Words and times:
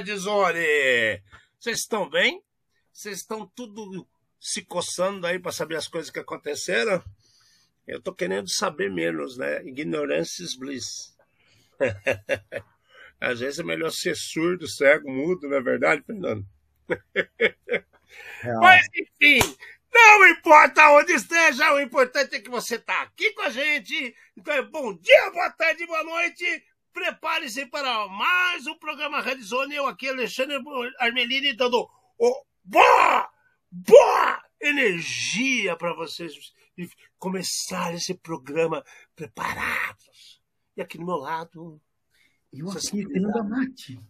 Red 0.00 0.16
Zone! 0.16 1.22
Vocês 1.58 1.80
estão 1.80 2.08
bem? 2.08 2.42
Vocês 2.90 3.18
estão 3.18 3.46
tudo 3.54 4.08
se 4.40 4.64
coçando 4.64 5.26
aí 5.26 5.38
para 5.38 5.52
saber 5.52 5.76
as 5.76 5.86
coisas 5.88 6.10
que 6.10 6.18
aconteceram? 6.18 7.04
Eu 7.86 8.00
tô 8.00 8.14
querendo 8.14 8.48
saber 8.48 8.90
menos, 8.90 9.36
né? 9.36 9.62
Ignorância 9.62 10.42
is 10.42 10.56
bliss. 10.56 11.14
Às 13.20 13.40
vezes 13.40 13.58
é 13.58 13.62
melhor 13.62 13.90
ser 13.90 14.16
surdo, 14.16 14.66
cego, 14.66 15.10
mudo, 15.10 15.46
não 15.46 15.58
é 15.58 15.60
verdade, 15.60 16.02
Fernando? 16.06 16.46
Real. 18.40 18.60
Mas 18.60 18.86
enfim, 18.94 19.56
não 19.92 20.28
importa 20.28 20.92
onde 20.92 21.12
esteja, 21.12 21.74
o 21.74 21.80
importante 21.80 22.36
é 22.36 22.40
que 22.40 22.48
você 22.48 22.76
está 22.76 23.02
aqui 23.02 23.34
com 23.34 23.42
a 23.42 23.50
gente. 23.50 24.16
Então 24.34 24.54
é 24.54 24.62
bom 24.62 24.96
dia, 24.96 25.30
boa 25.30 25.50
tarde, 25.50 25.86
boa 25.86 26.04
noite. 26.04 26.64
Prepare-se 26.92 27.66
para 27.66 28.08
mais 28.08 28.66
um 28.66 28.74
programa 28.74 29.20
Red 29.20 29.40
Zone. 29.42 29.74
Eu 29.74 29.86
aqui, 29.86 30.08
Alexandre 30.08 30.56
Armelini, 30.98 31.52
dando 31.52 31.88
boa, 32.64 33.30
boa 33.70 34.44
energia 34.60 35.76
para 35.76 35.94
vocês 35.94 36.32
começar 37.18 37.94
esse 37.94 38.14
programa 38.14 38.84
preparados. 39.14 40.42
E 40.76 40.82
aqui 40.82 40.98
do 40.98 41.04
meu 41.04 41.16
lado. 41.16 41.80
Eu 42.52 42.70
aqui, 42.70 43.06
Fernando 43.06 43.36
Amati. 43.38 44.00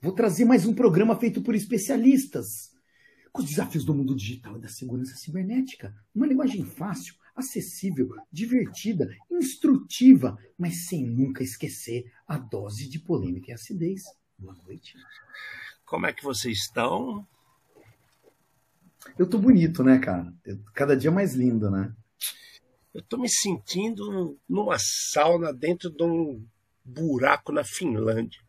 Vou 0.00 0.12
trazer 0.12 0.46
mais 0.46 0.64
um 0.64 0.74
programa 0.74 1.14
feito 1.18 1.42
por 1.42 1.54
especialistas 1.54 2.74
com 3.32 3.42
os 3.42 3.48
desafios 3.48 3.84
do 3.84 3.94
mundo 3.94 4.16
digital 4.16 4.56
e 4.56 4.60
da 4.60 4.68
segurança 4.68 5.14
cibernética. 5.16 5.94
Uma 6.14 6.26
linguagem 6.26 6.64
fácil, 6.64 7.14
acessível, 7.40 8.14
divertida, 8.30 9.10
instrutiva, 9.30 10.38
mas 10.56 10.86
sem 10.86 11.04
nunca 11.04 11.42
esquecer 11.42 12.10
a 12.26 12.38
dose 12.38 12.88
de 12.88 12.98
polêmica 12.98 13.50
e 13.50 13.54
acidez. 13.54 14.04
Boa 14.38 14.54
noite. 14.64 14.94
Como 15.84 16.06
é 16.06 16.12
que 16.12 16.22
vocês 16.22 16.58
estão? 16.58 17.26
Eu 19.18 19.28
tô 19.28 19.38
bonito, 19.38 19.82
né, 19.82 19.98
cara? 19.98 20.32
Cada 20.74 20.96
dia 20.96 21.10
mais 21.10 21.34
lindo, 21.34 21.70
né? 21.70 21.94
Eu 22.92 23.02
tô 23.02 23.16
me 23.16 23.28
sentindo 23.28 24.38
numa 24.48 24.76
sauna 24.78 25.52
dentro 25.52 25.90
de 25.90 26.02
um 26.02 26.44
buraco 26.84 27.52
na 27.52 27.64
Finlândia, 27.64 28.40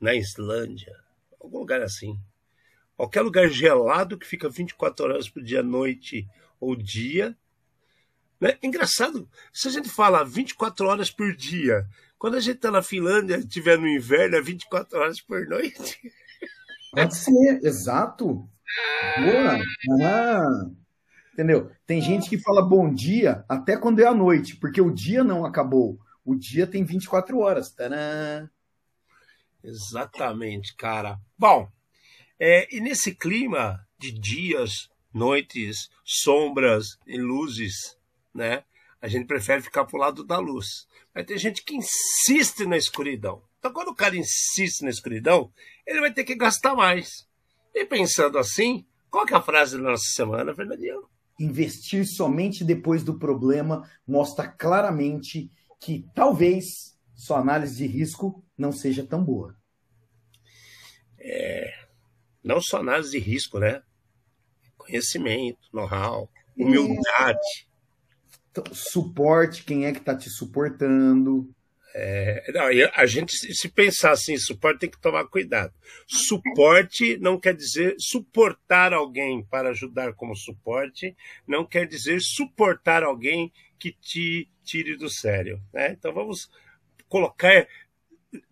na 0.00 0.14
Islândia, 0.14 0.94
algum 1.40 1.58
lugar 1.58 1.82
assim. 1.82 2.18
Qualquer 2.96 3.22
lugar 3.22 3.48
gelado 3.48 4.18
que 4.18 4.26
fica 4.26 4.48
24 4.48 5.04
horas 5.04 5.28
por 5.28 5.42
dia, 5.42 5.62
noite 5.62 6.26
ou 6.60 6.76
dia. 6.76 7.36
Né? 8.40 8.56
Engraçado, 8.62 9.28
se 9.52 9.68
a 9.68 9.70
gente 9.70 9.88
fala 9.88 10.24
24 10.24 10.86
horas 10.86 11.10
por 11.10 11.36
dia, 11.36 11.86
quando 12.18 12.36
a 12.36 12.40
gente 12.40 12.56
está 12.56 12.70
na 12.70 12.82
Finlândia 12.82 13.36
estiver 13.36 13.78
no 13.78 13.86
inverno, 13.86 14.36
é 14.36 14.40
24 14.40 14.98
horas 14.98 15.20
por 15.20 15.46
noite. 15.46 16.00
Pode 16.92 17.14
ser, 17.14 17.60
exato. 17.62 18.48
Boa. 19.18 19.58
Ah, 20.02 20.70
entendeu? 21.32 21.70
Tem 21.86 22.00
gente 22.00 22.28
que 22.28 22.38
fala 22.38 22.66
bom 22.66 22.92
dia 22.92 23.44
até 23.48 23.76
quando 23.76 24.00
é 24.00 24.06
a 24.06 24.14
noite, 24.14 24.56
porque 24.56 24.80
o 24.80 24.90
dia 24.90 25.22
não 25.22 25.44
acabou. 25.44 25.98
O 26.24 26.34
dia 26.34 26.66
tem 26.66 26.84
24 26.84 27.38
horas. 27.38 27.70
Tadã. 27.70 28.48
Exatamente, 29.62 30.74
cara. 30.74 31.18
Bom, 31.38 31.70
é, 32.38 32.74
e 32.74 32.80
nesse 32.80 33.14
clima 33.14 33.86
de 33.98 34.12
dias, 34.12 34.88
noites, 35.12 35.90
sombras 36.04 36.98
e 37.06 37.18
luzes, 37.18 37.98
né? 38.34 38.64
A 39.00 39.08
gente 39.08 39.26
prefere 39.26 39.62
ficar 39.62 39.84
pro 39.84 39.98
lado 39.98 40.24
da 40.24 40.38
luz. 40.38 40.86
Mas 41.14 41.26
tem 41.26 41.38
gente 41.38 41.64
que 41.64 41.74
insiste 41.74 42.66
na 42.66 42.76
escuridão. 42.76 43.42
Então, 43.58 43.72
quando 43.72 43.88
o 43.88 43.94
cara 43.94 44.16
insiste 44.16 44.82
na 44.82 44.90
escuridão, 44.90 45.52
ele 45.86 46.00
vai 46.00 46.12
ter 46.12 46.24
que 46.24 46.34
gastar 46.34 46.74
mais. 46.74 47.26
E 47.74 47.84
pensando 47.84 48.38
assim, 48.38 48.86
qual 49.10 49.26
que 49.26 49.34
é 49.34 49.36
a 49.36 49.42
frase 49.42 49.76
da 49.76 49.82
nossa 49.82 50.04
semana, 50.04 50.54
Fernandinho? 50.54 51.08
Investir 51.38 52.06
somente 52.06 52.64
depois 52.64 53.02
do 53.02 53.18
problema 53.18 53.88
mostra 54.06 54.46
claramente 54.46 55.50
que 55.80 56.06
talvez 56.14 56.98
sua 57.14 57.38
análise 57.38 57.76
de 57.76 57.86
risco 57.86 58.44
não 58.56 58.72
seja 58.72 59.06
tão 59.06 59.24
boa. 59.24 59.56
É, 61.18 61.72
não 62.42 62.60
só 62.60 62.78
análise 62.78 63.10
de 63.10 63.18
risco, 63.18 63.58
né? 63.58 63.82
Conhecimento, 64.76 65.58
know-how, 65.72 66.30
humildade. 66.56 67.69
Então, 68.60 68.74
suporte, 68.74 69.64
quem 69.64 69.86
é 69.86 69.92
que 69.92 69.98
está 69.98 70.14
te 70.14 70.28
suportando. 70.28 71.50
É, 71.92 72.52
não, 72.52 72.66
a 72.94 73.06
gente, 73.06 73.36
se 73.36 73.68
pensar 73.68 74.12
assim, 74.12 74.36
suporte 74.36 74.80
tem 74.80 74.90
que 74.90 75.00
tomar 75.00 75.26
cuidado. 75.26 75.72
Suporte 76.06 77.18
não 77.18 77.38
quer 77.38 77.54
dizer 77.54 77.96
suportar 77.98 78.92
alguém 78.92 79.44
para 79.44 79.70
ajudar 79.70 80.12
como 80.14 80.36
suporte, 80.36 81.16
não 81.46 81.66
quer 81.66 81.86
dizer 81.86 82.20
suportar 82.20 83.02
alguém 83.02 83.52
que 83.76 83.92
te 83.92 84.48
tire 84.62 84.96
do 84.96 85.10
sério. 85.10 85.60
Né? 85.72 85.90
Então 85.92 86.12
vamos 86.12 86.48
colocar 87.08 87.66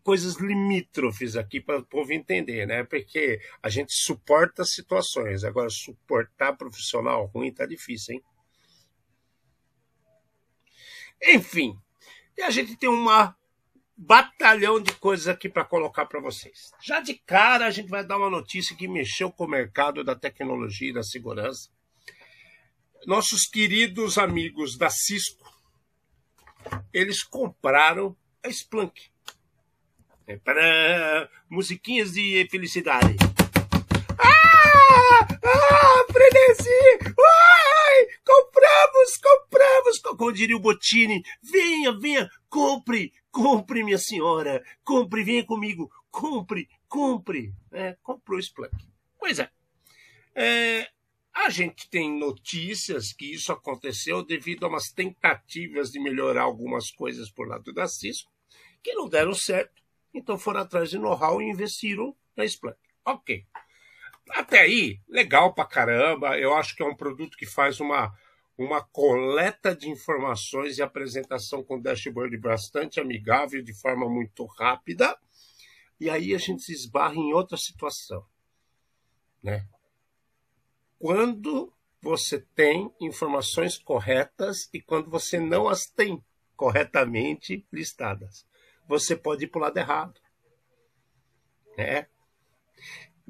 coisas 0.03 0.35
limítrofes 0.37 1.37
aqui 1.37 1.61
para 1.61 1.79
o 1.79 1.85
povo 1.85 2.13
entender, 2.13 2.67
né? 2.67 2.83
Porque 2.83 3.41
a 3.63 3.69
gente 3.69 3.93
suporta 3.93 4.65
situações, 4.65 5.45
agora 5.45 5.71
suportar 5.71 6.57
profissional 6.57 7.27
ruim 7.27 7.53
tá 7.53 7.65
difícil, 7.65 8.17
hein? 8.17 8.23
Enfim, 11.23 11.79
e 12.37 12.43
a 12.43 12.51
gente 12.51 12.77
tem 12.77 12.89
uma 12.89 13.37
batalhão 13.97 14.81
de 14.81 14.93
coisas 14.95 15.27
aqui 15.27 15.49
para 15.49 15.65
colocar 15.65 16.07
para 16.07 16.21
vocês. 16.21 16.71
Já 16.81 17.01
de 17.01 17.15
cara 17.15 17.67
a 17.67 17.71
gente 17.71 17.89
vai 17.89 18.05
dar 18.05 18.17
uma 18.17 18.31
notícia 18.31 18.77
que 18.77 18.87
mexeu 18.87 19.31
com 19.33 19.45
o 19.45 19.49
mercado 19.49 20.05
da 20.05 20.15
tecnologia 20.15 20.91
e 20.91 20.95
da 20.95 21.03
segurança. 21.03 21.69
Nossos 23.07 23.47
queridos 23.47 24.17
amigos 24.19 24.77
da 24.77 24.89
Cisco, 24.89 25.53
eles 26.93 27.25
compraram 27.25 28.17
a 28.45 28.49
Splunk. 28.49 29.11
É 30.27 30.37
para 30.37 31.29
musiquinhas 31.49 32.13
de 32.13 32.47
felicidade. 32.51 33.17
Ah! 34.19 35.27
Ah! 35.43 36.05
Frenesi! 36.13 37.15
Ai! 37.99 38.07
Compramos! 38.25 39.17
Compramos! 39.17 39.99
Como 39.99 40.33
diria 40.33 40.57
o 40.57 40.61
Botini, 40.61 41.23
venha, 41.43 41.93
venha, 41.99 42.31
compre, 42.49 43.13
compre, 43.31 43.83
minha 43.83 43.99
senhora, 43.99 44.63
compre, 44.85 45.25
venha 45.25 45.45
comigo, 45.45 45.91
compre, 46.11 46.69
compre. 46.89 47.53
É, 47.73 47.97
comprou 48.03 48.39
o 48.39 48.41
Splunk. 48.41 48.77
Pois 49.19 49.39
é. 49.39 49.51
é. 50.35 50.89
A 51.35 51.51
gente 51.51 51.89
tem 51.89 52.19
notícias 52.19 53.13
que 53.13 53.33
isso 53.33 53.53
aconteceu 53.53 54.25
devido 54.25 54.65
a 54.65 54.69
umas 54.69 54.91
tentativas 54.91 55.91
de 55.91 56.01
melhorar 56.01 56.43
algumas 56.43 56.91
coisas 56.91 57.31
por 57.31 57.47
lado 57.47 57.73
da 57.73 57.87
Cisco, 57.87 58.31
que 58.83 58.93
não 58.95 59.09
deram 59.09 59.33
certo 59.35 59.81
então 60.13 60.39
foram 60.39 60.61
atrás 60.61 60.91
de 60.91 60.99
know-how 60.99 61.41
e 61.41 61.51
investiram 61.51 62.17
na 62.37 62.45
Splunk. 62.45 62.79
Ok. 63.05 63.47
Até 64.31 64.61
aí, 64.61 65.01
legal 65.09 65.55
pra 65.55 65.65
caramba. 65.65 66.39
Eu 66.39 66.55
acho 66.55 66.75
que 66.75 66.83
é 66.83 66.87
um 66.87 66.95
produto 66.95 67.37
que 67.37 67.47
faz 67.47 67.81
uma, 67.81 68.13
uma 68.57 68.83
coleta 68.83 69.75
de 69.75 69.89
informações 69.89 70.79
e 70.79 70.83
apresentação 70.83 71.63
com 71.63 71.81
dashboard 71.81 72.37
bastante 72.39 73.01
amigável, 73.01 73.63
de 73.63 73.73
forma 73.73 74.09
muito 74.09 74.45
rápida. 74.45 75.19
E 76.01 76.09
aí 76.09 76.35
a 76.35 76.39
gente 76.39 76.63
se 76.63 76.73
esbarra 76.73 77.17
em 77.17 77.33
outra 77.33 77.57
situação. 77.57 78.25
Né? 79.43 79.67
Quando 80.99 81.73
você 82.01 82.41
tem 82.55 82.93
informações 83.01 83.79
corretas 83.79 84.69
e 84.73 84.81
quando 84.81 85.11
você 85.11 85.41
não 85.41 85.69
as 85.69 85.87
tem 85.87 86.23
corretamente 86.57 87.67
listadas 87.73 88.47
você 88.89 89.15
pode 89.15 89.45
ir 89.45 89.49
para 89.49 89.59
o 89.59 89.63
lado 89.63 89.77
errado. 89.77 90.21
Né? 91.77 92.09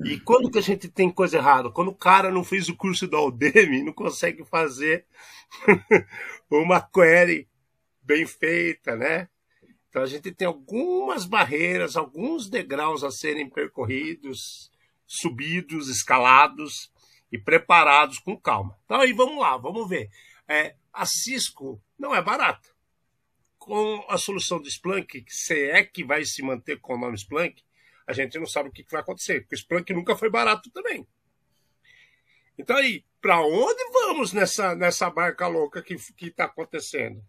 E 0.05 0.21
quando 0.21 0.50
que 0.50 0.59
a 0.59 0.62
gente 0.62 0.89
tem 0.89 1.11
coisa 1.11 1.39
errada? 1.39 1.71
Quando 1.71 1.89
o 1.89 1.95
cara 1.95 2.31
não 2.31 2.45
fez 2.45 2.69
o 2.69 2.77
curso 2.77 3.09
da 3.09 3.21
Udemy, 3.21 3.83
não 3.83 3.93
consegue 3.93 4.45
fazer 4.45 5.06
uma 6.50 6.81
query 6.81 7.49
bem 8.03 8.25
feita, 8.27 8.95
né? 8.95 9.29
Então 9.89 10.03
a 10.03 10.06
gente 10.06 10.31
tem 10.31 10.47
algumas 10.47 11.25
barreiras, 11.25 11.97
alguns 11.97 12.49
degraus 12.49 13.03
a 13.03 13.11
serem 13.11 13.49
percorridos, 13.50 14.71
subidos, 15.06 15.89
escalados 15.89 16.93
e 17.33 17.39
preparados 17.39 18.19
com 18.19 18.37
calma. 18.37 18.79
Então 18.85 19.00
aí 19.00 19.12
vamos 19.12 19.39
lá, 19.39 19.56
vamos 19.56 19.89
ver. 19.89 20.09
É, 20.47 20.77
a 20.93 21.05
Cisco 21.05 21.83
não 21.99 22.15
é 22.15 22.23
barata 22.23 22.69
com 23.59 24.05
a 24.09 24.17
solução 24.17 24.61
do 24.61 24.69
Splunk, 24.69 25.25
se 25.29 25.71
é 25.71 25.85
que 25.85 26.05
vai 26.05 26.25
se 26.25 26.43
manter 26.43 26.81
com 26.81 26.95
o 26.95 26.99
nome 26.99 27.17
Splunk, 27.17 27.62
a 28.09 28.13
gente 28.15 28.39
não 28.39 28.47
sabe 28.47 28.71
o 28.71 28.73
que 28.73 28.87
vai 28.91 29.03
acontecer, 29.03 29.43
porque 29.43 29.55
o 29.55 29.59
Splunk 29.59 29.93
nunca 29.93 30.17
foi 30.17 30.31
barato 30.31 30.71
também. 30.71 31.07
Então 32.59 32.75
aí, 32.75 33.05
para 33.21 33.41
onde 33.43 33.85
vamos 33.93 34.33
nessa, 34.33 34.75
nessa 34.75 35.11
barca 35.11 35.47
louca 35.47 35.83
que 35.83 35.95
está 36.23 36.47
acontecendo? 36.47 37.23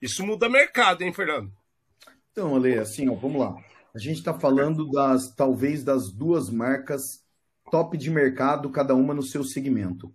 Isso 0.00 0.24
muda 0.24 0.48
mercado, 0.48 1.02
hein, 1.02 1.12
Fernando? 1.12 1.52
Então, 2.32 2.56
Ale, 2.56 2.78
assim, 2.78 3.10
ó, 3.10 3.14
vamos 3.14 3.40
lá. 3.40 3.62
A 3.94 3.98
gente 3.98 4.18
está 4.18 4.32
falando 4.32 4.90
das 4.90 5.34
talvez 5.34 5.84
das 5.84 6.10
duas 6.10 6.48
marcas 6.48 7.22
top 7.70 7.98
de 7.98 8.10
mercado, 8.10 8.70
cada 8.70 8.94
uma 8.94 9.12
no 9.12 9.22
seu 9.22 9.44
segmento, 9.44 10.14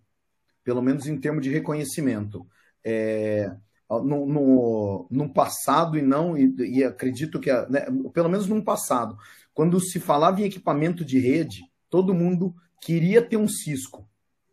pelo 0.64 0.82
menos 0.82 1.06
em 1.06 1.20
termos 1.20 1.44
de 1.44 1.52
reconhecimento. 1.52 2.48
É, 2.84 3.56
no, 3.90 4.26
no, 4.26 5.08
no, 5.10 5.34
passado 5.34 5.98
e 5.98 6.02
não, 6.02 6.38
e, 6.38 6.56
e 6.78 6.84
acredito 6.84 7.40
que, 7.40 7.52
né, 7.70 7.86
pelo 8.14 8.30
menos 8.30 8.48
no 8.48 8.64
passado, 8.64 9.18
quando 9.54 9.80
se 9.80 10.00
falava 10.00 10.42
em 10.42 10.46
equipamento 10.46 11.06
de 11.06 11.20
rede, 11.20 11.64
todo 11.90 12.14
mundo 12.14 12.56
queria 12.82 13.22
ter 13.22 13.38
um 13.38 13.48
Cisco. 13.48 14.08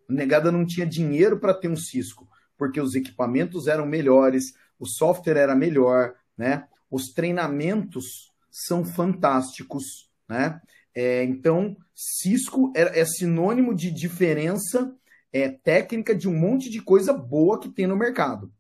A 0.09 0.13
negada 0.13 0.53
não 0.53 0.67
tinha 0.67 0.87
dinheiro 0.87 1.39
para 1.39 1.55
ter 1.55 1.69
um 1.69 1.77
Cisco, 1.77 2.29
porque 2.57 2.81
os 2.81 2.95
equipamentos 2.95 3.67
eram 3.67 3.87
melhores, 3.87 4.55
o 4.79 4.87
software 4.87 5.39
era 5.39 5.55
melhor, 5.55 6.15
né? 6.37 6.67
Os 6.91 7.13
treinamentos 7.13 8.33
são 8.51 8.85
fantásticos, 8.85 10.11
né? 10.29 10.61
É, 10.95 11.23
então, 11.25 11.77
Cisco 11.95 12.73
é, 12.75 13.01
é, 13.01 13.05
sinônimo 13.05 13.75
de 13.75 13.91
diferença 13.91 14.95
é, 15.33 15.49
técnica 15.49 16.15
de 16.15 16.29
um 16.29 16.37
monte 16.37 16.69
de 16.69 16.83
coisa 16.83 17.13
boa 17.13 17.61
que 17.61 17.69
tem 17.69 17.87
no 17.87 17.97
mercado. 17.97 18.53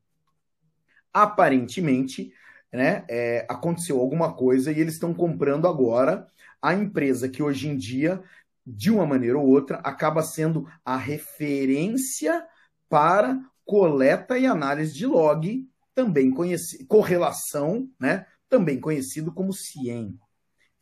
Aparentemente, 1.12 2.32
né, 2.72 3.04
é, 3.08 3.46
aconteceu 3.48 3.98
alguma 3.98 4.32
coisa 4.32 4.70
e 4.70 4.80
eles 4.80 4.94
estão 4.94 5.12
comprando 5.12 5.66
agora 5.66 6.26
a 6.62 6.74
empresa 6.74 7.28
que 7.28 7.42
hoje 7.42 7.68
em 7.68 7.76
dia, 7.76 8.22
de 8.66 8.90
uma 8.90 9.06
maneira 9.06 9.38
ou 9.38 9.46
outra, 9.46 9.78
acaba 9.78 10.22
sendo 10.22 10.68
a 10.84 10.96
referência 10.96 12.46
para 12.88 13.40
coleta 13.64 14.38
e 14.38 14.46
análise 14.46 14.92
de 14.94 15.06
log, 15.06 15.66
também 15.94 16.30
conhecido, 16.30 16.86
correlação, 16.86 17.88
né, 17.98 18.26
também 18.48 18.80
conhecido 18.80 19.32
como 19.32 19.52
CIEM. 19.52 20.18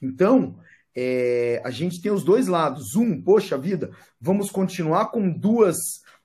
Então, 0.01 0.59
é, 0.97 1.61
a 1.65 1.71
gente 1.71 2.01
tem 2.01 2.11
os 2.11 2.25
dois 2.25 2.49
lados. 2.49 2.97
Um, 2.97 3.23
poxa 3.23 3.57
vida, 3.57 3.91
vamos 4.21 4.51
continuar 4.51 5.07
com 5.07 5.31
duas 5.31 5.77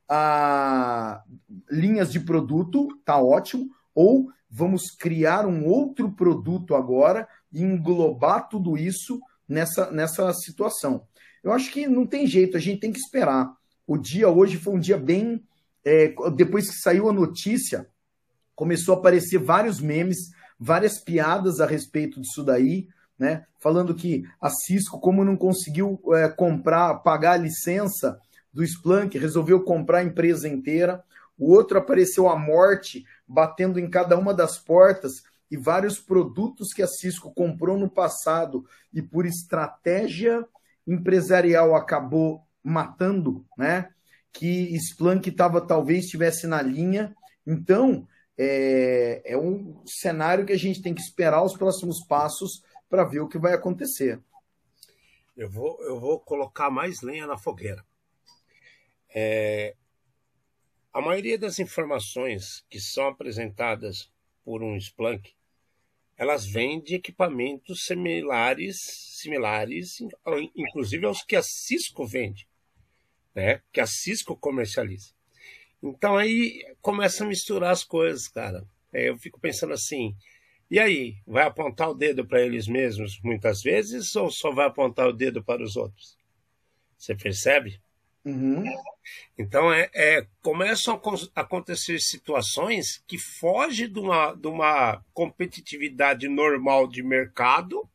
ah, 0.10 1.24
linhas 1.70 2.12
de 2.12 2.20
produto, 2.20 2.88
tá 3.06 3.22
ótimo. 3.22 3.70
Ou 3.94 4.30
vamos 4.54 4.92
criar 4.92 5.48
um 5.48 5.66
outro 5.66 6.12
produto 6.12 6.76
agora 6.76 7.28
e 7.52 7.64
englobar 7.64 8.48
tudo 8.48 8.78
isso 8.78 9.20
nessa, 9.50 9.90
nessa 9.92 10.32
situação. 10.34 11.08
Eu 11.44 11.52
acho 11.52 11.72
que 11.72 11.88
não 11.88 12.06
tem 12.06 12.28
jeito, 12.28 12.56
a 12.56 12.60
gente 12.60 12.80
tem 12.80 12.92
que 12.92 13.00
esperar. 13.00 13.52
O 13.88 13.98
dia 13.98 14.30
hoje 14.30 14.58
foi 14.58 14.76
um 14.76 14.80
dia 14.80 14.98
bem. 14.98 15.44
É, 15.84 16.14
depois 16.36 16.70
que 16.70 16.76
saiu 16.78 17.10
a 17.10 17.14
notícia, 17.14 17.88
começou 18.56 18.96
a 18.96 18.98
aparecer 19.00 19.40
vários 19.40 19.82
memes, 19.82 20.18
várias 20.60 21.00
piadas 21.04 21.60
a 21.60 21.66
respeito 21.66 22.22
disso 22.22 22.44
daí 22.44 22.88
né? 23.18 23.46
Falando 23.60 23.96
que 23.96 24.26
a 24.42 24.50
Cisco, 24.50 25.00
como 25.00 25.24
não 25.24 25.38
conseguiu 25.38 26.00
é, 26.14 26.28
comprar, 26.28 26.96
pagar 26.96 27.34
a 27.34 27.38
licença 27.38 28.20
do 28.52 28.64
Splunk, 28.64 29.18
resolveu 29.18 29.62
comprar 29.62 30.00
a 30.00 30.04
empresa 30.04 30.48
inteira. 30.48 31.04
O 31.38 31.52
outro 31.52 31.78
apareceu 31.78 32.28
a 32.28 32.38
morte 32.38 33.06
batendo 33.34 33.80
em 33.80 33.90
cada 33.90 34.18
uma 34.18 34.34
das 34.34 34.60
portas 34.60 35.24
e 35.50 35.58
vários 35.58 36.00
produtos 36.00 36.72
que 36.72 36.84
a 36.84 36.88
Cisco 36.88 37.34
comprou 37.34 37.78
no 37.78 37.90
passado 37.90 38.66
e 38.94 39.02
por 39.02 39.26
estratégia 39.26 40.48
empresarial 40.86 41.76
acabou 41.76 42.46
matando, 42.64 43.46
né? 43.58 43.90
Que 44.32 44.76
Splunk 44.76 45.30
estava 45.30 45.60
talvez 45.60 46.06
estivesse 46.06 46.46
na 46.46 46.62
linha. 46.62 47.16
Então 47.46 48.08
é, 48.38 49.22
é 49.26 49.38
um 49.38 49.82
cenário 49.86 50.46
que 50.46 50.54
a 50.54 50.58
gente 50.58 50.82
tem 50.82 50.94
que 50.94 51.02
esperar 51.02 51.44
os 51.44 51.58
próximos 51.58 52.06
passos 52.06 52.64
para 52.88 53.04
ver 53.04 53.22
o 53.22 53.28
que 53.28 53.40
vai 53.40 53.54
acontecer. 53.54 54.22
Eu 55.36 55.50
vou, 55.50 55.82
eu 55.82 56.00
vou 56.00 56.20
colocar 56.20 56.70
mais 56.70 57.02
lenha 57.02 57.26
na 57.26 57.38
fogueira. 57.38 57.84
É, 59.16 59.76
a 60.94 61.02
maioria 61.02 61.38
das 61.38 61.58
informações 61.58 62.64
que 62.70 62.80
são 62.80 63.08
apresentadas 63.08 64.12
por 64.46 64.62
um 64.62 64.78
Splunk, 64.78 65.34
elas 66.16 66.46
vêm 66.46 66.80
de 66.80 66.96
equipamentos 66.96 67.86
similares, 67.86 68.78
similares, 69.20 69.98
inclusive 70.56 71.06
aos 71.06 71.24
que 71.24 71.36
a 71.36 71.42
Cisco 71.42 72.06
vende, 72.06 72.48
né? 73.34 73.62
Que 73.72 73.82
a 73.82 73.88
Cisco 73.88 74.38
comercializa. 74.38 75.12
Então 75.82 76.16
aí 76.16 76.64
começa 76.82 77.24
a 77.24 77.28
misturar 77.28 77.72
as 77.72 77.84
coisas, 77.84 78.28
cara. 78.28 78.64
Eu 78.94 79.18
fico 79.18 79.40
pensando 79.40 79.74
assim, 79.74 80.16
e 80.70 80.80
aí, 80.80 81.18
vai 81.26 81.44
apontar 81.44 81.90
o 81.90 81.94
dedo 81.94 82.26
para 82.26 82.42
eles 82.42 82.68
mesmos 82.68 83.20
muitas 83.22 83.62
vezes 83.62 84.16
ou 84.16 84.32
só 84.32 84.52
vai 84.52 84.68
apontar 84.68 85.08
o 85.08 85.14
dedo 85.14 85.44
para 85.44 85.64
os 85.64 85.76
outros? 85.76 86.18
Você 86.98 87.16
percebe? 87.16 87.82
Uhum. 88.26 88.64
Então, 89.38 89.72
é, 89.72 89.90
é, 89.94 90.28
começam 90.42 91.00
a 91.36 91.42
acontecer 91.42 92.00
situações 92.00 93.04
que 93.06 93.18
fogem 93.18 93.92
de 93.92 94.00
uma, 94.00 94.34
de 94.34 94.48
uma 94.48 95.04
competitividade 95.14 96.28
normal 96.28 96.88
de 96.88 97.04
mercado 97.04 97.88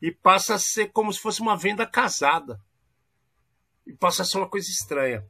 e 0.00 0.10
passa 0.10 0.54
a 0.54 0.58
ser 0.58 0.90
como 0.92 1.12
se 1.12 1.20
fosse 1.20 1.40
uma 1.40 1.56
venda 1.56 1.86
casada. 1.86 2.60
E 3.86 3.92
passa 3.92 4.22
a 4.22 4.24
ser 4.24 4.38
uma 4.38 4.48
coisa 4.48 4.70
estranha. 4.70 5.24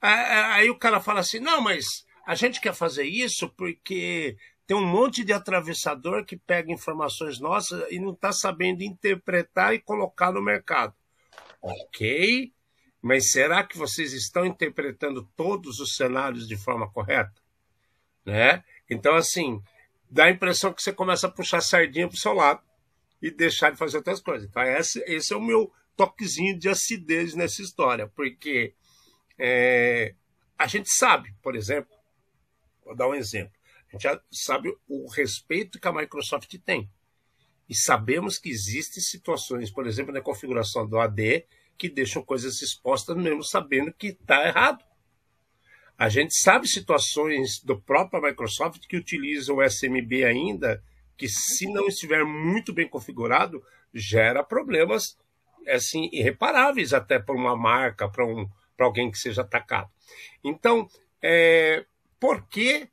Aí 0.00 0.70
o 0.70 0.78
cara 0.78 1.00
fala 1.00 1.20
assim: 1.20 1.40
não, 1.40 1.60
mas 1.60 2.06
a 2.26 2.34
gente 2.34 2.60
quer 2.60 2.72
fazer 2.72 3.04
isso 3.04 3.48
porque 3.50 4.36
tem 4.66 4.76
um 4.76 4.86
monte 4.86 5.24
de 5.24 5.32
atravessador 5.32 6.24
que 6.24 6.36
pega 6.36 6.72
informações 6.72 7.40
nossas 7.40 7.90
e 7.90 7.98
não 7.98 8.12
está 8.12 8.32
sabendo 8.32 8.82
interpretar 8.82 9.74
e 9.74 9.80
colocar 9.80 10.32
no 10.32 10.42
mercado. 10.42 10.94
Ok, 11.60 12.52
mas 13.00 13.30
será 13.30 13.62
que 13.62 13.78
vocês 13.78 14.12
estão 14.12 14.44
interpretando 14.44 15.24
todos 15.36 15.78
os 15.78 15.94
cenários 15.94 16.48
de 16.48 16.56
forma 16.56 16.90
correta? 16.90 17.40
Né? 18.24 18.62
Então, 18.90 19.14
assim, 19.14 19.62
dá 20.10 20.24
a 20.24 20.30
impressão 20.30 20.72
que 20.72 20.82
você 20.82 20.92
começa 20.92 21.26
a 21.26 21.30
puxar 21.30 21.58
a 21.58 21.62
sardinha 21.62 22.08
para 22.08 22.16
o 22.16 22.18
seu 22.18 22.32
lado 22.32 22.62
e 23.22 23.30
deixar 23.30 23.70
de 23.70 23.78
fazer 23.78 23.98
outras 23.98 24.20
coisas. 24.20 24.48
Então, 24.48 24.62
esse, 24.62 25.00
esse 25.06 25.32
é 25.32 25.36
o 25.36 25.42
meu 25.42 25.72
toquezinho 25.96 26.58
de 26.58 26.68
acidez 26.68 27.34
nessa 27.34 27.62
história, 27.62 28.06
porque 28.08 28.74
é, 29.38 30.14
a 30.56 30.66
gente 30.66 30.90
sabe, 30.90 31.34
por 31.42 31.56
exemplo, 31.56 31.96
vou 32.84 32.94
dar 32.94 33.08
um 33.08 33.14
exemplo. 33.14 33.52
A 33.88 33.96
gente 33.96 34.22
sabe 34.30 34.76
o 34.86 35.08
respeito 35.08 35.80
que 35.80 35.88
a 35.88 35.92
Microsoft 35.92 36.54
tem. 36.64 36.90
E 37.68 37.74
sabemos 37.74 38.38
que 38.38 38.48
existem 38.48 39.02
situações, 39.02 39.70
por 39.70 39.86
exemplo, 39.86 40.12
na 40.12 40.20
configuração 40.20 40.86
do 40.86 40.98
AD, 40.98 41.46
que 41.78 41.88
deixam 41.88 42.22
coisas 42.22 42.60
expostas 42.60 43.16
mesmo 43.16 43.44
sabendo 43.44 43.92
que 43.92 44.08
está 44.08 44.46
errado. 44.46 44.84
A 45.96 46.08
gente 46.08 46.34
sabe 46.34 46.68
situações 46.68 47.60
do 47.62 47.80
próprio 47.80 48.22
Microsoft 48.22 48.86
que 48.86 48.96
utilizam 48.96 49.56
o 49.56 49.62
SMB 49.62 50.24
ainda, 50.24 50.82
que 51.16 51.28
se 51.28 51.66
não 51.72 51.86
estiver 51.86 52.24
muito 52.24 52.72
bem 52.72 52.88
configurado, 52.88 53.62
gera 53.92 54.44
problemas 54.44 55.16
assim 55.66 56.08
irreparáveis 56.12 56.92
até 56.92 57.18
para 57.18 57.34
uma 57.34 57.56
marca, 57.56 58.08
para 58.08 58.24
um, 58.24 58.48
alguém 58.78 59.10
que 59.10 59.18
seja 59.18 59.42
atacado. 59.42 59.90
Então, 60.44 60.88
é, 61.22 61.84
por 62.20 62.46
que 62.48 62.88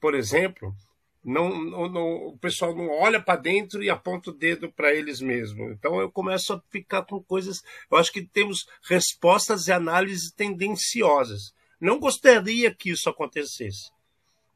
por 0.00 0.14
exemplo, 0.14 0.74
não, 1.22 1.62
não, 1.62 1.88
não, 1.88 2.08
o 2.28 2.38
pessoal 2.38 2.74
não 2.74 2.88
olha 2.88 3.20
para 3.20 3.40
dentro 3.40 3.82
e 3.82 3.90
aponta 3.90 4.30
o 4.30 4.34
dedo 4.34 4.72
para 4.72 4.94
eles 4.94 5.20
mesmos. 5.20 5.72
Então 5.72 6.00
eu 6.00 6.10
começo 6.10 6.52
a 6.54 6.62
ficar 6.70 7.02
com 7.02 7.22
coisas. 7.22 7.62
Eu 7.90 7.98
acho 7.98 8.10
que 8.10 8.22
temos 8.22 8.66
respostas 8.82 9.68
e 9.68 9.72
análises 9.72 10.32
tendenciosas. 10.32 11.54
Não 11.80 11.98
gostaria 11.98 12.74
que 12.74 12.90
isso 12.90 13.08
acontecesse. 13.08 13.90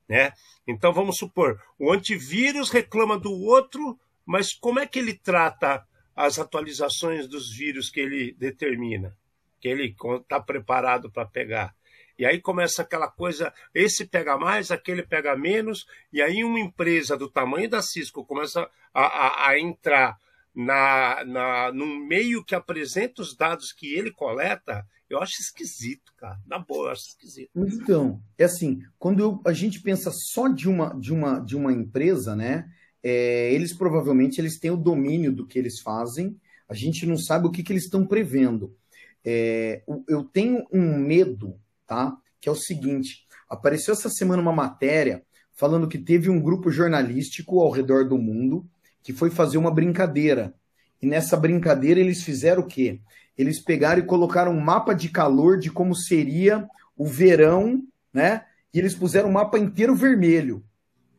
Né? 0.09 0.33
Então 0.67 0.93
vamos 0.93 1.17
supor, 1.17 1.61
o 1.79 1.91
antivírus 1.91 2.71
reclama 2.71 3.19
do 3.19 3.33
outro, 3.33 3.99
mas 4.25 4.53
como 4.53 4.79
é 4.79 4.87
que 4.87 4.99
ele 4.99 5.15
trata 5.15 5.87
as 6.15 6.39
atualizações 6.39 7.27
dos 7.27 7.51
vírus 7.51 7.91
que 7.91 8.01
ele 8.01 8.33
determina, 8.39 9.17
que 9.61 9.69
ele 9.69 9.95
está 10.21 10.41
preparado 10.41 11.11
para 11.11 11.27
pegar? 11.27 11.75
E 12.19 12.25
aí 12.25 12.41
começa 12.41 12.83
aquela 12.83 13.09
coisa, 13.09 13.53
esse 13.75 14.07
pega 14.07 14.39
mais, 14.39 14.71
aquele 14.71 15.03
pega 15.03 15.37
menos, 15.37 15.87
e 16.13 16.23
aí 16.23 16.45
uma 16.45 16.61
empresa 16.61 17.17
do 17.17 17.29
tamanho 17.29 17.69
da 17.69 17.83
Cisco 17.83 18.25
começa 18.25 18.69
a, 18.93 19.03
a, 19.03 19.49
a 19.49 19.59
entrar 19.59 20.19
na, 20.55 21.25
na, 21.25 21.73
num 21.73 21.99
meio 22.07 22.45
que 22.45 22.55
apresenta 22.55 23.21
os 23.21 23.37
dados 23.37 23.73
que 23.73 23.93
ele 23.93 24.13
coleta, 24.13 24.87
eu 25.11 25.21
acho 25.21 25.41
esquisito, 25.41 26.13
cara. 26.17 26.41
Na 26.47 26.59
boa, 26.59 26.89
eu 26.89 26.93
acho 26.93 27.09
esquisito. 27.09 27.51
Então, 27.57 28.23
é 28.39 28.45
assim, 28.45 28.81
quando 28.99 29.21
eu, 29.21 29.41
a 29.45 29.53
gente 29.53 29.81
pensa 29.81 30.11
só 30.11 30.49
de 30.49 30.69
uma, 30.69 30.95
de 30.99 31.13
uma, 31.13 31.41
de 31.41 31.57
uma 31.57 31.73
empresa, 31.73 32.35
né? 32.35 32.69
É, 33.03 33.53
eles 33.53 33.73
provavelmente 33.73 34.41
eles 34.41 34.59
têm 34.59 34.71
o 34.71 34.77
domínio 34.77 35.31
do 35.31 35.47
que 35.47 35.59
eles 35.59 35.81
fazem, 35.81 36.41
a 36.67 36.73
gente 36.73 37.05
não 37.05 37.19
sabe 37.19 37.47
o 37.47 37.51
que, 37.51 37.63
que 37.63 37.73
eles 37.73 37.85
estão 37.85 38.07
prevendo. 38.07 38.75
É, 39.23 39.83
eu 40.09 40.25
tenho 40.25 40.67
um 40.73 40.99
medo 40.99 41.59
tá? 41.87 42.17
Que 42.41 42.49
é 42.49 42.53
o 42.53 42.57
seguinte: 42.57 43.27
apareceu 43.49 43.93
essa 43.93 44.09
semana 44.09 44.43
uma 44.43 44.53
matéria 44.53 45.23
falando 45.53 45.89
que 45.89 45.99
teve 45.99 46.29
um 46.29 46.41
grupo 46.41 46.71
jornalístico 46.71 47.61
ao 47.61 47.71
redor 47.71 48.09
do 48.09 48.19
mundo 48.19 48.69
que 49.03 49.13
foi 49.13 49.31
fazer 49.31 49.59
uma 49.59 49.71
brincadeira. 49.71 50.55
E 51.01 51.07
nessa 51.07 51.37
brincadeira 51.37 52.01
eles 52.01 52.23
fizeram 52.23 52.63
o 52.63 52.67
quê? 52.67 53.01
Eles 53.37 53.61
pegaram 53.61 54.01
e 54.01 54.07
colocaram 54.07 54.53
um 54.53 54.61
mapa 54.61 54.95
de 54.95 55.09
calor 55.11 55.59
de 55.59 55.71
como 55.71 55.95
seria 55.95 56.67
o 56.97 57.07
verão, 57.07 57.83
né? 58.13 58.47
E 58.73 58.79
eles 58.79 58.95
puseram 58.95 59.29
o 59.29 59.33
mapa 59.33 59.59
inteiro 59.59 59.95
vermelho, 59.95 60.65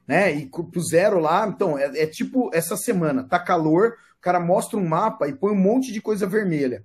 né? 0.07 0.34
E 0.34 0.50
puseram 0.74 1.19
lá, 1.19 1.48
então, 1.48 1.77
é, 1.77 1.86
é 2.00 2.07
tipo 2.07 2.50
essa 2.53 2.75
semana, 2.75 3.24
tá 3.24 3.38
calor, 3.38 3.95
o 4.17 4.22
cara 4.22 4.39
mostra 4.39 4.79
um 4.79 4.88
mapa 4.88 5.27
e 5.27 5.34
põe 5.34 5.51
um 5.51 5.62
monte 5.62 5.93
de 5.93 6.01
coisa 6.01 6.25
vermelha. 6.25 6.84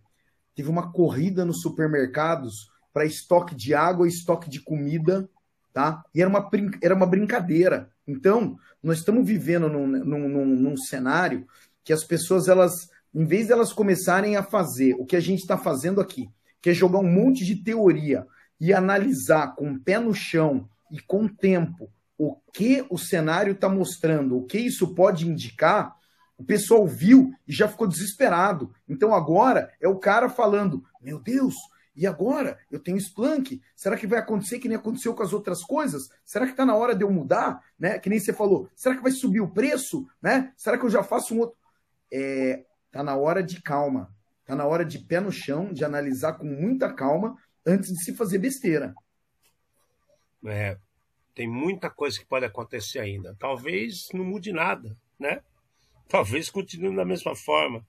Teve 0.55 0.69
uma 0.69 0.93
corrida 0.93 1.45
nos 1.45 1.63
supermercados 1.63 2.71
para 2.93 3.05
estoque 3.05 3.55
de 3.55 3.75
água 3.75 4.09
estoque 4.09 4.49
de 4.49 4.61
comida, 4.61 5.29
tá? 5.73 6.05
E 6.15 6.21
era 6.21 6.29
uma, 6.29 6.51
era 6.83 6.95
uma 6.95 7.07
brincadeira. 7.07 7.91
Então, 8.07 8.57
nós 8.83 8.99
estamos 8.99 9.27
vivendo 9.27 9.69
num, 9.69 9.87
num, 9.87 10.29
num, 10.29 10.47
num 10.47 10.77
cenário 10.77 11.47
que 11.85 11.93
as 11.93 12.05
pessoas, 12.05 12.49
elas, 12.49 12.89
em 13.15 13.25
vez 13.25 13.47
de 13.47 13.53
elas 13.53 13.73
começarem 13.73 14.37
a 14.37 14.43
fazer 14.43 14.95
o 14.99 15.05
que 15.05 15.17
a 15.17 15.21
gente 15.21 15.41
está 15.41 15.57
fazendo 15.57 16.01
aqui, 16.01 16.29
que 16.61 16.71
é 16.71 16.75
jogar 16.75 16.99
um 16.99 17.11
monte 17.11 17.45
de 17.45 17.57
teoria 17.57 18.27
e 18.61 18.73
analisar 18.73 19.55
com 19.55 19.73
o 19.73 19.81
pé 19.81 19.99
no 19.99 20.15
chão 20.15 20.69
e 20.91 21.01
com 21.01 21.27
tempo 21.27 21.91
o 22.19 22.37
que 22.53 22.85
o 22.91 22.99
cenário 22.99 23.53
está 23.53 23.67
mostrando, 23.69 24.37
o 24.37 24.45
que 24.45 24.59
isso 24.59 24.95
pode 24.95 25.27
indicar, 25.27 25.97
o 26.37 26.45
pessoal 26.45 26.87
viu 26.87 27.33
e 27.49 27.53
já 27.53 27.67
ficou 27.67 27.87
desesperado. 27.87 28.75
Então 28.87 29.15
agora 29.15 29.73
é 29.81 29.89
o 29.89 29.99
cara 29.99 30.29
falando: 30.29 30.85
Meu 31.01 31.19
Deus, 31.19 31.55
e 32.01 32.07
agora? 32.07 32.59
Eu 32.71 32.81
tenho 32.81 32.97
Splunk. 32.97 33.61
Será 33.77 33.95
que 33.95 34.07
vai 34.07 34.19
acontecer 34.19 34.59
que 34.59 34.67
nem 34.67 34.79
aconteceu 34.79 35.15
com 35.15 35.23
as 35.23 35.35
outras 35.35 35.63
coisas? 35.63 36.09
Será 36.25 36.47
que 36.47 36.53
está 36.53 36.65
na 36.65 36.75
hora 36.75 36.95
de 36.95 37.05
eu 37.05 37.11
mudar? 37.11 37.63
Né? 37.79 37.99
Que 37.99 38.09
nem 38.09 38.19
você 38.19 38.33
falou. 38.33 38.71
Será 38.75 38.97
que 38.97 39.03
vai 39.03 39.13
subir 39.13 39.43
o 39.43 39.51
preço? 39.51 40.09
Né? 40.23 40.51
Será 40.57 40.79
que 40.79 40.85
eu 40.87 40.89
já 40.89 41.03
faço 41.03 41.35
um 41.35 41.41
outro? 41.41 41.59
É, 42.11 42.65
tá 42.91 43.03
na 43.03 43.17
hora 43.17 43.43
de 43.43 43.61
calma. 43.61 44.11
Tá 44.47 44.57
na 44.57 44.65
hora 44.65 44.83
de 44.83 44.99
pé 44.99 45.21
no 45.21 45.31
chão, 45.31 45.75
de 45.75 45.85
analisar 45.85 46.39
com 46.39 46.47
muita 46.47 46.91
calma 46.91 47.37
antes 47.67 47.93
de 47.93 48.03
se 48.03 48.15
fazer 48.15 48.39
besteira. 48.39 48.95
É, 50.47 50.79
tem 51.35 51.47
muita 51.47 51.91
coisa 51.91 52.19
que 52.19 52.25
pode 52.25 52.47
acontecer 52.47 52.99
ainda. 52.99 53.37
Talvez 53.39 54.09
não 54.15 54.25
mude 54.25 54.55
nada, 54.55 54.97
né? 55.19 55.43
Talvez 56.09 56.49
continue 56.49 56.97
da 56.97 57.05
mesma 57.05 57.37
forma, 57.37 57.87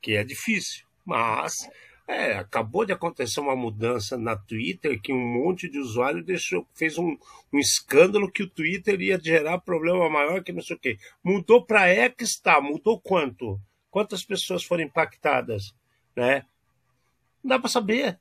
que 0.00 0.16
é 0.16 0.24
difícil. 0.24 0.86
Mas 1.04 1.68
é, 2.08 2.38
acabou 2.38 2.86
de 2.86 2.92
acontecer 2.92 3.38
uma 3.38 3.54
mudança 3.54 4.16
na 4.16 4.34
Twitter 4.34 4.98
que 4.98 5.12
um 5.12 5.20
monte 5.20 5.68
de 5.68 5.78
usuário 5.78 6.24
deixou, 6.24 6.66
fez 6.72 6.96
um, 6.96 7.18
um 7.52 7.58
escândalo 7.58 8.32
que 8.32 8.42
o 8.42 8.48
Twitter 8.48 8.98
ia 9.02 9.20
gerar 9.22 9.58
problema 9.58 10.08
maior 10.08 10.42
que 10.42 10.50
não 10.50 10.62
sei 10.62 10.74
o 10.74 10.78
quê. 10.78 10.96
Mudou 11.22 11.62
para 11.62 11.86
X, 11.86 12.40
tá? 12.40 12.62
Mudou 12.62 12.98
quanto? 12.98 13.60
Quantas 13.90 14.24
pessoas 14.24 14.64
foram 14.64 14.84
impactadas? 14.84 15.74
Né? 16.16 16.46
Não 17.44 17.50
dá 17.50 17.58
para 17.58 17.68
saber. 17.68 18.18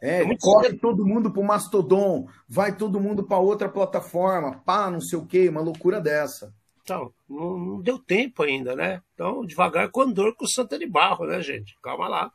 É, 0.00 0.22
é 0.22 0.36
corre 0.38 0.68
cedo. 0.68 0.78
todo 0.78 1.04
mundo 1.04 1.32
para 1.32 1.42
o 1.42 1.44
Mastodon, 1.44 2.28
vai 2.48 2.76
todo 2.76 3.00
mundo 3.00 3.24
para 3.24 3.38
outra 3.38 3.68
plataforma, 3.68 4.60
pá, 4.64 4.88
não 4.88 5.00
sei 5.00 5.18
o 5.18 5.26
quê, 5.26 5.48
uma 5.48 5.60
loucura 5.60 6.00
dessa. 6.00 6.54
Então, 6.82 7.12
não, 7.28 7.58
não 7.58 7.80
deu 7.80 7.98
tempo 7.98 8.44
ainda, 8.44 8.76
né? 8.76 9.02
Então, 9.14 9.44
devagar 9.44 9.90
com 9.90 10.02
andor 10.02 10.36
com 10.36 10.46
Santa 10.46 10.78
de 10.78 10.86
Barro, 10.86 11.26
né, 11.26 11.42
gente? 11.42 11.76
Calma 11.82 12.06
lá. 12.06 12.32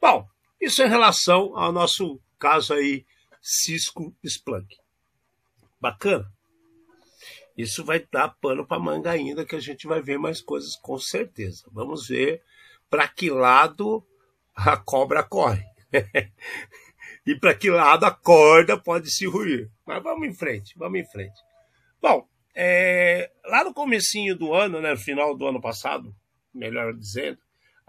Bom, 0.00 0.26
isso 0.60 0.82
em 0.82 0.88
relação 0.88 1.56
ao 1.56 1.72
nosso 1.72 2.20
caso 2.38 2.74
aí, 2.74 3.04
Cisco 3.40 4.14
Splunk. 4.24 4.76
Bacana? 5.80 6.32
Isso 7.56 7.84
vai 7.84 8.06
dar 8.10 8.28
pano 8.40 8.66
para 8.66 8.78
manga 8.78 9.10
ainda, 9.10 9.44
que 9.44 9.54
a 9.54 9.60
gente 9.60 9.86
vai 9.86 10.00
ver 10.00 10.18
mais 10.18 10.40
coisas 10.40 10.76
com 10.76 10.98
certeza. 10.98 11.64
Vamos 11.72 12.08
ver 12.08 12.42
para 12.88 13.06
que 13.06 13.30
lado 13.30 14.04
a 14.54 14.76
cobra 14.76 15.22
corre. 15.22 15.64
e 17.26 17.34
para 17.34 17.54
que 17.54 17.70
lado 17.70 18.04
a 18.04 18.10
corda 18.10 18.78
pode 18.78 19.10
se 19.10 19.26
ruir. 19.26 19.70
Mas 19.86 20.02
vamos 20.02 20.26
em 20.26 20.32
frente, 20.32 20.74
vamos 20.76 21.00
em 21.00 21.04
frente. 21.04 21.38
Bom, 22.00 22.26
é, 22.54 23.30
lá 23.44 23.64
no 23.64 23.74
comecinho 23.74 24.36
do 24.36 24.54
ano, 24.54 24.80
né, 24.80 24.92
no 24.92 24.98
final 24.98 25.36
do 25.36 25.46
ano 25.46 25.60
passado, 25.60 26.14
melhor 26.52 26.94
dizendo, 26.94 27.38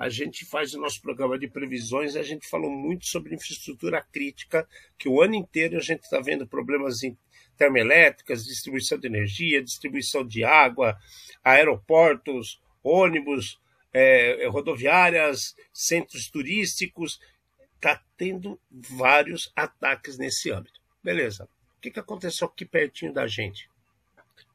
a 0.02 0.10
gente 0.10 0.46
faz 0.46 0.74
o 0.74 0.82
nosso 0.82 1.00
programa 1.00 1.38
de 1.38 1.48
previsões 1.48 2.16
e 2.16 2.20
a 2.20 2.24
gente 2.24 2.50
falou 2.50 2.72
muito 2.72 3.06
sobre 3.06 3.36
infraestrutura 3.36 4.02
crítica, 4.02 4.68
que 4.98 5.08
o 5.08 5.22
ano 5.22 5.36
inteiro 5.36 5.78
a 5.78 5.80
gente 5.80 6.02
está 6.02 6.20
vendo 6.20 6.48
problemas 6.48 7.04
em 7.04 7.16
termoelétricas, 7.56 8.44
distribuição 8.44 8.98
de 8.98 9.06
energia, 9.06 9.64
distribuição 9.64 10.26
de 10.26 10.44
água, 10.44 10.98
aeroportos, 11.44 12.60
ônibus, 12.84 13.62
é, 13.94 14.48
rodoviárias, 14.48 15.56
centros 15.72 16.28
turísticos. 16.32 17.20
Está 17.76 18.04
tendo 18.18 18.60
vários 18.72 19.52
ataques 19.56 20.18
nesse 20.18 20.50
âmbito. 20.50 20.82
Beleza. 21.04 21.48
O 21.78 21.80
que, 21.80 21.92
que 21.92 22.00
aconteceu 22.00 22.48
aqui 22.48 22.66
pertinho 22.66 23.14
da 23.14 23.28
gente? 23.28 23.70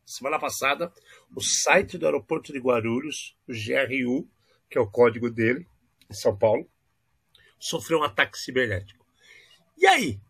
Semana 0.04 0.40
passada, 0.40 0.92
o 1.36 1.40
site 1.40 1.96
do 1.96 2.06
aeroporto 2.06 2.52
de 2.52 2.58
Guarulhos, 2.58 3.36
o 3.48 3.52
GRU, 3.52 4.28
que 4.68 4.78
é 4.78 4.80
o 4.80 4.90
código 4.90 5.30
dele, 5.30 5.66
em 6.11 6.14
São 6.14 6.37
Paulo, 6.37 6.68
sofreu 7.58 8.00
um 8.00 8.04
ataque 8.04 8.38
cibernético. 8.38 9.04
E 9.76 9.87
aí? 9.87 10.20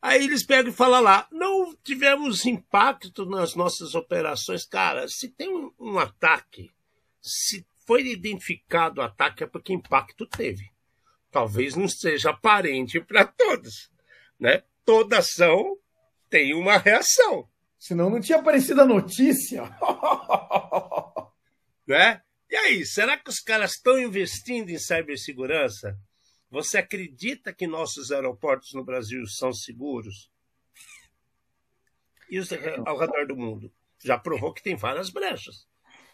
Aí 0.00 0.24
eles 0.24 0.44
pegam 0.44 0.72
e 0.72 0.74
falam 0.74 1.00
lá, 1.00 1.28
não 1.30 1.74
tivemos 1.76 2.44
impacto 2.44 3.24
nas 3.24 3.54
nossas 3.54 3.94
operações. 3.94 4.64
Cara, 4.64 5.06
se 5.06 5.28
tem 5.28 5.48
um, 5.48 5.72
um 5.78 5.98
ataque, 5.98 6.72
se 7.20 7.64
foi 7.86 8.08
identificado 8.08 9.00
o 9.00 9.04
ataque 9.04 9.44
é 9.44 9.46
porque 9.46 9.72
impacto 9.72 10.26
teve. 10.26 10.72
Talvez 11.30 11.76
não 11.76 11.88
seja 11.88 12.30
aparente 12.30 13.00
para 13.00 13.24
todos, 13.24 13.90
né? 14.38 14.62
Toda 14.84 15.18
ação 15.18 15.78
tem 16.28 16.54
uma 16.54 16.78
reação. 16.78 17.48
Senão 17.78 18.10
não 18.10 18.20
tinha 18.20 18.38
aparecido 18.38 18.82
a 18.82 18.86
notícia. 18.86 19.62
né? 21.86 22.22
E 22.52 22.56
aí, 22.56 22.84
será 22.84 23.16
que 23.16 23.30
os 23.30 23.40
caras 23.40 23.72
estão 23.72 23.98
investindo 23.98 24.68
em 24.68 24.78
cibersegurança? 24.78 25.98
Você 26.50 26.76
acredita 26.76 27.50
que 27.50 27.66
nossos 27.66 28.12
aeroportos 28.12 28.74
no 28.74 28.84
Brasil 28.84 29.26
são 29.26 29.54
seguros? 29.54 30.30
E 32.28 32.38
os 32.38 32.50
ao 32.84 32.98
redor 32.98 33.26
do 33.26 33.34
mundo? 33.34 33.72
Já 34.04 34.18
provou 34.18 34.52
que 34.52 34.62
tem 34.62 34.76
várias 34.76 35.08
brechas. 35.08 35.66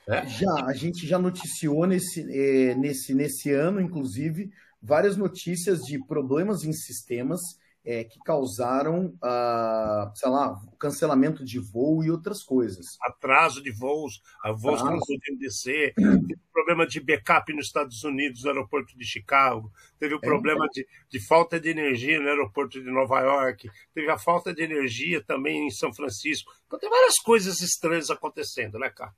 Né? 0.07 0.25
Já, 0.28 0.64
a 0.64 0.73
gente 0.75 1.09
já 1.09 1.18
noticiou 1.18 1.85
nesse, 1.88 2.21
eh, 2.21 2.76
nesse, 2.76 3.14
nesse 3.14 3.50
ano, 3.50 3.80
inclusive, 3.80 4.49
várias 4.80 5.16
notícias 5.16 5.80
de 5.80 5.99
problemas 6.07 6.62
em 6.62 6.73
sistemas 6.73 7.40
é, 7.88 8.04
que 8.04 8.18
causaram, 8.18 9.07
uh, 9.07 10.14
sei 10.14 10.28
lá, 10.28 10.61
cancelamento 10.78 11.42
de 11.42 11.59
voo 11.59 12.04
e 12.04 12.11
outras 12.11 12.42
coisas. 12.42 12.99
Atraso 13.00 13.62
de 13.62 13.71
voos, 13.71 14.21
voos 14.59 14.83
que 14.83 14.90
não 14.90 14.99
podiam 14.99 15.38
descer, 15.38 15.95
teve 15.95 16.38
problema 16.52 16.87
de 16.87 17.00
backup 17.00 17.50
nos 17.54 17.68
Estados 17.68 18.04
Unidos, 18.04 18.42
no 18.42 18.50
aeroporto 18.50 18.95
de 18.95 19.07
Chicago, 19.07 19.73
teve 19.99 20.14
o 20.14 20.18
é. 20.18 20.21
problema 20.21 20.66
é. 20.66 20.68
de, 20.68 20.87
de 21.09 21.18
falta 21.18 21.59
de 21.59 21.71
energia 21.71 22.21
no 22.21 22.28
aeroporto 22.28 22.78
de 22.78 22.90
Nova 22.90 23.21
York, 23.21 23.71
teve 23.95 24.11
a 24.11 24.18
falta 24.18 24.52
de 24.52 24.62
energia 24.62 25.25
também 25.25 25.66
em 25.66 25.71
São 25.71 25.90
Francisco. 25.90 26.52
Então 26.66 26.78
tem 26.78 26.90
várias 26.90 27.18
coisas 27.21 27.62
estranhas 27.62 28.11
acontecendo, 28.11 28.78
né, 28.78 28.90
cara? 28.90 29.14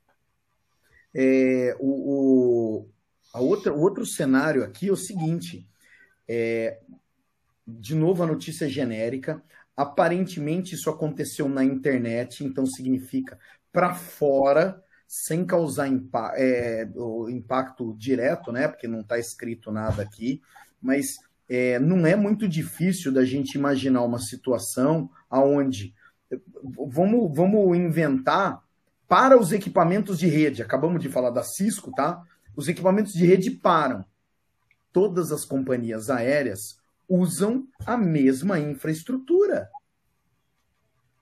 É, 1.13 1.75
o, 1.77 1.89
o, 2.85 2.89
a 3.33 3.41
outra, 3.41 3.73
o 3.73 3.81
outro 3.81 4.05
cenário 4.05 4.63
aqui 4.63 4.87
é 4.87 4.93
o 4.93 4.95
seguinte: 4.95 5.67
é, 6.25 6.79
de 7.79 7.95
novo, 7.95 8.23
a 8.23 8.27
notícia 8.27 8.65
é 8.65 8.69
genérica. 8.69 9.41
Aparentemente, 9.75 10.75
isso 10.75 10.89
aconteceu 10.89 11.47
na 11.47 11.63
internet, 11.63 12.43
então 12.43 12.65
significa 12.65 13.39
para 13.71 13.93
fora, 13.93 14.83
sem 15.07 15.45
causar 15.45 15.87
impa 15.87 16.33
é, 16.35 16.87
impacto 17.29 17.95
direto, 17.97 18.51
né? 18.51 18.67
Porque 18.67 18.87
não 18.87 19.01
está 19.01 19.17
escrito 19.17 19.71
nada 19.71 20.01
aqui, 20.01 20.41
mas 20.81 21.15
é, 21.49 21.79
não 21.79 22.05
é 22.05 22.15
muito 22.15 22.47
difícil 22.47 23.11
da 23.11 23.25
gente 23.25 23.55
imaginar 23.55 24.03
uma 24.03 24.19
situação 24.19 25.09
aonde 25.29 25.93
vamos, 26.89 27.35
vamos 27.35 27.77
inventar 27.77 28.61
para 29.07 29.37
os 29.37 29.51
equipamentos 29.51 30.17
de 30.17 30.27
rede. 30.27 30.61
Acabamos 30.61 31.01
de 31.01 31.09
falar 31.09 31.29
da 31.29 31.43
Cisco, 31.43 31.91
tá? 31.91 32.21
Os 32.55 32.67
equipamentos 32.67 33.13
de 33.13 33.25
rede 33.25 33.51
param. 33.51 34.05
Todas 34.93 35.31
as 35.31 35.45
companhias 35.45 36.09
aéreas 36.09 36.80
usam 37.11 37.67
a 37.85 37.97
mesma 37.97 38.57
infraestrutura. 38.57 39.69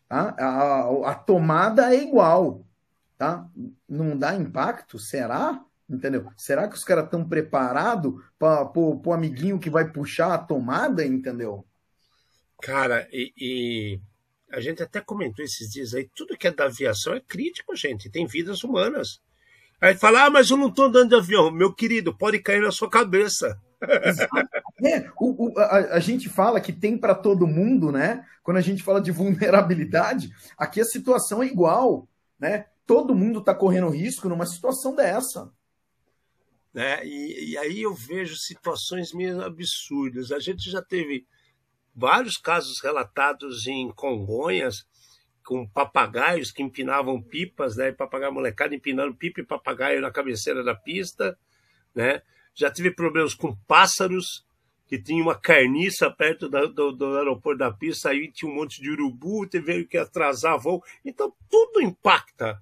Tá? 0.08 0.36
A, 0.38 0.46
a, 0.46 1.12
a, 1.12 1.16
tomada 1.16 1.94
é 1.96 2.04
igual. 2.04 2.64
Tá? 3.18 3.50
Não 3.88 4.16
dá 4.16 4.36
impacto? 4.36 5.00
Será? 5.00 5.66
Entendeu? 5.90 6.32
Será 6.38 6.68
que 6.68 6.76
os 6.76 6.84
caras 6.84 7.06
estão 7.06 7.28
preparados 7.28 8.14
para 8.38 8.72
o 8.78 9.12
amiguinho 9.12 9.58
que 9.58 9.70
vai 9.70 9.92
puxar 9.92 10.32
a 10.32 10.38
tomada? 10.38 11.04
Entendeu? 11.04 11.66
Cara, 12.62 13.08
e, 13.12 13.34
e 13.36 14.00
a 14.52 14.60
gente 14.60 14.84
até 14.84 15.02
comentou 15.02 15.44
esses 15.44 15.72
dias 15.72 15.96
aí, 15.96 16.08
tudo 16.16 16.38
que 16.38 16.48
é 16.48 16.52
da 16.52 16.66
aviação 16.66 17.16
é 17.16 17.20
crítico, 17.20 17.76
gente, 17.76 18.12
tem 18.12 18.28
vidas 18.28 18.64
humanas. 18.64 19.20
Aí 19.82 19.96
fala, 19.96 20.26
ah, 20.26 20.30
mas 20.30 20.52
eu 20.52 20.58
não 20.58 20.68
estou 20.68 20.86
andando 20.86 21.10
de 21.10 21.16
avião. 21.16 21.50
Meu 21.50 21.74
querido, 21.74 22.16
pode 22.16 22.38
cair 22.40 22.62
na 22.62 22.72
sua 22.72 22.90
cabeça. 22.90 23.60
É, 24.84 25.10
o, 25.20 25.48
o, 25.48 25.60
a, 25.60 25.96
a, 25.96 26.00
gente 26.00 26.30
fala 26.30 26.62
que 26.62 26.72
tem 26.72 26.98
para 26.98 27.14
todo 27.14 27.48
mundo, 27.48 27.92
né? 27.92 28.26
Quando 28.44 28.58
a 28.58 28.62
gente 28.62 28.84
fala 28.84 29.02
de 29.02 29.12
vulnerabilidade, 29.12 30.32
aqui 30.58 30.80
a 30.80 30.86
situação 30.86 31.44
é 31.44 31.48
igual, 31.48 32.08
né? 32.40 32.66
Todo 32.86 33.16
mundo 33.16 33.40
está 33.40 33.54
correndo 33.54 33.90
risco 33.90 34.30
numa 34.30 34.46
situação 34.46 34.96
dessa. 34.96 35.52
Né? 36.74 37.06
E, 37.06 37.52
e 37.52 37.58
aí 37.58 37.82
eu 37.82 37.94
vejo 37.94 38.36
situações 38.36 39.14
meio 39.14 39.44
absurdas. 39.44 40.32
A 40.32 40.40
gente 40.40 40.70
já 40.70 40.82
teve 40.82 41.26
vários 41.96 42.38
casos 42.38 42.80
relatados 42.82 43.68
em 43.68 43.92
Congonhas 43.92 44.88
com 45.44 45.68
papagaios 45.68 46.52
que 46.52 46.62
empinavam 46.62 47.22
pipas, 47.22 47.76
né? 47.76 47.92
Papagaio 47.92 48.32
molecada 48.32 48.76
empinando 48.76 49.16
pipa 49.16 49.42
e 49.42 49.46
papagaio 49.46 50.00
na 50.00 50.12
cabeceira 50.12 50.64
da 50.64 50.76
pista, 50.76 51.38
né? 51.94 52.22
Já 52.54 52.70
tive 52.72 52.92
problemas 52.92 53.34
com 53.34 53.56
pássaros, 53.68 54.46
que 54.90 55.00
tinha 55.00 55.22
uma 55.22 55.36
carniça 55.36 56.10
perto 56.10 56.50
da, 56.50 56.66
do, 56.66 56.92
do, 56.92 57.16
aeroporto 57.16 57.60
da 57.60 57.72
pista, 57.72 58.10
aí 58.10 58.32
tinha 58.32 58.52
um 58.52 58.56
monte 58.56 58.82
de 58.82 58.90
urubu, 58.90 59.48
teve 59.48 59.86
que 59.86 60.00
atrasar 60.00 60.58
voo. 60.58 60.84
Então, 61.06 61.32
tudo 61.48 61.80
impacta. 61.80 62.60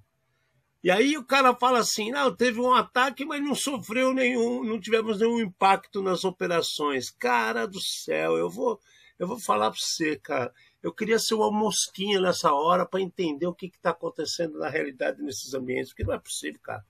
E 0.84 0.90
aí 0.90 1.16
o 1.16 1.24
cara 1.24 1.54
fala 1.54 1.78
assim, 1.78 2.10
não, 2.10 2.36
teve 2.36 2.60
um 2.60 2.74
ataque, 2.74 3.24
mas 3.24 3.42
não 3.42 3.54
sofreu 3.54 4.12
nenhum, 4.12 4.62
não 4.62 4.78
tivemos 4.78 5.18
nenhum 5.18 5.40
impacto 5.40 6.02
nas 6.02 6.22
operações. 6.22 7.10
Cara 7.10 7.66
do 7.66 7.80
céu, 7.80 8.36
eu 8.36 8.50
vou, 8.50 8.78
eu 9.18 9.26
vou 9.26 9.40
falar 9.40 9.70
para 9.70 9.80
você, 9.80 10.16
cara. 10.16 10.52
Eu 10.82 10.92
queria 10.92 11.18
ser 11.18 11.34
uma 11.34 11.50
mosquinha 11.50 12.20
nessa 12.20 12.52
hora 12.52 12.84
para 12.84 13.00
entender 13.00 13.46
o 13.46 13.54
que 13.54 13.66
está 13.66 13.90
acontecendo 13.90 14.58
na 14.58 14.68
realidade 14.68 15.22
nesses 15.22 15.54
ambientes, 15.54 15.92
porque 15.92 16.04
não 16.04 16.12
é 16.12 16.18
possível, 16.18 16.60
cara. 16.62 16.84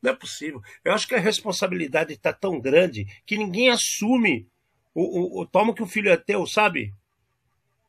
Não 0.00 0.12
é 0.12 0.14
possível. 0.14 0.62
Eu 0.84 0.92
acho 0.92 1.08
que 1.08 1.16
a 1.16 1.20
responsabilidade 1.20 2.12
está 2.12 2.32
tão 2.32 2.60
grande 2.60 3.04
que 3.26 3.36
ninguém 3.36 3.70
assume 3.70 4.48
o, 4.94 5.02
o, 5.02 5.40
o 5.40 5.46
toma 5.46 5.74
que 5.74 5.82
o 5.82 5.86
filho 5.86 6.10
é 6.10 6.16
teu, 6.16 6.46
sabe? 6.46 6.94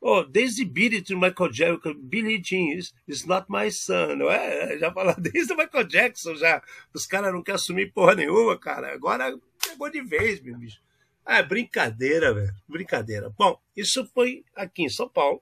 Oh, 0.08 0.24
desde 0.24 0.64
It 0.64 1.02
to 1.04 1.18
Michael 1.18 1.52
Jackson, 1.52 1.96
Billie 1.96 2.40
Jean 2.40 2.78
is, 2.78 2.94
is 3.08 3.26
not 3.26 3.48
my 3.50 3.72
son. 3.72 4.22
É? 4.30 4.78
Já 4.80 4.94
fala 4.94 5.16
desde 5.16 5.54
o 5.54 5.58
Michael 5.58 5.86
Jackson, 5.86 6.36
já. 6.36 6.62
Os 6.94 7.08
caras 7.08 7.34
não 7.34 7.42
querem 7.42 7.56
assumir 7.56 7.92
porra 7.92 8.14
nenhuma, 8.14 8.56
cara. 8.56 8.94
Agora 8.94 9.36
pegou 9.64 9.90
de 9.90 10.02
vez, 10.02 10.40
meu 10.42 10.58
bicho. 10.58 10.80
Ah, 11.26 11.42
brincadeira, 11.42 12.32
velho. 12.36 12.54
Brincadeira. 12.68 13.32
Bom, 13.32 13.60
isso 13.76 14.06
foi 14.14 14.46
aqui 14.56 14.84
em 14.84 14.90
São 14.90 15.10
Paulo. 15.10 15.42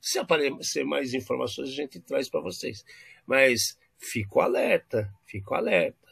Se 0.00 0.18
aparecer 0.18 0.84
mais 0.84 1.12
informações, 1.12 1.68
a 1.68 1.72
gente 1.72 2.00
traz 2.00 2.30
para 2.30 2.40
vocês. 2.40 2.82
Mas 3.26 3.78
fico 3.98 4.40
alerta, 4.40 5.12
fico 5.26 5.54
alerta. 5.54 6.08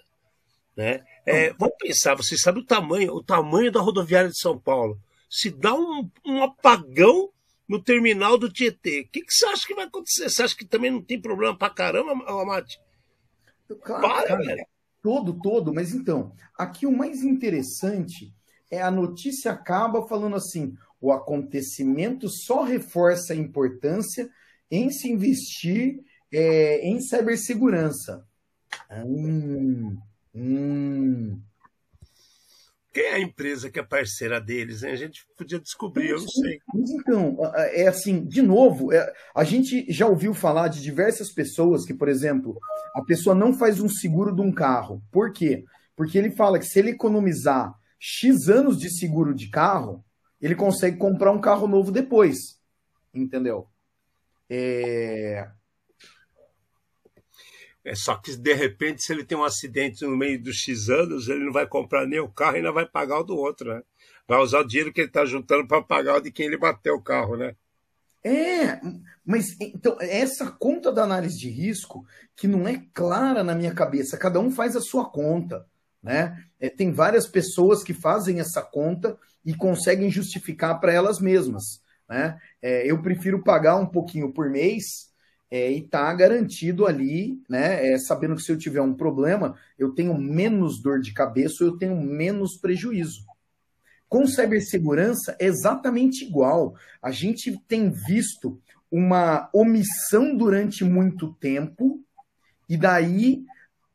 Né? 0.77 1.03
É, 1.27 1.53
vamos 1.55 1.75
pensar, 1.79 2.15
vocês 2.15 2.41
sabem 2.41 2.63
o 2.63 2.67
tamanho, 2.67 3.13
o 3.13 3.23
tamanho 3.23 3.73
da 3.73 3.81
rodoviária 3.81 4.31
de 4.31 4.39
São 4.39 4.57
Paulo. 4.59 4.99
Se 5.29 5.51
dá 5.51 5.75
um, 5.75 6.09
um 6.25 6.43
apagão 6.43 7.31
no 7.69 7.83
terminal 7.83 8.39
do 8.39 8.51
Tietê, 8.51 9.01
o 9.01 9.09
que, 9.09 9.23
que, 9.23 9.33
você 9.33 9.45
acha 9.47 9.67
que 9.67 9.75
vai 9.75 9.87
acontecer? 9.87 10.31
Você 10.31 10.43
acha 10.43 10.57
que 10.57 10.65
também 10.65 10.91
não 10.91 11.03
tem 11.03 11.21
problema 11.21 11.57
pra 11.57 11.69
caramba, 11.69 12.13
Amate? 12.41 12.81
Claro, 13.83 14.03
Para, 14.03 14.29
cara, 14.29 14.45
velho. 14.45 14.67
Todo, 15.03 15.41
todo. 15.41 15.75
Mas 15.75 15.93
então, 15.93 16.33
aqui 16.57 16.87
o 16.87 16.97
mais 16.97 17.23
interessante 17.23 18.33
é 18.71 18.81
a 18.81 18.91
notícia 18.91 19.51
acaba 19.51 20.07
falando 20.07 20.37
assim: 20.37 20.77
o 21.01 21.13
acontecimento 21.13 22.29
só 22.29 22.63
reforça 22.63 23.33
a 23.33 23.37
importância 23.37 24.31
em 24.71 24.91
se 24.91 25.11
investir 25.11 26.01
é, 26.33 26.87
em 26.87 27.01
cibersegurança. 27.01 28.25
Hum, 28.91 29.97
hum. 30.35 30.86
Quem 32.97 33.05
é 33.05 33.15
a 33.17 33.21
empresa 33.21 33.71
que 33.71 33.79
é 33.79 33.83
parceira 33.83 34.41
deles? 34.41 34.83
Hein? 34.83 34.93
A 34.93 34.97
gente 34.97 35.27
podia 35.37 35.61
descobrir, 35.61 36.09
eu 36.09 36.19
não 36.19 36.29
sei. 36.29 36.59
Mas 36.73 36.91
então, 36.93 37.37
é 37.73 37.87
assim, 37.87 38.25
de 38.25 38.41
novo, 38.41 38.91
é, 38.91 39.13
a 39.35 39.45
gente 39.45 39.85
já 39.93 40.07
ouviu 40.07 40.33
falar 40.33 40.69
de 40.69 40.81
diversas 40.81 41.31
pessoas 41.31 41.85
que, 41.85 41.93
por 41.93 42.09
exemplo, 42.09 42.59
a 42.95 43.03
pessoa 43.03 43.35
não 43.35 43.53
faz 43.53 43.81
um 43.81 43.89
seguro 43.91 44.35
de 44.35 44.41
um 44.41 44.51
carro. 44.51 45.03
Por 45.13 45.31
quê? 45.31 45.63
Porque 45.95 46.17
ele 46.17 46.31
fala 46.31 46.59
que 46.59 46.65
se 46.65 46.79
ele 46.79 46.93
economizar 46.93 47.75
X 47.99 48.49
anos 48.49 48.79
de 48.79 48.89
seguro 48.89 49.35
de 49.35 49.51
carro, 49.51 50.03
ele 50.41 50.55
consegue 50.55 50.97
comprar 50.97 51.33
um 51.33 51.41
carro 51.41 51.69
novo 51.69 51.93
depois. 51.93 52.59
Entendeu? 53.13 53.69
É... 54.49 55.47
É 57.87 57.95
só 57.95 58.17
que 58.17 58.35
de 58.35 58.53
repente, 58.53 59.01
se 59.01 59.13
ele 59.13 59.25
tem 59.25 59.39
um 59.39 59.45
acidente 59.45 60.05
no 60.05 60.17
meio 60.17 60.43
dos 60.43 60.57
X 60.57 60.91
anos, 60.91 61.29
ele 61.29 61.45
não 61.45 61.53
vai 61.53 61.69
comprar 61.69 62.05
nem 62.05 62.19
o 62.19 62.29
carro 62.29 62.55
e 62.55 62.57
ainda 62.57 62.73
vai 62.73 62.85
pagar 62.85 63.21
o 63.21 63.23
do 63.23 63.37
outro, 63.37 63.73
né? 63.73 63.81
Vai 64.27 64.41
usar 64.41 64.59
o 64.59 64.67
dinheiro 64.67 64.93
que 64.93 65.01
ele 65.01 65.09
está 65.09 65.25
juntando 65.25 65.69
para 65.69 65.81
pagar 65.81 66.17
o 66.17 66.21
de 66.21 66.33
quem 66.33 66.47
ele 66.47 66.59
bateu 66.59 66.97
o 66.97 67.01
carro, 67.01 67.37
né? 67.37 67.55
É, 68.25 68.81
mas 69.25 69.57
então 69.61 69.97
essa 70.01 70.51
conta 70.51 70.91
da 70.91 71.05
análise 71.05 71.39
de 71.39 71.49
risco 71.49 72.05
que 72.35 72.49
não 72.49 72.67
é 72.67 72.83
clara 72.93 73.45
na 73.45 73.55
minha 73.55 73.73
cabeça, 73.73 74.19
cada 74.19 74.41
um 74.41 74.51
faz 74.51 74.75
a 74.75 74.81
sua 74.81 75.09
conta, 75.09 75.65
né? 76.03 76.45
É, 76.59 76.69
tem 76.69 76.91
várias 76.91 77.29
pessoas 77.29 77.85
que 77.85 77.95
fazem 77.95 78.41
essa 78.41 78.63
conta 78.63 79.17
e 79.45 79.55
conseguem 79.55 80.11
justificar 80.11 80.81
para 80.81 80.93
elas 80.93 81.21
mesmas, 81.21 81.81
né? 82.09 82.37
É, 82.61 82.85
eu 82.85 83.01
prefiro 83.01 83.45
pagar 83.45 83.77
um 83.77 83.87
pouquinho 83.87 84.33
por 84.33 84.51
mês 84.51 85.15
é, 85.57 85.73
e 85.73 85.81
tá 85.81 86.13
garantido 86.13 86.87
ali, 86.87 87.41
né? 87.49 87.93
É, 87.93 87.99
sabendo 87.99 88.37
que 88.37 88.43
se 88.43 88.53
eu 88.53 88.59
tiver 88.59 88.83
um 88.83 88.93
problema, 88.93 89.57
eu 89.79 89.95
tenho 89.95 90.17
menos 90.19 90.83
dor 90.83 91.01
de 91.01 91.15
cabeça, 91.15 91.65
eu 91.65 91.79
tenho 91.79 91.97
menos 91.97 92.59
prejuízo. 92.59 93.25
Com 94.07 94.27
cibersegurança 94.27 95.35
é 95.41 95.47
exatamente 95.47 96.25
igual. 96.25 96.75
A 97.01 97.11
gente 97.11 97.59
tem 97.67 97.91
visto 97.91 98.61
uma 98.91 99.49
omissão 99.53 100.37
durante 100.37 100.85
muito 100.85 101.33
tempo, 101.35 102.01
e 102.69 102.77
daí 102.77 103.45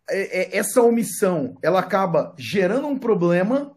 é, 0.10 0.41
é, 0.41 0.58
essa 0.58 0.82
omissão 0.82 1.58
ela 1.62 1.80
acaba 1.80 2.34
gerando 2.38 2.88
um 2.88 2.97
problema. 2.97 3.76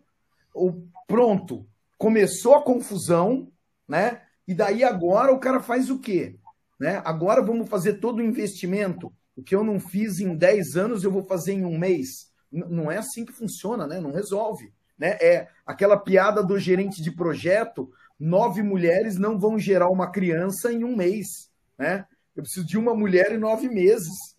O 0.55 0.73
pronto, 1.07 1.66
começou 1.99 2.55
a 2.55 2.62
confusão, 2.62 3.49
né? 3.87 4.23
E 4.49 4.55
daí 4.55 4.83
agora 4.83 5.33
o 5.33 5.38
cara 5.38 5.61
faz 5.61 5.90
o 5.90 5.99
quê? 5.99 6.37
Né? 6.78 7.00
Agora 7.04 7.42
vamos 7.42 7.68
fazer 7.68 7.94
todo 7.94 8.18
o 8.18 8.22
investimento. 8.22 9.12
O 9.37 9.42
que 9.42 9.54
eu 9.54 9.64
não 9.64 9.80
fiz 9.80 10.20
em 10.20 10.37
10 10.37 10.76
anos, 10.76 11.04
eu 11.04 11.10
vou 11.10 11.24
fazer 11.24 11.52
em 11.52 11.64
um 11.64 11.78
mês. 11.78 12.32
N 12.52 12.64
não 12.68 12.90
é 12.90 12.98
assim 12.98 13.24
que 13.24 13.32
funciona, 13.32 13.87
né? 13.87 14.00
Não 14.00 14.12
resolve. 14.12 14.72
Né? 14.98 15.18
É 15.20 15.48
aquela 15.66 15.96
piada 15.96 16.42
do 16.42 16.58
gerente 16.58 17.02
de 17.02 17.10
projeto: 17.10 17.90
nove 18.18 18.62
mulheres 18.62 19.18
não 19.18 19.38
vão 19.38 19.58
gerar 19.58 19.90
uma 19.90 20.10
criança 20.10 20.72
em 20.72 20.84
um 20.84 20.94
mês. 20.94 21.50
Né? 21.76 22.06
Eu 22.34 22.42
preciso 22.42 22.66
de 22.66 22.78
uma 22.78 22.94
mulher 22.94 23.32
em 23.32 23.38
nove 23.38 23.68
meses. 23.68 24.37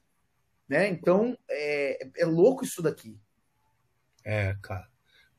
Né? 0.68 0.88
Então, 0.88 1.38
é, 1.50 2.10
é 2.18 2.26
louco 2.26 2.64
isso 2.64 2.82
daqui. 2.82 3.18
É, 4.24 4.56
cara. 4.62 4.88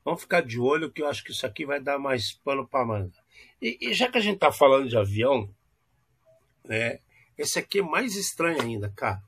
Vamos 0.04 0.20
ficar 0.20 0.40
de 0.40 0.60
olho 0.60 0.92
que 0.92 1.02
eu 1.02 1.08
acho 1.08 1.24
que 1.24 1.32
isso 1.32 1.44
aqui 1.44 1.66
vai 1.66 1.80
dar 1.80 1.98
mais 1.98 2.32
pano 2.32 2.66
para 2.68 2.84
manga. 2.84 3.18
E, 3.60 3.76
e 3.80 3.92
já 3.92 4.08
que 4.08 4.18
a 4.18 4.20
gente 4.20 4.36
está 4.36 4.52
falando 4.52 4.88
de 4.88 4.96
avião, 4.96 5.52
né? 6.66 6.98
Esse 7.36 7.58
aqui 7.58 7.80
é 7.80 7.82
mais 7.82 8.16
estranho 8.16 8.60
ainda, 8.60 8.92
cara. 8.94 9.22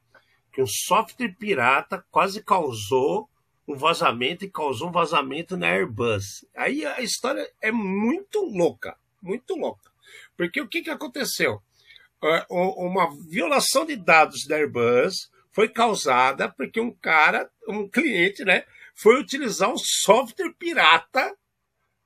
Que 0.53 0.63
um 0.63 0.67
software 0.67 1.35
pirata 1.39 2.05
quase 2.11 2.43
causou 2.43 3.29
um 3.67 3.77
vazamento 3.77 4.45
e 4.45 4.51
causou 4.51 4.89
um 4.89 4.93
vazamento 4.93 5.57
na 5.57 5.69
Airbus. 5.69 6.45
Aí 6.57 6.87
a 6.87 7.01
história 7.03 7.49
é 7.61 7.71
muito 7.71 8.41
louca, 8.41 8.97
muito 9.21 9.55
louca. 9.55 9.91
Porque 10.37 10.61
o 10.61 10.67
que, 10.67 10.83
que 10.83 10.91
aconteceu? 10.91 11.63
É, 12.25 12.47
uma 12.51 13.15
violação 13.29 13.85
de 13.85 13.95
dados 13.95 14.47
da 14.47 14.57
Airbus 14.57 15.31
foi 15.53 15.69
causada 15.69 16.49
porque 16.49 16.81
um 16.81 16.91
cara, 16.91 17.51
um 17.69 17.89
cliente, 17.89 18.45
né, 18.45 18.65
foi 18.95 19.21
utilizar 19.21 19.71
um 19.71 19.77
software 19.77 20.53
pirata, 20.59 21.37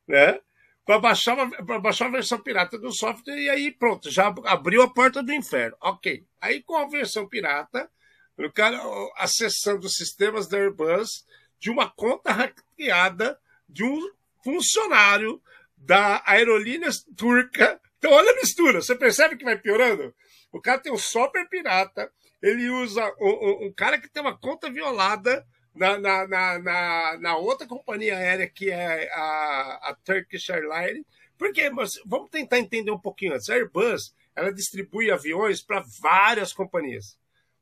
né, 0.07 0.40
para 0.85 0.99
baixar, 0.99 1.35
uma, 1.35 1.79
baixar 1.79 2.07
a 2.07 2.11
versão 2.11 2.38
pirata 2.38 2.79
do 2.79 2.92
software 2.92 3.38
e 3.38 3.49
aí 3.49 3.71
pronto, 3.71 4.11
já 4.11 4.35
abriu 4.45 4.83
a 4.83 4.92
porta 4.92 5.23
do 5.23 5.33
inferno. 5.33 5.77
Ok. 5.81 6.25
Aí 6.40 6.62
com 6.62 6.77
a 6.77 6.88
versão 6.88 7.29
pirata, 7.29 7.88
o 8.37 8.53
cara 8.53 8.81
acessando 9.16 9.87
os 9.87 9.95
sistemas 9.95 10.49
da 10.49 10.59
Airbus 10.59 11.25
de 11.59 11.71
uma 11.71 11.88
conta 11.88 12.33
hackeada 12.33 13.38
de 13.68 13.85
um 13.85 14.11
funcionário 14.42 15.40
da 15.77 16.23
aerolínea 16.27 16.90
turca. 17.16 17.81
Então 17.99 18.11
olha 18.11 18.33
a 18.33 18.37
mistura, 18.37 18.83
você 18.83 18.97
percebe 18.97 19.37
que 19.37 19.45
vai 19.45 19.57
piorando? 19.57 20.12
O 20.51 20.61
cara 20.61 20.81
tem 20.81 20.92
um 20.92 20.99
software 20.99 21.49
pirata, 21.49 22.12
ele 22.42 22.68
usa 22.68 23.05
um, 23.21 23.29
um, 23.29 23.66
um 23.66 23.73
cara 23.73 23.99
que 23.99 24.09
tem 24.09 24.21
uma 24.21 24.37
conta 24.37 24.68
violada 24.68 25.47
na, 25.75 25.99
na, 25.99 26.27
na, 26.27 26.59
na, 26.59 27.19
na 27.19 27.37
outra 27.37 27.67
companhia 27.67 28.17
aérea 28.17 28.49
que 28.49 28.71
é 28.71 29.11
a, 29.13 29.91
a 29.91 29.97
Turkish 30.05 30.51
Airlines. 30.51 31.05
Porque, 31.39 31.69
mas, 31.71 32.01
vamos 32.07 32.31
tentar 32.31 32.59
entender 32.59 32.91
um 32.91 32.99
pouquinho 32.99 33.35
antes. 33.35 33.49
A 33.49 33.55
Airbus 33.55 34.15
ela 34.35 34.53
distribui 34.53 35.11
aviões 35.11 35.63
para 35.63 35.85
várias 36.01 36.53
companhias, 36.53 37.19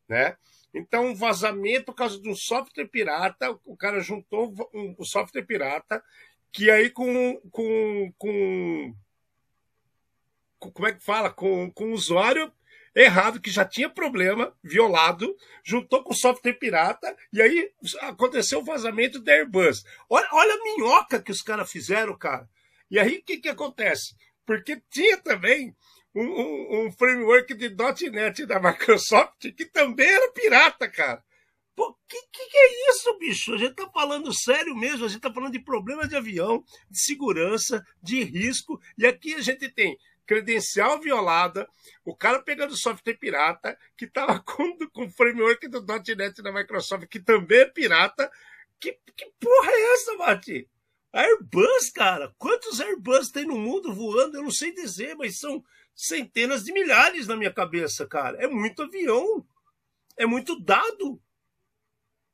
né? 0.08 0.36
Então, 0.72 1.06
um 1.06 1.14
vazamento 1.14 1.86
por 1.86 1.94
causa 1.94 2.20
de 2.20 2.28
um 2.28 2.34
software 2.34 2.86
pirata, 2.86 3.58
o 3.64 3.76
cara 3.76 4.00
juntou 4.00 4.54
um, 4.72 4.94
um 4.98 5.04
software 5.04 5.42
pirata, 5.42 6.02
que 6.52 6.70
aí 6.70 6.90
com, 6.90 7.40
com, 7.50 8.12
com, 8.16 8.94
com 10.58 10.70
como 10.70 10.86
é 10.86 10.92
que 10.92 11.02
fala? 11.02 11.30
Com, 11.30 11.70
com 11.72 11.86
o 11.86 11.92
usuário 11.92 12.52
errado, 12.94 13.40
que 13.40 13.50
já 13.50 13.64
tinha 13.64 13.88
problema, 13.88 14.54
violado, 14.62 15.34
juntou 15.62 16.02
com 16.02 16.14
software 16.14 16.54
pirata, 16.54 17.16
e 17.32 17.40
aí 17.40 17.70
aconteceu 18.02 18.60
o 18.60 18.64
vazamento 18.64 19.20
da 19.20 19.32
Airbus. 19.32 19.84
Olha, 20.08 20.28
olha 20.32 20.54
a 20.54 20.64
minhoca 20.64 21.22
que 21.22 21.30
os 21.30 21.42
caras 21.42 21.70
fizeram, 21.70 22.16
cara. 22.16 22.48
E 22.90 22.98
aí 22.98 23.18
o 23.18 23.22
que, 23.22 23.38
que 23.38 23.48
acontece? 23.48 24.14
Porque 24.44 24.82
tinha 24.90 25.16
também 25.18 25.74
um, 26.14 26.24
um, 26.24 26.86
um, 26.86 26.92
framework 26.92 27.54
de 27.54 27.70
.NET 28.10 28.44
da 28.44 28.60
Microsoft 28.60 29.52
que 29.52 29.64
também 29.64 30.08
era 30.08 30.32
pirata, 30.32 30.88
cara. 30.88 31.22
Pô, 31.76 31.96
que, 32.08 32.20
que, 32.32 32.46
que 32.46 32.58
é 32.58 32.90
isso, 32.90 33.18
bicho? 33.18 33.54
A 33.54 33.56
gente 33.56 33.74
tá 33.74 33.88
falando 33.88 34.34
sério 34.34 34.76
mesmo, 34.76 35.06
a 35.06 35.08
gente 35.08 35.20
tá 35.20 35.32
falando 35.32 35.52
de 35.52 35.60
problemas 35.60 36.08
de 36.08 36.16
avião, 36.16 36.64
de 36.90 37.00
segurança, 37.00 37.82
de 38.02 38.22
risco, 38.24 38.78
e 38.98 39.06
aqui 39.06 39.34
a 39.34 39.40
gente 39.40 39.68
tem 39.70 39.96
credencial 40.30 41.00
violada, 41.00 41.68
o 42.04 42.14
cara 42.14 42.40
pegando 42.40 42.76
software 42.76 43.16
pirata, 43.16 43.76
que 43.96 44.04
estava 44.04 44.38
com, 44.46 44.78
o 44.94 45.10
framework 45.10 45.66
do 45.66 45.84
.NET 45.84 46.40
da 46.40 46.52
Microsoft, 46.52 47.08
que 47.08 47.18
também 47.18 47.58
é 47.58 47.64
pirata. 47.64 48.30
Que, 48.78 48.96
que 49.16 49.26
porra 49.40 49.72
é 49.72 49.92
essa, 49.94 50.14
Mati? 50.14 50.70
Airbus, 51.12 51.90
cara. 51.92 52.32
Quantos 52.38 52.80
Airbus 52.80 53.30
tem 53.30 53.44
no 53.44 53.58
mundo 53.58 53.92
voando? 53.92 54.36
Eu 54.36 54.44
não 54.44 54.52
sei 54.52 54.72
dizer, 54.72 55.16
mas 55.16 55.40
são 55.40 55.64
centenas 55.96 56.62
de 56.62 56.72
milhares 56.72 57.26
na 57.26 57.34
minha 57.34 57.52
cabeça, 57.52 58.06
cara. 58.06 58.40
É 58.40 58.46
muito 58.46 58.84
avião. 58.84 59.44
É 60.16 60.26
muito 60.26 60.60
dado. 60.60 61.20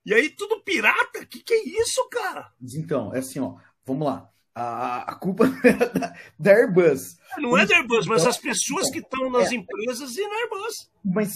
E 0.05 0.13
aí 0.13 0.29
tudo 0.29 0.61
pirata? 0.61 1.25
Que 1.25 1.43
que 1.43 1.55
é 1.55 1.65
isso, 1.81 2.07
cara? 2.11 2.53
Então, 2.61 3.15
é 3.15 3.21
assim, 3.21 3.41
ó. 3.41 3.57
Vamos 3.87 4.07
lá 4.07 4.31
a, 4.57 5.13
a 5.13 5.15
culpa 5.15 5.45
é 5.63 5.73
da, 5.73 6.15
da, 6.39 6.51
Airbus. 6.51 7.19
Não 7.37 7.59
é 7.59 7.67
da 7.67 7.77
Airbus, 7.77 8.07
mas 8.07 8.27
as 8.27 8.39
pessoas 8.39 8.91
que 8.91 9.01
estão 9.01 9.31
nas 9.31 9.53
é, 9.53 9.57
empresas 9.57 10.17
e 10.17 10.27
na 10.27 10.35
Airbus. 10.35 10.91
Mas, 11.05 11.33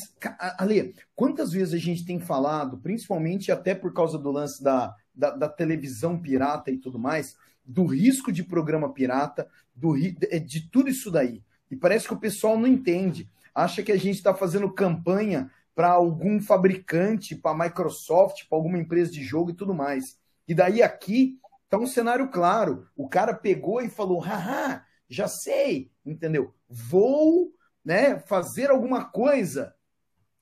Ale, 0.56 0.94
quantas 1.14 1.52
vezes 1.52 1.74
a 1.74 1.78
gente 1.78 2.06
tem 2.06 2.18
falado, 2.18 2.78
principalmente 2.78 3.52
até 3.52 3.74
por 3.74 3.92
causa 3.92 4.16
do 4.16 4.32
lance 4.32 4.62
da, 4.64 4.94
da, 5.14 5.36
da 5.36 5.48
televisão 5.50 6.18
pirata 6.18 6.70
e 6.70 6.78
tudo 6.78 6.98
mais, 6.98 7.36
do 7.62 7.84
risco 7.84 8.32
de 8.32 8.42
programa 8.42 8.90
pirata, 8.90 9.46
do, 9.76 9.94
de 9.98 10.70
tudo 10.70 10.88
isso 10.88 11.10
daí. 11.10 11.42
E 11.70 11.76
parece 11.76 12.08
que 12.08 12.14
o 12.14 12.20
pessoal 12.20 12.58
não 12.58 12.66
entende. 12.66 13.28
Acha 13.54 13.82
que 13.82 13.92
a 13.92 13.98
gente 13.98 14.16
está 14.16 14.34
fazendo 14.34 14.72
campanha 14.72 15.50
para 15.74 15.90
algum 15.90 16.40
fabricante, 16.40 17.36
para 17.36 17.50
a 17.50 17.64
Microsoft, 17.66 18.48
para 18.48 18.56
alguma 18.56 18.78
empresa 18.78 19.10
de 19.12 19.22
jogo 19.22 19.50
e 19.50 19.54
tudo 19.54 19.74
mais. 19.74 20.18
E 20.48 20.54
daí 20.54 20.82
aqui 20.82 21.38
então, 21.70 21.82
um 21.82 21.86
cenário 21.86 22.28
claro. 22.28 22.88
O 22.96 23.08
cara 23.08 23.32
pegou 23.32 23.80
e 23.80 23.88
falou: 23.88 24.18
haha, 24.18 24.84
já 25.08 25.28
sei, 25.28 25.92
entendeu? 26.04 26.52
Vou 26.68 27.52
né, 27.84 28.18
fazer 28.18 28.70
alguma 28.70 29.04
coisa. 29.04 29.72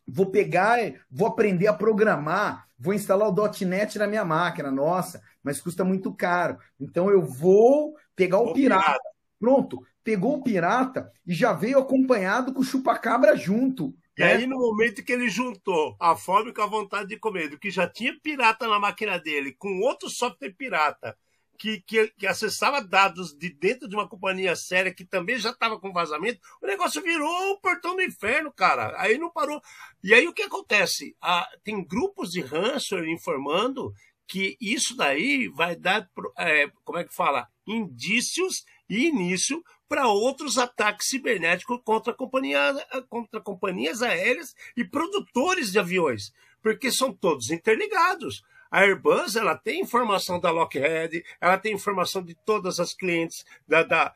Vou 0.07 0.31
pegar, 0.31 0.79
vou 1.11 1.29
aprender 1.29 1.67
a 1.67 1.75
programar, 1.75 2.67
vou 2.79 2.95
instalar 2.95 3.29
o 3.29 3.67
.NET 3.67 3.99
na 3.99 4.07
minha 4.07 4.25
máquina. 4.25 4.71
Nossa, 4.71 5.21
mas 5.43 5.61
custa 5.61 5.85
muito 5.85 6.14
caro. 6.14 6.57
Então 6.81 7.11
eu 7.11 7.21
vou 7.21 7.95
pegar 8.17 8.38
o, 8.38 8.55
pirata. 8.55 8.85
pirata. 8.85 9.09
Pronto, 9.38 9.87
pegou 10.03 10.37
o 10.37 10.43
pirata 10.43 11.12
e 11.27 11.35
já 11.35 11.53
veio 11.53 11.79
acompanhado 11.79 12.55
com 12.55 12.61
o 12.61 12.64
chupacabra 12.64 13.37
junto. 13.37 13.95
E 14.19 14.23
aí, 14.23 14.47
no 14.49 14.59
momento 14.59 15.05
que 15.05 15.13
ele 15.13 15.31
juntou 15.31 15.97
a 16.01 16.17
fome 16.17 16.53
com 16.53 16.61
a 16.61 16.67
vontade 16.67 17.09
de 17.09 17.17
comer, 17.17 17.49
do 17.49 17.59
que 17.59 17.71
já 17.71 17.89
tinha 17.89 18.19
pirata 18.21 18.67
na 18.67 18.81
máquina 18.81 19.17
dele, 19.17 19.53
com 19.53 19.79
outro 19.79 20.11
software 20.11 20.55
pirata, 20.59 21.17
que, 21.57 21.81
que, 21.83 22.09
que 22.19 22.27
acessava 22.27 22.83
dados 22.83 23.33
de 23.33 23.49
dentro 23.49 23.89
de 23.89 23.95
uma 23.95 24.09
companhia 24.09 24.57
séria 24.57 24.93
que 24.93 25.05
também 25.05 25.39
já 25.39 25.51
estava 25.51 25.79
com 25.79 25.93
vazamento, 25.93 26.41
o 26.61 26.67
negócio 26.67 27.01
virou 27.01 27.53
o 27.53 27.61
portão 27.61 27.95
do 27.95 28.03
inferno, 28.03 28.53
cara. 28.53 28.93
Aí 29.01 29.19
não 29.19 29.31
parou. 29.31 29.61
E 30.03 30.13
aí 30.15 30.27
o 30.27 30.33
que 30.33 30.43
acontece? 30.43 31.17
Ah, 31.21 31.49
tem 31.63 31.85
grupos 31.85 32.33
de 32.33 32.41
ransomware 32.41 33.09
informando 33.09 33.93
que 34.27 34.57
isso 34.61 34.97
daí 34.97 35.49
vai 35.49 35.75
dar, 35.75 36.09
é, 36.37 36.69
como 36.85 36.99
é 36.99 37.05
que 37.05 37.15
fala? 37.15 37.49
Indícios 37.67 38.65
e 38.89 39.07
início 39.07 39.63
para 39.88 40.09
outros 40.09 40.59
ataques 40.59 41.09
cibernéticos 41.09 41.81
contra, 41.85 42.12
companhia, 42.12 42.74
contra 43.09 43.40
companhias 43.40 44.03
aéreas 44.03 44.55
e 44.77 44.85
produtores 44.85 45.72
de 45.72 45.79
aviões, 45.79 46.33
porque 46.62 46.90
são 46.90 47.12
todos 47.12 47.51
interligados. 47.51 48.42
A 48.70 48.83
Airbus 48.83 49.35
ela 49.35 49.57
tem 49.57 49.81
informação 49.81 50.38
da 50.38 50.51
Lockheed, 50.51 51.24
ela 51.40 51.57
tem 51.57 51.72
informação 51.72 52.22
de 52.22 52.35
todas 52.44 52.79
as 52.79 52.92
clientes 52.92 53.44
da, 53.66 53.83
da 53.83 54.12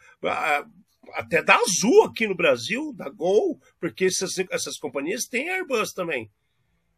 até 1.14 1.42
da 1.42 1.56
Azul 1.56 2.04
aqui 2.04 2.26
no 2.26 2.34
Brasil, 2.34 2.92
da 2.92 3.08
Gol, 3.08 3.60
porque 3.80 4.04
essas, 4.04 4.38
essas 4.50 4.76
companhias 4.78 5.26
têm 5.26 5.50
Airbus 5.50 5.92
também, 5.92 6.30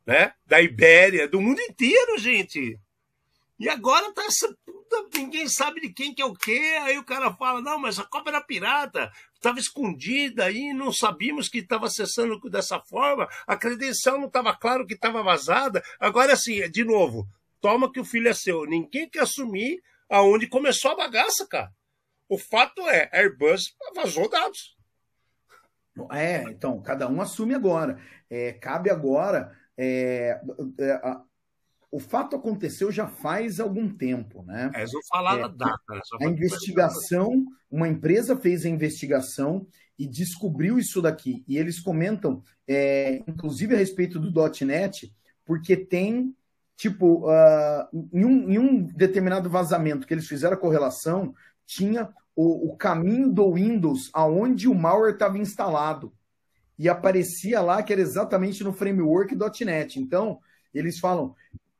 né? 0.06 0.34
Da 0.46 0.60
Ibéria, 0.60 1.28
do 1.28 1.40
mundo 1.40 1.60
inteiro, 1.60 2.18
gente. 2.18 2.78
E 3.59 3.69
agora 3.69 4.12
tá 4.12 4.25
essa 4.25 4.53
puta, 4.64 5.09
ninguém 5.14 5.49
sabe 5.49 5.81
de 5.81 5.93
quem 5.93 6.12
que 6.12 6.21
é 6.21 6.25
o 6.25 6.35
quê. 6.35 6.79
Aí 6.83 6.99
o 6.99 7.05
cara 7.05 7.33
fala: 7.35 7.61
não, 7.61 7.79
mas 7.79 7.99
a 7.99 8.05
Copa 8.05 8.31
era 8.31 8.40
pirata, 8.40 9.12
estava 9.35 9.59
escondida 9.59 10.45
aí, 10.45 10.73
não 10.73 10.93
sabíamos 10.93 11.49
que 11.49 11.59
estava 11.59 11.87
acessando 11.87 12.38
dessa 12.51 12.81
forma, 12.81 13.29
a 13.47 13.57
credencial 13.57 14.19
não 14.19 14.27
estava 14.27 14.57
claro 14.57 14.87
que 14.87 14.95
estava 14.95 15.23
vazada. 15.23 15.83
Agora, 16.01 16.33
assim, 16.33 16.69
de 16.71 16.85
novo, 16.85 17.29
toma 17.61 17.90
que 17.90 18.01
o 18.01 18.05
filho 18.05 18.29
é 18.29 18.35
seu. 18.35 18.64
Ninguém 18.64 19.09
quer 19.09 19.21
assumir 19.21 19.83
aonde 20.09 20.49
começou 20.49 20.90
a 20.90 20.97
bagaça, 20.97 21.47
cara. 21.47 21.73
O 22.29 22.38
fato 22.38 22.83
é, 22.88 23.09
a 23.12 23.19
Airbus 23.19 23.77
vazou 23.95 24.29
dados. 24.29 24.77
É, 26.12 26.43
então, 26.45 26.83
cada 26.83 27.09
um 27.09 27.21
assume 27.21 27.55
agora. 27.55 28.01
É, 28.29 28.53
cabe 28.53 28.90
agora. 28.90 29.57
É, 29.77 30.40
é, 30.79 30.93
a, 30.93 31.23
o 31.94 32.00
fato 32.00 32.35
aconteceu 32.35 32.90
já 32.90 33.07
faz 33.07 33.61
algum 33.61 33.88
tempo, 33.88 34.42
né? 34.42 34.68
É, 34.74 34.85
vou 34.85 35.00
falar 35.09 35.38
é, 35.38 35.42
data. 35.42 35.78
Né? 35.88 36.00
a 36.22 36.24
investigação, 36.24 37.44
uma 37.70 37.87
empresa 37.87 38.37
fez 38.37 38.66
a 38.66 38.68
investigação 38.68 39.64
e 39.96 40.04
descobriu 40.04 40.76
isso 40.76 41.00
daqui. 41.00 41.44
E 41.46 41.57
eles 41.57 41.78
comentam, 41.78 42.42
é, 42.66 43.22
inclusive 43.28 43.76
a 43.76 43.78
respeito 43.78 44.18
do 44.18 44.33
.NET, 44.64 45.14
porque 45.44 45.76
tem 45.76 46.35
tipo, 46.76 47.30
uh, 47.30 48.09
em, 48.12 48.24
um, 48.24 48.50
em, 48.50 48.59
um, 48.59 48.83
determinado 48.83 49.48
vazamento 49.48 50.04
que 50.04 50.12
eles 50.12 50.26
fizeram 50.26 50.54
a 50.54 50.61
correlação, 50.61 51.33
tinha 51.64 52.12
o, 52.35 52.72
o 52.72 52.76
caminho 52.76 53.30
do 53.30 53.52
Windows 53.52 54.11
aonde 54.12 54.66
o 54.66 54.74
malware 54.74 55.12
estava 55.12 55.38
instalado. 55.38 56.12
E 56.76 56.88
aparecia 56.88 57.61
lá 57.61 57.85
que 57.85 57.92
era 57.92 58.02
exatamente 58.02 58.64
no 58.64 58.72
framework 58.72 59.37
.NET. 59.64 60.00
Então, 60.00 60.40
eles 60.74 60.98
falam, 60.98 61.37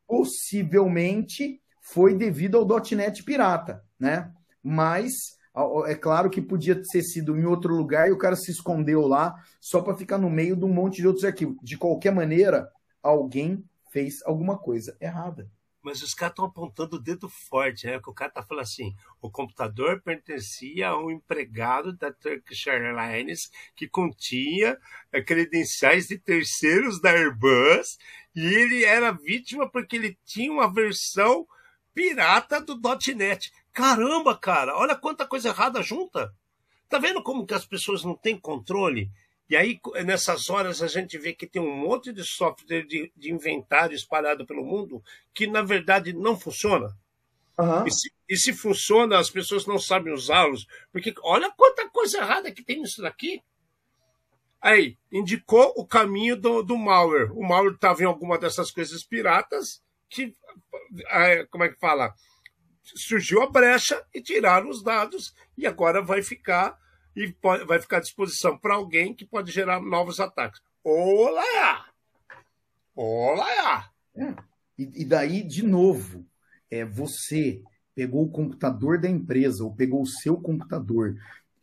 possivelmente 0.07 1.61
foi 1.81 2.15
devido 2.15 2.57
ao 2.57 2.67
.NET 2.93 3.23
pirata, 3.23 3.85
né? 3.99 4.33
Mas 4.63 5.39
é 5.87 5.95
claro 5.95 6.31
que 6.31 6.43
podia 6.43 6.75
ter 6.75 7.03
sido 7.03 7.37
em 7.37 7.45
outro 7.45 7.75
lugar 7.75 8.09
e 8.09 8.13
o 8.13 8.19
cara 8.19 8.35
se 8.35 8.51
escondeu 8.51 9.07
lá 9.07 9.35
só 9.61 9.81
para 9.81 9.97
ficar 9.97 10.19
no 10.19 10.29
meio 10.29 10.57
de 10.57 10.65
um 10.65 10.73
monte 10.73 10.97
de 10.97 11.07
outros 11.07 11.25
arquivos. 11.25 11.57
De 11.63 11.77
qualquer 11.77 12.13
maneira, 12.13 12.69
alguém 13.03 13.65
fez 13.93 14.21
alguma 14.25 14.59
coisa 14.59 14.97
errada. 15.01 15.49
Mas 15.81 16.03
os 16.03 16.15
caras 16.15 16.33
estão 16.33 16.47
apontando 16.47 16.97
o 16.97 16.99
dedo 16.99 17.29
forte, 17.29 17.87
né? 17.87 18.01
Que 18.01 18.09
o 18.09 18.15
cara 18.15 18.31
tá 18.31 18.43
falando 18.43 18.63
assim: 18.63 18.97
o 19.21 19.31
computador 19.31 20.01
pertencia 20.01 20.89
a 20.89 20.99
um 20.99 21.11
empregado 21.11 21.93
da 21.93 22.11
Turkish 22.11 22.67
Airlines 22.67 23.51
que 23.77 23.87
continha 23.87 24.79
eh, 25.13 25.21
credenciais 25.21 26.07
de 26.07 26.19
terceiros 26.19 27.03
da 27.03 27.11
Airbus 27.11 27.99
e 28.35 28.45
ele 28.45 28.85
era 28.85 29.13
vítima 29.13 29.69
porque 29.69 29.97
ele 29.97 30.19
tinha 30.25 30.51
uma 30.51 30.73
versão 30.73 31.47
pirata 31.95 32.61
do 32.61 32.79
.NET. 33.15 33.53
Caramba, 33.73 34.37
cara, 34.37 34.77
olha 34.77 34.97
quanta 34.97 35.27
coisa 35.27 35.49
errada 35.49 35.83
junta. 35.83 36.35
Tá 36.89 36.99
vendo 36.99 37.23
como 37.23 37.47
que 37.47 37.55
as 37.55 37.65
pessoas 37.65 38.05
não 38.05 38.15
têm 38.15 38.39
controle? 38.39 39.11
E 39.49 39.57
aí, 39.57 39.79
nessas 40.05 40.49
horas, 40.49 40.83
a 40.83 40.89
gente 40.89 41.19
vê 41.19 41.33
que 41.33 41.47
tem 41.47 41.61
um 41.61 41.77
monte 41.77 42.13
de 42.13 42.25
software 42.25 42.87
de, 42.87 43.13
de 43.15 43.33
inventário 43.33 43.95
espalhado 43.95 44.47
pelo 44.47 44.65
mundo 44.65 45.03
que, 45.35 45.47
na 45.47 45.63
verdade, 45.63 46.13
não 46.13 46.39
funciona. 46.39 46.97
Uhum. 47.59 47.87
E, 47.87 47.91
se, 47.93 48.13
e, 48.29 48.37
se, 48.37 48.53
funciona, 48.53 49.19
as 49.19 49.31
pessoas 49.31 49.67
não 49.67 49.79
sabem 49.79 50.13
usá-los. 50.13 50.67
Porque 50.91 51.15
olha 51.23 51.53
quanta 51.53 51.89
coisa 51.89 52.19
errada 52.19 52.51
que 52.51 52.65
tem 52.65 52.81
nisso 52.81 53.03
daqui. 53.03 53.43
Aí, 54.65 54.97
indicou 55.13 55.75
o 55.77 55.87
caminho 55.87 56.41
do, 56.41 56.63
do 56.63 56.79
malware. 56.79 57.31
O 57.37 57.47
malware 57.47 57.75
estava 57.75 58.03
em 58.03 58.07
alguma 58.07 58.39
dessas 58.39 58.71
coisas 58.71 59.05
piratas 59.05 59.83
que, 60.09 60.35
é, 61.09 61.45
como 61.45 61.65
é 61.65 61.69
que 61.69 61.79
fala? 61.79 62.15
Surgiu 62.83 63.43
a 63.43 63.51
brecha 63.51 64.03
e 64.15 64.23
tiraram 64.23 64.71
os 64.71 64.83
dados 64.83 65.35
e 65.59 65.67
agora 65.67 66.01
vai 66.01 66.23
ficar 66.23 66.79
e 67.15 67.31
pode, 67.31 67.67
vai 67.67 67.79
ficar 67.79 67.99
à 67.99 68.01
disposição 68.01 68.57
para 68.57 68.73
alguém 68.73 69.13
que 69.13 69.27
pode 69.27 69.53
gerar 69.53 69.83
novos 69.83 70.19
ataques. 70.19 70.63
Olá! 70.83 71.91
Olá! 72.97 73.91
É. 74.17 74.35
E, 74.79 75.03
e 75.03 75.05
daí, 75.05 75.43
de 75.43 75.63
novo, 75.63 76.27
é 76.71 76.87
você 76.87 77.63
pegou 77.95 78.25
o 78.25 78.33
computador 78.33 78.99
da 78.99 79.11
empresa 79.11 79.63
ou 79.63 79.75
pegou 79.75 80.01
o 80.01 80.07
seu 80.07 80.41
computador, 80.41 81.17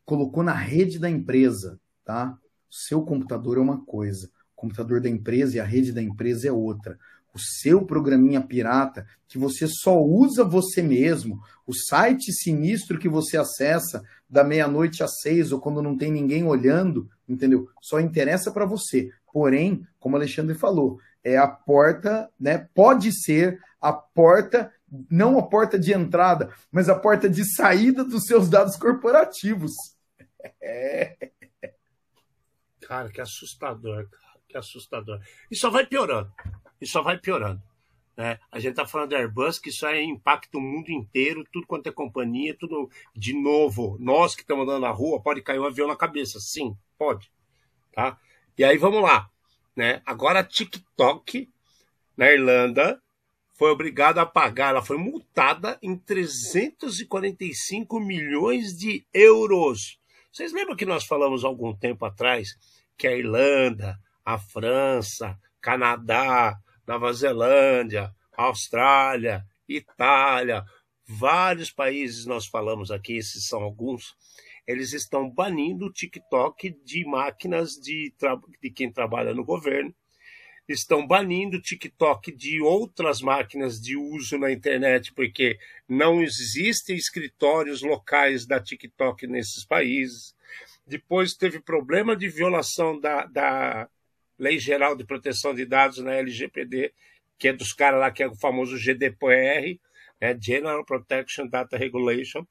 colocou 0.06 0.44
na 0.44 0.54
rede 0.54 1.00
da 1.00 1.10
empresa, 1.10 1.80
tá? 2.06 2.38
Seu 2.72 3.02
computador 3.02 3.58
é 3.58 3.62
uma 3.62 3.84
coisa, 3.84 4.28
o 4.56 4.56
computador 4.56 5.02
da 5.02 5.10
empresa 5.10 5.58
e 5.58 5.60
a 5.60 5.66
rede 5.66 5.92
da 5.92 6.02
empresa 6.02 6.48
é 6.48 6.52
outra. 6.52 6.98
O 7.34 7.40
seu 7.40 7.86
programinha 7.86 8.42
pirata, 8.42 9.06
que 9.28 9.38
você 9.38 9.68
só 9.68 10.02
usa 10.02 10.44
você 10.44 10.82
mesmo, 10.82 11.42
o 11.68 11.74
site 11.74 12.32
sinistro 12.32 12.98
que 12.98 13.10
você 13.10 13.38
acessa 13.38 14.04
da 14.30 14.44
meia-noite 14.44 15.04
às 15.04 15.20
seis 15.20 15.52
ou 15.52 15.60
quando 15.60 15.82
não 15.82 15.98
tem 15.98 16.12
ninguém 16.12 16.46
olhando, 16.46 17.10
entendeu? 17.28 17.70
Só 17.82 18.00
interessa 18.00 18.52
para 18.52 18.66
você. 18.66 19.10
Porém, 19.34 19.86
como 20.00 20.16
o 20.16 20.18
Alexandre 20.18 20.56
falou, 20.56 20.98
é 21.24 21.38
a 21.38 21.48
porta, 21.48 22.30
né? 22.40 22.68
Pode 22.74 23.12
ser 23.12 23.60
a 23.80 23.94
porta, 23.94 24.72
não 25.10 25.38
a 25.38 25.44
porta 25.44 25.80
de 25.80 25.94
entrada, 25.94 26.50
mas 26.72 26.90
a 26.90 26.96
porta 26.96 27.30
de 27.30 27.44
saída 27.56 28.04
dos 28.04 28.26
seus 28.26 28.50
dados 28.50 28.78
corporativos. 28.78 29.72
É. 30.60 31.16
Cara, 32.82 33.10
que 33.10 33.22
assustador, 33.22 34.10
cara, 34.10 34.40
que 34.48 34.58
assustador. 34.58 35.22
E 35.50 35.56
só 35.56 35.70
vai 35.70 35.86
piorando. 35.86 36.32
E 36.80 36.86
só 36.86 37.02
vai 37.02 37.18
piorando. 37.18 37.62
Né? 38.18 38.40
A 38.52 38.60
gente 38.60 38.72
está 38.72 38.86
falando 38.86 39.12
da 39.12 39.18
Airbus, 39.18 39.60
que 39.60 39.70
isso 39.70 39.86
é 39.86 40.04
impacto 40.04 40.58
o 40.58 40.62
mundo 40.62 40.90
inteiro, 40.90 41.48
tudo 41.52 41.66
quanto 41.66 41.88
é 41.88 41.92
companhia, 41.92 42.56
tudo 42.58 42.90
de 43.16 43.34
novo. 43.34 43.98
Nós 44.00 44.36
que 44.36 44.42
estamos 44.42 44.64
andando 44.64 44.82
na 44.82 44.92
rua, 44.92 45.22
pode 45.22 45.42
cair 45.42 45.60
um 45.60 45.66
avião 45.66 45.88
na 45.88 45.96
cabeça. 45.96 46.40
Sim, 46.40 46.76
pode. 46.98 47.32
Tá? 47.94 48.20
E 48.58 48.64
aí 48.64 48.78
vamos 48.78 49.02
lá. 49.02 49.30
Né? 49.76 50.02
Agora 50.06 50.44
TikTok, 50.44 51.50
na 52.18 52.32
Irlanda, 52.32 53.02
foi 53.54 53.72
obrigada 53.72 54.24
a 54.24 54.26
pagar, 54.26 54.70
ela 54.70 54.82
foi 54.82 54.98
multada 54.98 55.78
em 55.82 55.96
345 55.96 58.00
milhões 58.00 58.76
de 58.76 59.06
euros. 59.14 60.01
Vocês 60.32 60.54
lembram 60.54 60.76
que 60.76 60.86
nós 60.86 61.06
falamos 61.06 61.44
algum 61.44 61.76
tempo 61.76 62.06
atrás 62.06 62.56
que 62.98 63.06
a 63.06 63.16
Irlanda, 63.16 63.98
a 64.24 64.38
França, 64.38 65.38
Canadá, 65.60 66.58
Nova 66.88 67.12
Zelândia, 67.12 68.14
Austrália, 68.38 69.44
Itália, 69.68 70.64
vários 71.06 71.70
países 71.72 72.26
nós 72.26 72.46
falamos 72.48 72.92
aqui, 72.92 73.18
esses 73.18 73.46
são 73.46 73.62
alguns, 73.62 74.16
eles 74.66 74.94
estão 74.94 75.30
banindo 75.30 75.88
o 75.88 75.92
TikTok 75.92 76.72
de 76.84 77.06
máquinas 77.06 77.72
de, 77.72 78.14
de 78.62 78.72
quem 78.72 78.92
trabalha 78.92 79.34
no 79.34 79.44
governo, 79.44 79.94
estão 80.72 81.06
banindo 81.06 81.58
o 81.58 81.62
TikTok 81.62 82.32
de 82.32 82.62
outras 82.62 83.22
máquinas 83.22 83.80
de 83.80 83.96
uso 83.98 84.38
na 84.38 84.52
internet, 84.52 85.14
porque 85.14 85.58
não 85.88 86.22
existem 86.22 86.96
escritórios 86.96 87.82
locais 87.82 88.46
da 88.46 88.60
TikTok 88.60 89.28
nesses 89.28 89.66
países. 89.66 90.36
Depois 90.86 91.34
teve 91.34 91.60
problema 91.60 92.16
de 92.16 92.28
violação 92.28 93.00
da, 93.00 93.26
da 93.26 93.90
Lei 94.38 94.60
Geral 94.60 94.96
de 94.96 95.06
Proteção 95.06 95.54
de 95.54 95.66
Dados 95.66 96.00
na 96.00 96.14
LGPD, 96.14 96.94
que 97.38 97.48
é 97.48 97.54
dos 97.54 97.74
caras 97.74 98.00
lá 98.00 98.12
que 98.12 98.24
é 98.24 98.28
o 98.28 98.36
famoso 98.36 98.78
GDPR, 98.78 99.80
né, 100.20 100.38
General 100.40 100.86
Protection 100.86 101.48
Data 101.48 101.78
Regulation. 101.78 102.46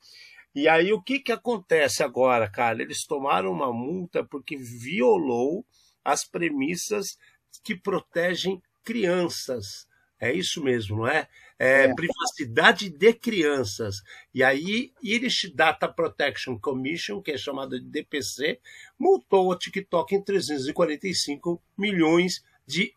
E 0.55 0.69
aí 0.69 0.93
o 0.93 1.01
que, 1.01 1.21
que 1.21 1.31
acontece 1.31 2.03
agora, 2.03 2.51
cara? 2.51 2.83
Eles 2.83 3.05
tomaram 3.05 3.53
uma 3.53 3.73
multa 3.73 4.25
porque 4.25 4.57
violou 4.57 5.65
as 6.05 6.25
premissas 6.25 7.17
que 7.63 7.75
protegem 7.75 8.63
crianças. 8.85 9.89
É 10.19 10.33
isso 10.33 10.63
mesmo, 10.63 10.99
não 10.99 11.09
é? 11.09 11.27
É, 11.59 11.85
é. 11.85 11.95
Privacidade 11.95 12.91
de 12.91 13.13
crianças. 13.15 14.03
E 14.35 14.43
aí, 14.43 14.93
Irish 15.03 15.51
Data 15.55 15.89
Protection 15.89 16.59
Commission, 16.59 17.23
que 17.23 17.33
é 17.33 17.39
chamada 17.39 17.81
de 17.81 17.87
DPC, 17.87 18.61
multou 18.99 19.51
a 19.51 19.59
TikTok 19.59 20.15
em 20.15 20.23
345 20.23 21.63
milhões 21.77 22.45
de 22.67 22.95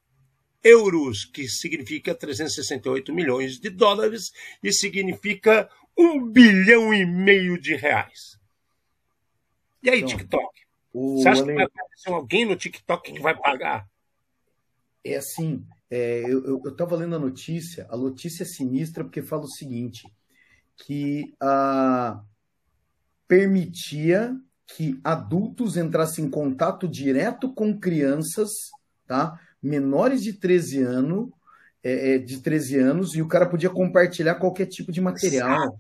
euros, 0.61 1.25
que 1.25 1.47
significa 1.47 2.13
368 2.13 3.13
milhões 3.13 3.59
de 3.59 3.69
dólares 3.69 4.33
e 4.61 4.71
significa 4.71 5.69
um 5.97 6.25
bilhão 6.25 6.93
e 6.93 7.05
meio 7.05 7.59
de 7.59 7.75
reais. 7.75 8.39
E 9.81 9.89
aí, 9.89 9.99
então, 9.99 10.09
TikTok? 10.09 10.61
Você 10.93 11.27
acha 11.27 11.43
que 11.43 11.53
vai 11.53 11.65
aparecer 11.65 12.09
alguém 12.11 12.45
no 12.45 12.55
TikTok 12.55 13.13
que 13.13 13.19
vai 13.19 13.35
pagar? 13.35 13.87
É 15.03 15.17
assim, 15.17 15.65
é, 15.89 16.23
eu 16.25 16.61
estava 16.65 16.95
lendo 16.95 17.15
a 17.15 17.19
notícia, 17.19 17.85
a 17.89 17.97
notícia 17.97 18.43
é 18.43 18.45
sinistra 18.45 19.03
porque 19.03 19.21
fala 19.21 19.43
o 19.43 19.49
seguinte, 19.49 20.11
que 20.77 21.35
ah, 21.39 22.23
permitia 23.27 24.35
que 24.65 24.99
adultos 25.03 25.77
entrassem 25.77 26.25
em 26.25 26.29
contato 26.29 26.87
direto 26.87 27.53
com 27.53 27.79
crianças, 27.79 28.49
tá? 29.05 29.39
menores 29.61 30.23
de 30.23 30.33
13 30.33 30.81
anos, 30.81 31.29
é, 31.83 32.15
é 32.15 32.17
de 32.17 32.41
13 32.41 32.79
anos, 32.79 33.15
e 33.15 33.21
o 33.21 33.27
cara 33.27 33.45
podia 33.45 33.69
compartilhar 33.69 34.35
qualquer 34.35 34.65
tipo 34.65 34.91
de 34.91 35.01
material. 35.01 35.77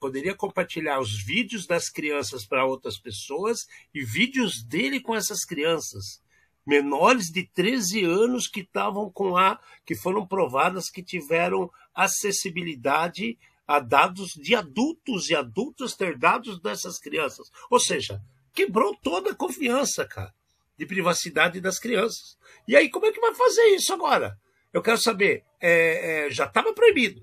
Poderia 0.00 0.34
compartilhar 0.34 0.98
os 0.98 1.22
vídeos 1.22 1.66
das 1.66 1.88
crianças 1.88 2.44
para 2.44 2.64
outras 2.64 2.98
pessoas 2.98 3.66
e 3.94 4.02
vídeos 4.04 4.62
dele 4.62 5.00
com 5.00 5.14
essas 5.14 5.44
crianças 5.44 6.22
menores 6.66 7.26
de 7.26 7.46
13 7.46 8.04
anos 8.04 8.46
que 8.46 8.60
estavam 8.60 9.10
com 9.10 9.36
a 9.36 9.58
que 9.84 9.94
foram 9.94 10.26
provadas 10.26 10.88
que 10.88 11.02
tiveram 11.02 11.70
acessibilidade 11.94 13.38
a 13.66 13.80
dados 13.80 14.30
de 14.32 14.54
adultos 14.54 15.30
e 15.30 15.34
adultos 15.34 15.94
ter 15.94 16.16
dados 16.16 16.60
dessas 16.60 16.98
crianças. 16.98 17.50
Ou 17.70 17.80
seja, 17.80 18.22
quebrou 18.52 18.96
toda 18.96 19.30
a 19.30 19.34
confiança, 19.34 20.04
cara, 20.04 20.34
de 20.76 20.86
privacidade 20.86 21.60
das 21.60 21.78
crianças. 21.78 22.36
E 22.66 22.76
aí, 22.76 22.90
como 22.90 23.06
é 23.06 23.12
que 23.12 23.20
vai 23.20 23.34
fazer 23.34 23.66
isso 23.74 23.92
agora? 23.92 24.38
Eu 24.72 24.82
quero 24.82 24.98
saber, 24.98 25.44
é, 25.60 26.26
é, 26.26 26.30
já 26.30 26.46
estava 26.46 26.72
proibido, 26.72 27.22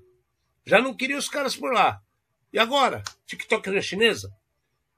já 0.64 0.80
não 0.80 0.94
queria 0.94 1.18
os 1.18 1.28
caras 1.28 1.56
por 1.56 1.72
lá. 1.72 2.00
E 2.52 2.58
agora? 2.58 3.02
TikTok 3.26 3.68
é 3.70 3.80
chinesa? 3.80 4.32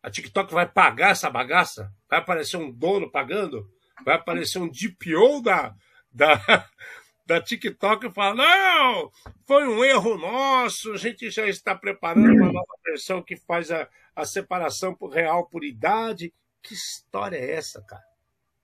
A 0.03 0.11
TikTok 0.11 0.53
vai 0.53 0.69
pagar 0.69 1.11
essa 1.11 1.31
bagaça? 1.31 1.93
Vai 2.09 2.19
aparecer 2.19 2.57
um 2.57 2.71
dono 2.71 3.11
pagando? 3.11 3.71
Vai 4.05 4.15
aparecer 4.17 4.59
um 4.59 4.69
DPO 4.69 5.43
da, 5.43 5.75
da, 6.13 6.37
da 7.27 7.41
TikTok 7.41 8.07
e 8.07 8.13
falar: 8.13 8.35
não, 8.35 9.11
foi 9.47 9.67
um 9.67 9.85
erro 9.85 10.17
nosso, 10.19 10.93
a 10.93 10.97
gente 10.97 11.31
já 11.31 11.47
está 11.47 11.75
preparando 11.75 12.33
uma 12.33 12.53
nova 12.53 12.75
versão 12.85 13.23
que 13.23 13.37
faz 13.37 13.71
a, 13.71 13.89
a 14.15 14.25
separação 14.25 14.95
por 14.95 15.11
real 15.11 15.47
por 15.47 15.65
idade. 15.65 16.33
Que 16.63 16.75
história 16.75 17.37
é 17.37 17.55
essa, 17.55 17.83
cara? 17.83 18.05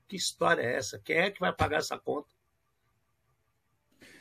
Que 0.06 0.16
história 0.16 0.62
é 0.62 0.76
essa? 0.76 1.00
Quem 1.04 1.16
é 1.16 1.30
que 1.30 1.40
vai 1.40 1.52
pagar 1.52 1.78
essa 1.78 1.98
conta? 1.98 2.28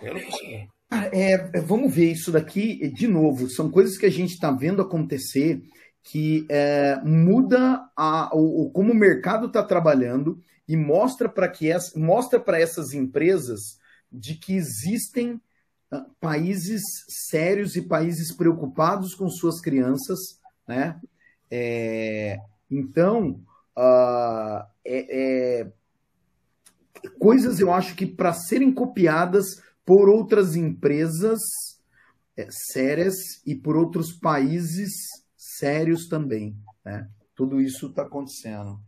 Eu 0.02 0.16
não 0.16 0.22
consigo. 0.22 0.72
É, 0.90 1.34
é, 1.34 1.62
vamos 1.62 1.94
ver 1.94 2.12
isso 2.12 2.32
daqui 2.32 2.88
de 2.90 3.08
novo. 3.08 3.50
São 3.50 3.70
coisas 3.70 3.98
que 3.98 4.06
a 4.06 4.12
gente 4.12 4.34
está 4.34 4.52
vendo 4.52 4.82
acontecer 4.82 5.62
que 6.02 6.46
é, 6.50 7.00
muda 7.04 7.90
a, 7.96 8.30
o, 8.34 8.72
como 8.72 8.94
o 8.94 8.96
mercado 8.96 9.48
está 9.48 9.62
trabalhando 9.62 10.42
e 10.68 10.76
mostra 10.76 11.30
para 11.30 11.48
que 11.48 11.70
essa, 11.72 11.98
mostra 11.98 12.40
para 12.40 12.60
essas 12.60 12.94
empresas 12.94 13.80
de 14.12 14.36
que 14.36 14.54
existem 14.54 15.42
uh, 15.92 16.10
países 16.20 16.82
sérios 17.08 17.76
e 17.76 17.82
países 17.82 18.36
preocupados 18.36 19.16
com 19.16 19.30
suas 19.30 19.62
crianças, 19.62 20.20
né? 20.68 21.00
É, 21.50 22.40
então, 22.70 23.42
uh, 23.78 24.66
é, 24.84 25.62
é, 25.64 25.74
coisas 27.18 27.60
eu 27.60 27.72
acho 27.72 27.96
que 27.96 28.06
para 28.06 28.34
serem 28.34 28.74
copiadas 28.74 29.62
por 29.86 30.10
outras 30.10 30.56
empresas 30.56 31.40
é, 32.36 32.48
sérias 32.52 33.16
e 33.46 33.56
por 33.56 33.78
outros 33.78 34.12
países 34.12 34.92
sérios 35.38 36.08
também, 36.08 36.58
né? 36.84 37.10
Tudo 37.34 37.62
isso 37.62 37.88
está 37.88 38.02
acontecendo. 38.02 38.80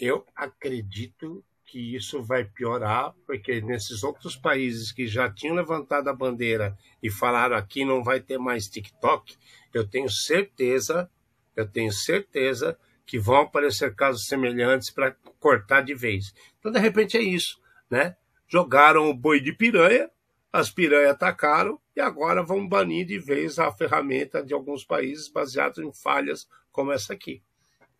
Eu 0.00 0.24
acredito 0.34 1.44
que 1.66 1.94
isso 1.94 2.22
vai 2.22 2.42
piorar, 2.42 3.14
porque 3.26 3.60
nesses 3.60 4.02
outros 4.02 4.34
países 4.34 4.90
que 4.90 5.06
já 5.06 5.30
tinham 5.30 5.54
levantado 5.54 6.08
a 6.08 6.14
bandeira 6.14 6.74
e 7.02 7.10
falaram 7.10 7.54
aqui 7.54 7.84
não 7.84 8.02
vai 8.02 8.18
ter 8.18 8.38
mais 8.38 8.66
TikTok, 8.66 9.36
eu 9.74 9.86
tenho 9.86 10.08
certeza, 10.08 11.08
eu 11.54 11.68
tenho 11.68 11.92
certeza 11.92 12.78
que 13.04 13.18
vão 13.18 13.42
aparecer 13.42 13.94
casos 13.94 14.26
semelhantes 14.26 14.88
para 14.88 15.14
cortar 15.38 15.82
de 15.82 15.94
vez. 15.94 16.34
Então, 16.58 16.72
de 16.72 16.78
repente, 16.78 17.18
é 17.18 17.22
isso, 17.22 17.60
né? 17.90 18.16
Jogaram 18.48 19.10
o 19.10 19.14
boi 19.14 19.38
de 19.38 19.52
piranha, 19.52 20.10
as 20.50 20.70
piranhas 20.70 21.10
atacaram 21.10 21.78
e 21.94 22.00
agora 22.00 22.42
vão 22.42 22.66
banir 22.66 23.06
de 23.06 23.18
vez 23.18 23.58
a 23.58 23.70
ferramenta 23.70 24.42
de 24.42 24.54
alguns 24.54 24.82
países 24.82 25.28
baseados 25.28 25.78
em 25.78 25.92
falhas 25.92 26.48
como 26.72 26.90
essa 26.90 27.12
aqui. 27.12 27.42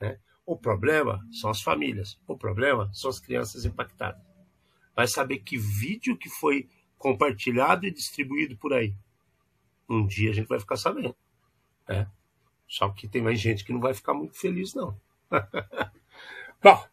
Né? 0.01 0.19
O 0.51 0.57
problema 0.57 1.25
são 1.31 1.49
as 1.49 1.63
famílias, 1.63 2.19
o 2.27 2.37
problema 2.37 2.91
são 2.93 3.09
as 3.09 3.21
crianças 3.21 3.65
impactadas. 3.65 4.21
Vai 4.97 5.07
saber 5.07 5.39
que 5.39 5.57
vídeo 5.57 6.17
que 6.17 6.29
foi 6.29 6.69
compartilhado 6.99 7.87
e 7.87 7.91
distribuído 7.93 8.57
por 8.57 8.73
aí. 8.73 8.93
Um 9.89 10.05
dia 10.05 10.33
a 10.33 10.35
gente 10.35 10.49
vai 10.49 10.59
ficar 10.59 10.77
sabendo. 10.77 11.15
Né? 11.89 12.11
Só 12.67 12.89
que 12.89 13.07
tem 13.07 13.23
mais 13.23 13.39
gente 13.39 13.65
que 13.65 13.73
não 13.73 13.79
vai 13.79 13.95
ficar 13.95 14.13
muito 14.13 14.37
feliz, 14.37 14.75
não. 14.75 15.01
Bom, 16.61 16.85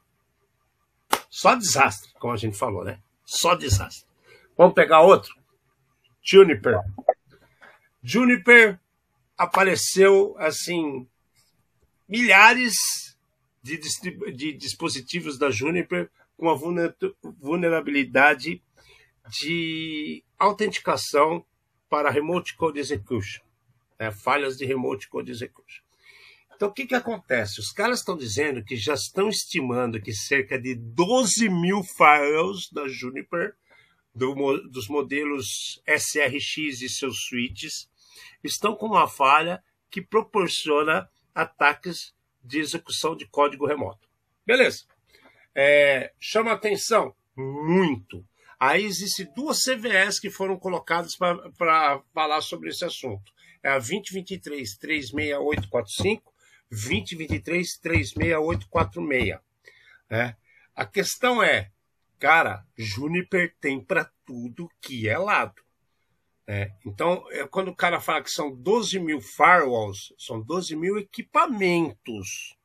só 1.28 1.56
desastre, 1.56 2.14
como 2.20 2.34
a 2.34 2.38
gente 2.38 2.56
falou, 2.56 2.84
né? 2.84 3.02
Só 3.26 3.56
desastre. 3.56 4.06
Vamos 4.56 4.76
pegar 4.76 5.02
outro? 5.02 5.36
Juniper. 6.22 6.80
Juniper 8.04 8.80
apareceu 9.36 10.36
assim 10.38 11.08
milhares 12.08 13.07
de, 13.62 13.78
de 14.34 14.54
dispositivos 14.54 15.38
da 15.38 15.50
Juniper 15.50 16.10
com 16.38 16.50
a 16.50 16.56
vulnerabilidade 17.40 18.62
de 19.30 20.24
autenticação 20.38 21.46
para 21.90 22.12
Remote 22.12 22.56
Code 22.56 22.80
Execution, 22.80 23.44
né? 24.00 24.12
falhas 24.12 24.58
de 24.58 24.66
Remote 24.66 25.10
Code 25.10 25.32
Execution. 25.32 25.84
Então, 26.56 26.70
o 26.70 26.74
que, 26.74 26.88
que 26.88 26.96
acontece? 26.96 27.60
Os 27.60 27.72
caras 27.72 28.00
estão 28.00 28.18
dizendo 28.18 28.64
que 28.64 28.76
já 28.76 28.96
estão 28.96 29.30
estimando 29.30 30.02
que 30.02 30.12
cerca 30.12 30.60
de 30.60 30.74
12 30.74 31.50
mil 31.50 31.84
files 31.84 32.72
da 32.72 32.88
Juniper 32.88 33.56
do, 34.14 34.34
dos 34.70 34.88
modelos 34.88 35.80
SRX 35.86 36.82
e 36.82 36.90
seus 36.90 37.28
switches 37.28 37.88
estão 38.44 38.76
com 38.76 38.88
uma 38.88 39.08
falha 39.08 39.64
que 39.92 40.02
proporciona 40.02 41.08
ataques 41.34 42.14
de 42.48 42.60
execução 42.60 43.16
de 43.16 43.28
código 43.28 43.68
remoto. 43.68 44.08
Beleza. 44.46 44.86
É, 45.54 46.14
chama 46.20 46.52
atenção? 46.52 47.16
Muito. 47.36 48.26
Aí 48.60 48.84
existem 48.86 49.32
duas 49.36 49.64
CVS 49.64 50.20
que 50.20 50.30
foram 50.30 50.58
colocadas 50.58 51.16
para 51.16 52.02
falar 52.14 52.42
sobre 52.42 52.70
esse 52.70 52.86
assunto. 52.86 53.32
É 53.62 53.70
a 53.70 53.78
2023 53.78 54.78
36845, 54.78 56.34
2023 56.72 57.78
36846. 57.78 59.40
É. 60.10 60.36
A 60.76 60.86
questão 60.86 61.44
é, 61.44 61.72
Cara, 62.20 62.66
Juniper 62.76 63.56
tem 63.62 63.80
para 63.80 64.12
tudo 64.26 64.72
que 64.82 65.08
é 65.08 65.18
lado. 65.18 65.62
É, 66.50 66.72
então, 66.86 67.26
é, 67.32 67.46
quando 67.46 67.68
o 67.68 67.76
cara 67.76 68.00
fala 68.00 68.24
que 68.24 68.32
são 68.32 68.56
12 68.56 68.98
mil 69.00 69.20
firewalls, 69.20 70.14
são 70.18 70.42
12 70.42 70.78
mil 70.78 70.98
equipamentos. 70.98 72.56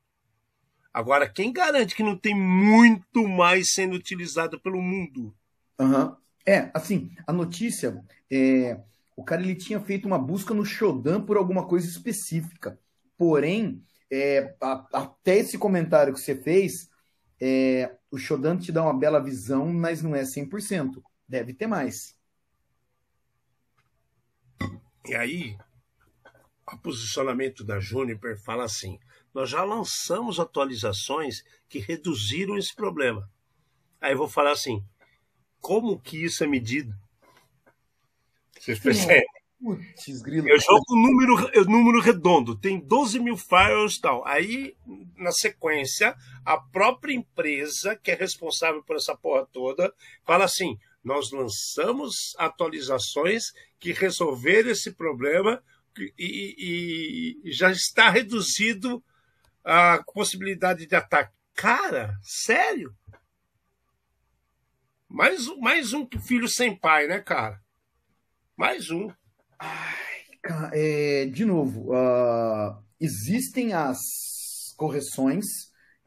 Agora, 0.95 1.29
quem 1.29 1.53
garante 1.53 1.97
que 1.97 2.03
não 2.03 2.16
tem 2.16 2.35
muito 2.35 3.27
mais 3.27 3.73
sendo 3.73 3.97
utilizado 3.97 4.61
pelo 4.61 4.81
mundo? 4.81 5.35
Uhum. 5.81 6.14
É, 6.47 6.71
assim, 6.73 7.11
a 7.27 7.33
notícia 7.33 8.05
é. 8.31 8.81
O 9.14 9.23
cara 9.23 9.42
ele 9.42 9.55
tinha 9.55 9.79
feito 9.79 10.07
uma 10.07 10.18
busca 10.18 10.55
no 10.55 10.64
Shodan 10.64 11.21
por 11.21 11.37
alguma 11.37 11.66
coisa 11.66 11.87
específica. 11.87 12.79
Porém, 13.16 13.83
é, 14.11 14.55
a, 14.61 14.87
até 14.92 15.37
esse 15.37 15.59
comentário 15.59 16.14
que 16.14 16.21
você 16.21 16.35
fez, 16.35 16.88
é, 17.40 17.95
o 18.11 18.16
Shodan 18.16 18.57
te 18.57 18.73
dá 18.73 18.83
uma 18.83 18.99
bela 18.99 19.23
visão, 19.23 19.66
mas 19.73 20.03
não 20.03 20.14
é 20.14 20.23
100%. 20.23 21.03
Deve 21.29 21.53
ter 21.53 21.66
mais. 21.66 22.16
E 25.07 25.15
aí, 25.15 25.57
o 26.73 26.79
posicionamento 26.79 27.65
da 27.65 27.81
Juniper 27.81 28.38
fala 28.41 28.65
assim: 28.65 28.99
nós 29.35 29.51
já 29.51 29.65
lançamos 29.65 30.38
atualizações 30.38 31.43
que 31.69 31.79
reduziram 31.79 32.57
esse 32.57 32.75
problema. 32.75 33.29
Aí 34.01 34.12
eu 34.12 34.19
vou 34.19 34.29
falar 34.29 34.53
assim: 34.53 34.85
como 35.61 36.01
que 36.01 36.25
isso 36.25 36.45
é 36.45 36.47
medido? 36.47 36.95
Vocês 38.59 38.79
percebem? 38.79 39.25
Putz, 39.62 40.21
grilo. 40.23 40.49
Eu 40.49 40.59
jogo 40.59 40.85
número, 40.91 41.65
número 41.71 42.01
redondo, 42.01 42.59
tem 42.59 42.81
12 42.81 43.21
mil 43.21 43.37
files 43.37 43.95
e 43.97 44.01
tal. 44.01 44.27
Aí, 44.27 44.77
na 45.17 45.31
sequência, 45.31 46.17
a 46.45 46.59
própria 46.59 47.15
empresa, 47.15 47.95
que 47.95 48.11
é 48.11 48.15
responsável 48.15 48.83
por 48.83 48.97
essa 48.97 49.17
porra 49.17 49.47
toda, 49.53 49.95
fala 50.25 50.45
assim: 50.45 50.77
nós 51.03 51.31
lançamos 51.33 52.35
atualizações 52.38 53.45
que 53.79 53.93
resolveram 53.93 54.71
esse 54.71 54.93
problema 54.93 55.62
e, 56.19 57.43
e, 57.45 57.53
já 57.53 57.71
está 57.71 58.09
reduzido 58.09 59.03
a 59.65 60.03
possibilidade 60.12 60.87
de 60.87 60.95
ataque. 60.95 61.33
Cara, 61.55 62.19
sério? 62.23 62.97
Mais, 65.09 65.47
mais 65.59 65.93
um 65.93 66.09
filho 66.27 66.49
sem 66.49 66.75
pai, 66.75 67.07
né, 67.07 67.21
cara? 67.21 67.61
Mais 68.57 68.91
um. 68.91 69.12
Ai, 69.59 70.73
é, 70.73 71.27
de 71.27 71.45
novo, 71.45 71.93
uh, 71.93 72.83
existem 72.99 73.75
as 73.75 74.01
correções, 74.77 75.45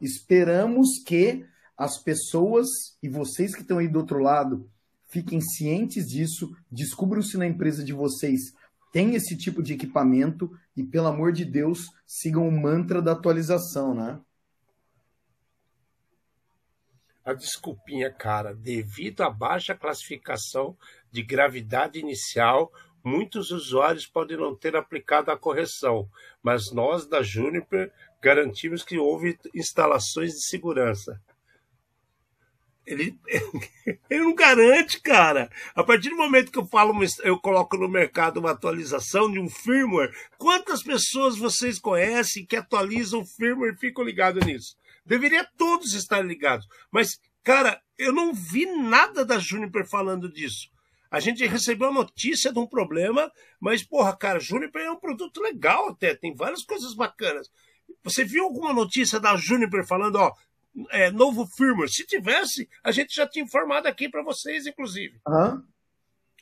esperamos 0.00 0.98
que 1.06 1.46
as 1.76 2.02
pessoas 2.02 2.68
e 3.02 3.08
vocês 3.08 3.54
que 3.54 3.60
estão 3.60 3.78
aí 3.78 3.86
do 3.86 4.00
outro 4.00 4.18
lado 4.18 4.68
fiquem 5.08 5.40
cientes 5.40 6.06
disso, 6.08 6.54
descubram 6.70 7.22
se 7.22 7.36
na 7.36 7.46
empresa 7.46 7.84
de 7.84 7.92
vocês 7.92 8.52
tem 8.92 9.14
esse 9.14 9.36
tipo 9.36 9.62
de 9.62 9.74
equipamento 9.74 10.50
e, 10.74 10.82
pelo 10.82 11.08
amor 11.08 11.32
de 11.32 11.44
Deus, 11.44 11.86
sigam 12.06 12.48
o 12.48 12.50
mantra 12.50 13.02
da 13.02 13.12
atualização, 13.12 13.94
né? 13.94 14.20
A 17.22 17.34
desculpinha, 17.34 18.10
cara, 18.10 18.54
devido 18.54 19.22
à 19.22 19.28
baixa 19.28 19.74
classificação 19.74 20.76
de 21.10 21.22
gravidade 21.22 21.98
inicial, 21.98 22.72
muitos 23.04 23.50
usuários 23.50 24.06
podem 24.06 24.36
não 24.36 24.56
ter 24.56 24.76
aplicado 24.76 25.30
a 25.30 25.36
correção, 25.36 26.08
mas 26.42 26.72
nós 26.72 27.06
da 27.06 27.22
Juniper 27.22 27.92
garantimos 28.22 28.82
que 28.82 28.96
houve 28.96 29.38
instalações 29.54 30.32
de 30.32 30.46
segurança. 30.46 31.20
Ele, 32.86 33.18
ele 34.08 34.20
não 34.20 34.34
garante, 34.34 35.00
cara. 35.00 35.50
A 35.74 35.82
partir 35.82 36.10
do 36.10 36.16
momento 36.16 36.52
que 36.52 36.58
eu 36.58 36.66
falo, 36.66 36.94
eu 37.24 37.38
coloco 37.38 37.76
no 37.76 37.88
mercado 37.88 38.38
uma 38.38 38.52
atualização 38.52 39.30
de 39.30 39.40
um 39.40 39.48
firmware, 39.48 40.14
quantas 40.38 40.82
pessoas 40.82 41.36
vocês 41.36 41.80
conhecem 41.80 42.46
que 42.46 42.56
atualizam 42.56 43.20
o 43.20 43.26
firmware 43.26 43.74
e 43.74 43.78
ficam 43.78 44.04
ligados 44.04 44.46
nisso? 44.46 44.76
Deveria 45.04 45.48
todos 45.56 45.94
estar 45.94 46.20
ligados. 46.22 46.66
Mas, 46.90 47.18
cara, 47.42 47.80
eu 47.98 48.12
não 48.12 48.32
vi 48.32 48.66
nada 48.66 49.24
da 49.24 49.38
Juniper 49.38 49.86
falando 49.86 50.32
disso. 50.32 50.68
A 51.10 51.20
gente 51.20 51.46
recebeu 51.46 51.88
a 51.88 51.92
notícia 51.92 52.52
de 52.52 52.58
um 52.58 52.66
problema, 52.66 53.30
mas, 53.60 53.82
porra, 53.82 54.16
cara, 54.16 54.40
Juniper 54.40 54.82
é 54.82 54.90
um 54.90 54.98
produto 54.98 55.40
legal 55.40 55.88
até, 55.88 56.14
tem 56.14 56.34
várias 56.34 56.64
coisas 56.64 56.94
bacanas. 56.94 57.48
Você 58.02 58.24
viu 58.24 58.44
alguma 58.44 58.72
notícia 58.72 59.18
da 59.18 59.36
Juniper 59.36 59.86
falando, 59.86 60.16
ó, 60.16 60.32
é, 60.90 61.10
novo 61.10 61.46
firmware? 61.46 61.90
Se 61.90 62.06
tivesse, 62.06 62.68
a 62.82 62.90
gente 62.90 63.14
já 63.14 63.26
tinha 63.26 63.44
informado 63.44 63.88
aqui 63.88 64.08
para 64.08 64.22
vocês, 64.22 64.66
inclusive. 64.66 65.20
Uhum. 65.26 65.62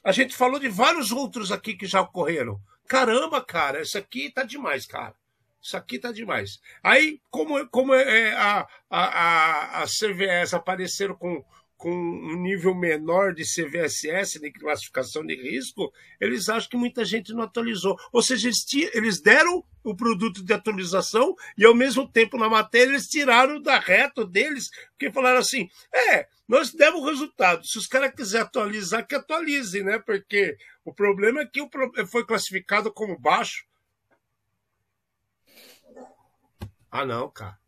A 0.02 0.12
gente 0.12 0.36
falou 0.36 0.58
de 0.58 0.68
vários 0.68 1.12
outros 1.12 1.50
aqui 1.50 1.74
que 1.74 1.86
já 1.86 2.00
ocorreram. 2.00 2.60
Caramba, 2.86 3.42
cara, 3.42 3.80
isso 3.80 3.96
aqui 3.96 4.30
tá 4.30 4.42
demais, 4.42 4.86
cara. 4.86 5.14
Isso 5.62 5.76
aqui 5.76 5.98
tá 5.98 6.12
demais. 6.12 6.60
Aí, 6.82 7.20
como, 7.30 7.66
como 7.68 7.94
é, 7.94 8.34
a, 8.34 8.68
a, 8.90 9.00
a, 9.00 9.82
a 9.82 9.86
CVS 9.86 10.52
apareceram 10.52 11.14
com 11.14 11.42
com 11.84 11.90
um 11.90 12.40
nível 12.40 12.74
menor 12.74 13.34
de 13.34 13.44
CVSS, 13.44 14.40
de 14.40 14.50
classificação 14.50 15.22
de 15.22 15.34
risco, 15.36 15.92
eles 16.18 16.48
acham 16.48 16.70
que 16.70 16.78
muita 16.78 17.04
gente 17.04 17.34
não 17.34 17.42
atualizou. 17.42 17.94
Ou 18.10 18.22
seja, 18.22 18.48
eles, 18.48 18.64
eles 18.94 19.20
deram 19.20 19.62
o 19.82 19.94
produto 19.94 20.42
de 20.42 20.50
atualização 20.50 21.36
e, 21.58 21.66
ao 21.66 21.74
mesmo 21.74 22.10
tempo, 22.10 22.38
na 22.38 22.48
matéria, 22.48 22.92
eles 22.92 23.06
tiraram 23.06 23.60
da 23.60 23.78
reta 23.78 24.24
deles, 24.24 24.70
porque 24.92 25.12
falaram 25.12 25.40
assim: 25.40 25.68
é, 25.92 26.26
nós 26.48 26.72
demos 26.72 27.04
resultado. 27.04 27.66
Se 27.66 27.76
os 27.76 27.86
caras 27.86 28.14
quiserem 28.14 28.46
atualizar, 28.46 29.06
que 29.06 29.14
atualizem, 29.14 29.84
né? 29.84 29.98
Porque 29.98 30.56
o 30.86 30.94
problema 30.94 31.42
é 31.42 31.46
que 31.46 31.60
foi 32.10 32.24
classificado 32.24 32.90
como 32.90 33.18
baixo. 33.18 33.66
Ah, 36.90 37.04
não, 37.04 37.28
cara. 37.28 37.58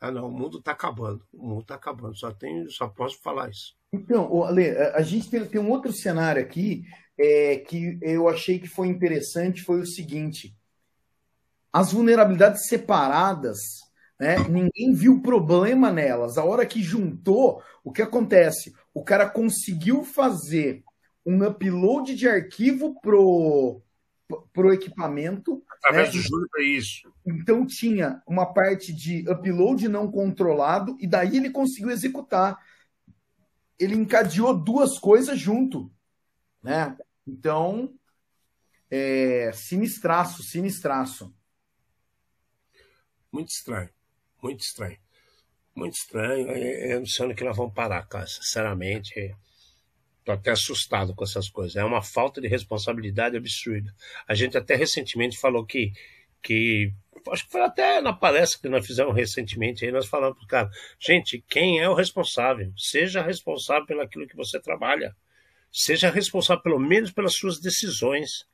Ah, 0.00 0.10
não, 0.12 0.28
o 0.28 0.30
mundo 0.30 0.58
está 0.58 0.72
acabando. 0.72 1.24
O 1.32 1.46
mundo 1.46 1.62
está 1.62 1.74
acabando. 1.74 2.16
Só, 2.16 2.30
tenho, 2.30 2.70
só 2.70 2.88
posso 2.88 3.20
falar 3.20 3.50
isso. 3.50 3.76
Então, 3.92 4.44
Ale, 4.44 4.70
a 4.70 5.02
gente 5.02 5.28
tem, 5.28 5.44
tem 5.44 5.60
um 5.60 5.70
outro 5.70 5.92
cenário 5.92 6.40
aqui 6.40 6.84
é, 7.18 7.56
que 7.56 7.98
eu 8.00 8.28
achei 8.28 8.58
que 8.58 8.68
foi 8.68 8.86
interessante, 8.86 9.62
foi 9.62 9.80
o 9.80 9.86
seguinte. 9.86 10.54
As 11.72 11.92
vulnerabilidades 11.92 12.66
separadas, 12.68 13.58
né, 14.20 14.38
ninguém 14.48 14.92
viu 14.94 15.20
problema 15.20 15.90
nelas. 15.90 16.38
A 16.38 16.44
hora 16.44 16.64
que 16.64 16.82
juntou, 16.82 17.62
o 17.82 17.92
que 17.92 18.02
acontece? 18.02 18.72
O 18.94 19.02
cara 19.02 19.28
conseguiu 19.28 20.04
fazer 20.04 20.84
um 21.26 21.44
upload 21.44 22.14
de 22.14 22.28
arquivo 22.28 22.98
pro, 23.00 23.82
pro 24.52 24.72
equipamento. 24.72 25.62
Através 25.70 26.14
né? 26.14 26.20
do 26.20 26.26
Júlio 26.26 26.48
para 26.50 26.62
isso. 26.62 27.12
Então 27.26 27.66
tinha 27.66 28.22
uma 28.26 28.52
parte 28.52 28.92
de 28.92 29.28
upload 29.30 29.88
não 29.88 30.10
controlado, 30.10 30.96
e 31.00 31.06
daí 31.06 31.36
ele 31.36 31.50
conseguiu 31.50 31.90
executar. 31.90 32.58
Ele 33.78 33.94
encadeou 33.94 34.54
duas 34.54 34.98
coisas 34.98 35.38
junto. 35.38 35.90
Né? 36.62 36.96
Então, 37.26 37.94
é, 38.90 39.50
sinistraço, 39.52 40.42
sinistraço. 40.42 41.34
Muito 43.32 43.48
estranho, 43.50 43.90
muito 44.42 44.60
estranho. 44.60 44.98
Muito 45.74 45.94
estranho. 45.94 46.48
Eu 46.48 46.98
não 47.00 47.06
sei 47.06 47.24
onde 47.24 47.34
que 47.36 47.44
nós 47.44 47.56
vamos 47.56 47.72
parar, 47.72 48.04
cara. 48.08 48.26
Sinceramente, 48.26 49.32
estou 50.28 50.34
até 50.34 50.50
assustado 50.50 51.14
com 51.14 51.24
essas 51.24 51.48
coisas. 51.48 51.76
É 51.76 51.84
uma 51.84 52.02
falta 52.02 52.40
de 52.40 52.48
responsabilidade 52.48 53.36
absurda. 53.36 53.94
A 54.26 54.34
gente 54.34 54.56
até 54.56 54.74
recentemente 54.74 55.38
falou 55.38 55.64
que, 55.64 55.92
que 56.42 56.92
acho 57.32 57.46
que 57.46 57.52
foi 57.52 57.62
até 57.62 58.00
na 58.00 58.12
palestra 58.12 58.60
que 58.60 58.68
nós 58.68 58.86
fizemos 58.86 59.14
recentemente 59.14 59.84
aí, 59.84 59.90
nós 59.90 60.06
falamos 60.06 60.36
para 60.38 60.44
o 60.44 60.48
cara, 60.48 60.70
gente, 60.98 61.44
quem 61.48 61.80
é 61.80 61.88
o 61.88 61.94
responsável? 61.94 62.72
Seja 62.76 63.22
responsável 63.22 63.86
pelo 63.86 64.02
aquilo 64.02 64.26
que 64.26 64.36
você 64.36 64.60
trabalha. 64.60 65.16
Seja 65.72 66.10
responsável 66.10 66.62
pelo 66.62 66.78
menos 66.78 67.10
pelas 67.10 67.34
suas 67.34 67.58
decisões. 67.58 68.46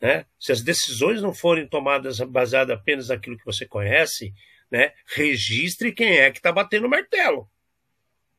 Né? 0.00 0.24
Se 0.38 0.52
as 0.52 0.62
decisões 0.62 1.20
não 1.20 1.34
forem 1.34 1.66
tomadas 1.66 2.20
baseadas 2.20 2.76
apenas 2.76 3.08
naquilo 3.08 3.36
que 3.36 3.44
você 3.44 3.66
conhece, 3.66 4.32
né? 4.70 4.92
registre 5.14 5.92
quem 5.92 6.18
é 6.18 6.30
que 6.30 6.38
está 6.38 6.52
batendo 6.52 6.86
o 6.86 6.90
martelo. 6.90 7.48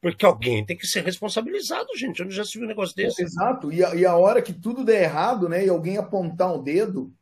Porque 0.02 0.26
alguém 0.26 0.66
tem 0.66 0.76
que 0.76 0.88
ser 0.88 1.04
responsabilizado, 1.04 1.88
gente. 1.96 2.22
Eu 2.22 2.32
já 2.32 2.44
se 2.44 2.58
viu 2.58 2.66
um 2.66 2.68
negócio 2.68 2.96
desse. 2.96 3.22
Exato. 3.22 3.72
E 3.72 3.84
a, 3.84 3.94
e 3.94 4.04
a 4.04 4.16
hora 4.16 4.42
que 4.42 4.52
tudo 4.52 4.84
der 4.84 5.04
errado, 5.04 5.48
né? 5.48 5.64
E 5.64 5.70
alguém 5.70 5.98
apontar 5.98 6.52
um 6.52 6.62
dedo. 6.62 7.14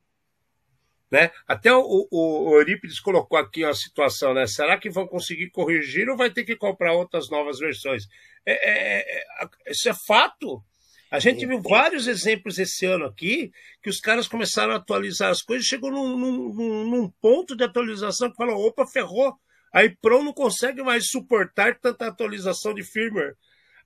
Né? 1.12 1.30
Até 1.46 1.74
o, 1.74 2.08
o, 2.10 2.50
o 2.50 2.56
Eurípides 2.56 3.00
colocou 3.00 3.38
aqui 3.38 3.66
a 3.66 3.74
situação, 3.74 4.34
né? 4.34 4.48
Será 4.48 4.78
que 4.78 4.90
vão 4.90 5.08
conseguir 5.08 5.50
corrigir 5.50 6.08
ou 6.08 6.16
vai 6.16 6.30
ter 6.30 6.46
que 6.46 6.56
comprar 6.56 6.94
outras 6.94 7.30
novas 7.30 7.60
versões? 7.60 8.08
É, 8.46 8.54
é, 8.54 9.00
é, 9.00 9.24
é 9.44 9.72
isso 9.72 9.90
é 9.90 9.94
fato. 9.94 10.64
A 11.12 11.20
gente 11.20 11.46
viu 11.46 11.60
vários 11.60 12.08
exemplos 12.08 12.60
esse 12.60 12.86
ano 12.86 13.06
aqui 13.06 13.52
que 13.82 13.90
os 13.90 14.00
caras 14.00 14.28
começaram 14.28 14.74
a 14.74 14.76
atualizar 14.76 15.32
as 15.32 15.42
coisas, 15.42 15.66
chegou 15.66 15.92
num, 15.92 16.16
num, 16.16 16.86
num 16.86 17.10
ponto 17.20 17.58
de 17.58 17.64
atualização 17.64 18.30
que 18.30 18.38
falou: 18.38 18.66
opa, 18.66 18.86
ferrou. 18.86 19.36
A 19.72 19.82
Pro 20.02 20.24
não 20.24 20.34
consegue 20.34 20.82
mais 20.82 21.10
suportar 21.10 21.80
tanta 21.80 22.08
atualização 22.08 22.74
de 22.74 22.84
firmware. 22.84 23.36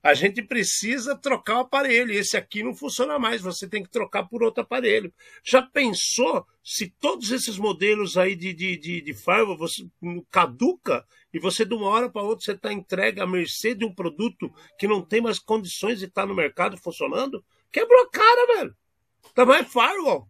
A 0.04 0.12
gente 0.12 0.42
precisa 0.42 1.16
trocar 1.16 1.56
o 1.56 1.60
aparelho. 1.60 2.12
Esse 2.12 2.36
aqui 2.36 2.62
não 2.62 2.74
funciona 2.74 3.18
mais, 3.18 3.40
você 3.40 3.66
tem 3.66 3.82
que 3.82 3.88
trocar 3.88 4.24
por 4.24 4.42
outro 4.42 4.62
aparelho. 4.62 5.10
Já 5.42 5.62
pensou 5.62 6.46
se 6.62 6.90
todos 7.00 7.30
esses 7.30 7.56
modelos 7.56 8.18
aí 8.18 8.36
de, 8.36 8.52
de, 8.52 8.76
de, 8.76 9.00
de 9.00 9.14
firewall 9.14 9.56
você 9.56 9.88
caduca 10.30 11.06
e 11.32 11.38
você 11.38 11.64
de 11.64 11.72
uma 11.72 11.88
hora 11.88 12.10
para 12.10 12.20
outra 12.20 12.44
você 12.44 12.52
está 12.52 12.70
entregue 12.70 13.22
à 13.22 13.26
mercê 13.26 13.74
de 13.74 13.86
um 13.86 13.94
produto 13.94 14.52
que 14.78 14.86
não 14.86 15.00
tem 15.00 15.22
mais 15.22 15.38
condições 15.38 15.98
de 16.00 16.04
estar 16.04 16.22
tá 16.22 16.26
no 16.26 16.34
mercado 16.34 16.76
funcionando? 16.76 17.42
Quebrou 17.72 18.02
a 18.02 18.10
cara, 18.10 18.58
velho. 18.58 18.76
Tá 19.34 19.46
mais 19.46 19.66
firewall. 19.72 20.28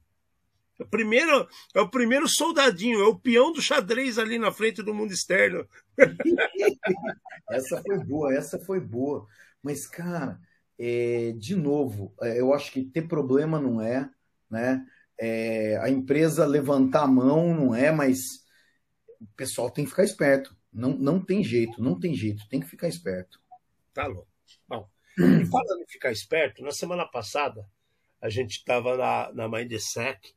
É 0.79 0.83
o 0.83 0.87
primeiro, 0.87 1.49
é 1.75 1.81
o 1.81 1.89
primeiro 1.89 2.29
soldadinho, 2.29 3.01
é 3.01 3.07
o 3.07 3.19
peão 3.19 3.53
do 3.53 3.63
xadrez 3.63 4.19
ali 4.19 4.39
na 4.39 4.51
frente 4.51 4.83
do 4.83 4.95
mundo 4.95 5.13
externo. 5.13 5.67
essa 7.51 7.81
foi 7.83 7.99
boa, 8.05 8.35
essa 8.35 8.59
foi 8.59 8.81
boa. 8.81 9.27
Mas, 9.63 9.87
cara, 9.87 10.41
é, 10.79 11.33
de 11.37 11.55
novo, 11.55 12.13
é, 12.21 12.41
eu 12.41 12.53
acho 12.53 12.73
que 12.73 12.85
ter 12.85 13.03
problema 13.03 13.61
não 13.61 13.81
é, 13.81 14.11
né? 14.51 14.85
É, 15.19 15.79
a 15.81 15.89
empresa 15.89 16.45
levantar 16.45 17.03
a 17.03 17.07
mão 17.07 17.55
não 17.55 17.75
é, 17.75 17.93
mas 17.93 18.19
o 19.21 19.27
pessoal 19.37 19.71
tem 19.71 19.85
que 19.85 19.91
ficar 19.91 20.05
esperto. 20.05 20.57
Não, 20.73 20.91
não 20.91 21.25
tem 21.25 21.45
jeito, 21.45 21.81
não 21.81 21.99
tem 21.99 22.15
jeito, 22.15 22.49
tem 22.49 22.59
que 22.59 22.67
ficar 22.67 22.89
esperto. 22.89 23.41
Tá 23.93 24.09
louco. 24.09 24.29
Bom, 24.69 24.89
e 25.17 25.47
falando 25.47 25.83
em 25.83 25.87
ficar 25.89 26.11
esperto, 26.11 26.65
na 26.65 26.73
semana 26.73 27.07
passada 27.07 27.65
a 28.21 28.29
gente 28.29 28.59
estava 28.59 28.97
na, 28.97 29.33
na 29.33 29.49
Mindsec, 29.49 30.35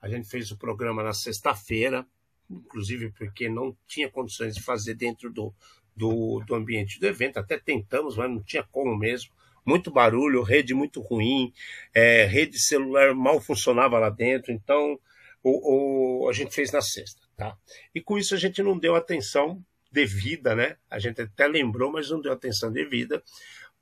a 0.00 0.08
gente 0.08 0.28
fez 0.28 0.50
o 0.50 0.56
programa 0.56 1.02
na 1.02 1.12
sexta-feira, 1.12 2.06
inclusive 2.48 3.10
porque 3.12 3.48
não 3.48 3.76
tinha 3.86 4.10
condições 4.10 4.54
de 4.54 4.62
fazer 4.62 4.94
dentro 4.94 5.30
do, 5.30 5.54
do, 5.94 6.42
do 6.46 6.54
ambiente 6.54 6.98
do 6.98 7.06
evento, 7.06 7.38
até 7.38 7.58
tentamos, 7.58 8.16
mas 8.16 8.30
não 8.30 8.42
tinha 8.42 8.62
como 8.62 8.96
mesmo 8.96 9.32
muito 9.64 9.90
barulho, 9.90 10.42
rede 10.42 10.74
muito 10.74 11.00
ruim, 11.00 11.52
é, 11.94 12.24
rede 12.24 12.58
celular 12.58 13.14
mal 13.14 13.40
funcionava 13.40 13.98
lá 13.98 14.08
dentro, 14.10 14.52
então 14.52 14.98
o, 15.42 16.24
o, 16.24 16.28
a 16.28 16.32
gente 16.32 16.54
fez 16.54 16.72
na 16.72 16.80
sexta, 16.80 17.20
tá? 17.36 17.56
E 17.94 18.00
com 18.00 18.18
isso 18.18 18.34
a 18.34 18.38
gente 18.38 18.62
não 18.62 18.78
deu 18.78 18.94
atenção 18.94 19.64
devida, 19.92 20.54
né? 20.54 20.76
A 20.88 20.98
gente 20.98 21.20
até 21.22 21.46
lembrou, 21.46 21.92
mas 21.92 22.10
não 22.10 22.20
deu 22.20 22.32
atenção 22.32 22.72
devida 22.72 23.22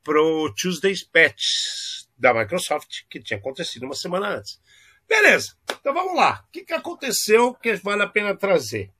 pro 0.02 0.52
Tuesday's 0.54 1.02
Patch 1.04 2.06
da 2.16 2.34
Microsoft, 2.34 3.02
que 3.08 3.20
tinha 3.20 3.38
acontecido 3.38 3.84
uma 3.84 3.94
semana 3.94 4.36
antes. 4.36 4.60
Beleza, 5.08 5.56
então 5.80 5.94
vamos 5.94 6.14
lá. 6.14 6.44
O 6.46 6.52
que, 6.52 6.64
que 6.64 6.74
aconteceu 6.74 7.54
que 7.54 7.74
vale 7.76 8.02
a 8.02 8.08
pena 8.08 8.36
trazer? 8.36 8.90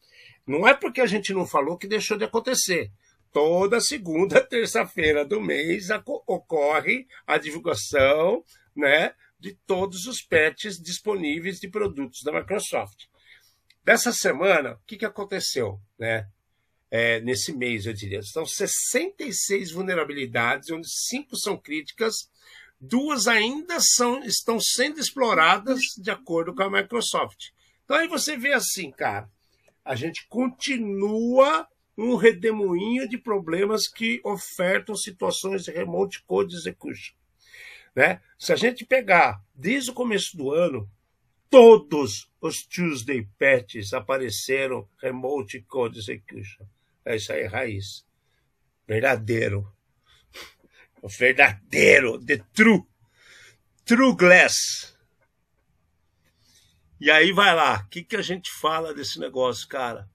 Não 0.47 0.67
é 0.67 0.73
porque 0.73 1.01
a 1.01 1.07
gente 1.07 1.35
não 1.35 1.47
falou 1.47 1.77
que 1.77 1.87
deixou 1.87 2.17
de 2.17 2.25
acontecer 2.25 2.91
toda 3.33 3.81
segunda, 3.81 4.41
terça-feira 4.45 5.25
do 5.25 5.41
mês 5.41 5.89
ocorre 6.27 7.07
a 7.27 7.37
divulgação 7.37 8.43
né, 8.75 9.13
de 9.39 9.53
todos 9.67 10.07
os 10.07 10.23
patches 10.23 10.81
disponíveis 10.81 11.61
de 11.61 11.69
produtos 11.69 12.23
da 12.23 12.33
Microsoft. 12.33 13.05
Dessa 13.85 14.13
semana, 14.13 14.73
o 14.73 14.87
que, 14.87 14.97
que 14.97 15.05
aconteceu? 15.05 15.81
Né? 15.99 16.27
É, 16.91 17.21
nesse 17.21 17.53
mês, 17.53 17.87
eu 17.87 17.93
diria. 17.93 18.23
São 18.23 18.47
66 18.47 19.73
vulnerabilidades, 19.73 20.71
onde 20.71 20.89
cinco 20.89 21.37
são 21.37 21.57
críticas, 21.57 22.31
duas 22.81 23.26
ainda 23.26 23.79
são, 23.81 24.22
estão 24.22 24.61
sendo 24.61 25.01
exploradas 25.01 25.81
de 25.97 26.11
acordo 26.11 26.55
com 26.55 26.62
a 26.62 26.70
Microsoft. 26.70 27.51
Então 27.85 27.97
aí 27.97 28.07
você 28.07 28.37
vê 28.37 28.53
assim, 28.53 28.91
cara, 28.91 29.31
a 29.85 29.95
gente 29.95 30.26
continua 30.29 31.66
um 31.97 32.14
redemoinho 32.14 33.09
de 33.09 33.18
problemas 33.18 33.89
que 33.89 34.20
ofertam 34.24 34.95
situações 34.95 35.64
de 35.64 35.72
remote 35.72 36.22
code 36.24 36.55
execution. 36.55 37.14
Né? 37.95 38.20
Se 38.39 38.53
a 38.53 38.57
gente 38.57 38.85
pegar 38.85 39.43
desde 39.53 39.91
o 39.91 39.95
começo 39.95 40.37
do 40.37 40.53
ano, 40.53 40.89
todos 41.51 42.31
os 42.41 42.62
Tuesday 42.64 43.26
patches 43.39 43.93
apareceram 43.93 44.89
remote 45.03 45.61
code 45.62 45.99
execution. 45.99 46.64
É 47.05 47.16
isso 47.16 47.33
aí, 47.33 47.47
raiz. 47.47 48.07
Verdadeiro. 48.87 49.66
O 51.03 51.09
verdadeiro, 51.09 52.19
the 52.25 52.39
true. 52.53 52.85
True 53.85 54.15
glass. 54.15 54.97
E 57.01 57.11
aí 57.11 57.33
vai 57.33 57.55
lá, 57.55 57.85
o 57.85 57.89
que, 57.89 58.03
que 58.03 58.17
a 58.17 58.23
gente 58.23 58.51
fala 58.51 58.93
desse 58.93 59.21
negócio, 59.21 59.69
cara? 59.69 60.09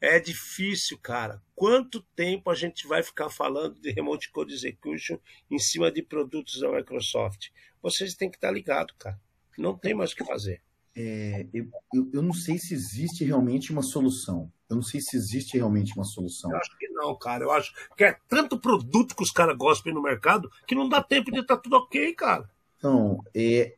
É 0.00 0.20
difícil, 0.20 0.98
cara. 0.98 1.42
Quanto 1.54 2.02
tempo 2.14 2.50
a 2.50 2.54
gente 2.54 2.86
vai 2.86 3.02
ficar 3.02 3.30
falando 3.30 3.80
de 3.80 3.90
Remote 3.90 4.30
Code 4.30 4.54
Execution 4.54 5.18
em 5.50 5.58
cima 5.58 5.90
de 5.90 6.02
produtos 6.02 6.60
da 6.60 6.70
Microsoft? 6.70 7.48
Vocês 7.82 8.14
têm 8.14 8.30
que 8.30 8.36
estar 8.36 8.50
ligados, 8.50 8.94
cara. 8.98 9.20
Não 9.56 9.76
tem 9.76 9.94
mais 9.94 10.12
o 10.12 10.16
que 10.16 10.24
fazer. 10.24 10.62
É, 11.00 11.46
eu, 11.54 11.70
eu, 12.12 12.22
não 12.22 12.32
sei 12.32 12.58
se 12.58 12.74
existe 12.74 13.24
realmente 13.24 13.70
uma 13.70 13.82
solução. 13.82 14.50
Eu 14.68 14.76
não 14.76 14.82
sei 14.82 15.00
se 15.00 15.16
existe 15.16 15.56
realmente 15.56 15.94
uma 15.94 16.04
solução. 16.04 16.50
Eu 16.50 16.58
acho 16.58 16.76
que 16.76 16.88
não, 16.88 17.16
cara. 17.16 17.44
Eu 17.44 17.52
acho 17.52 17.72
que 17.96 18.04
é 18.04 18.16
tanto 18.28 18.58
produto 18.58 19.14
que 19.14 19.22
os 19.22 19.30
caras 19.30 19.56
gostam 19.56 19.94
no 19.94 20.02
mercado 20.02 20.50
que 20.66 20.74
não 20.74 20.88
dá 20.88 21.02
tempo 21.02 21.30
de 21.30 21.38
estar 21.38 21.56
tá 21.56 21.62
tudo 21.62 21.76
ok, 21.76 22.14
cara. 22.14 22.50
Então, 22.76 23.22
é, 23.34 23.76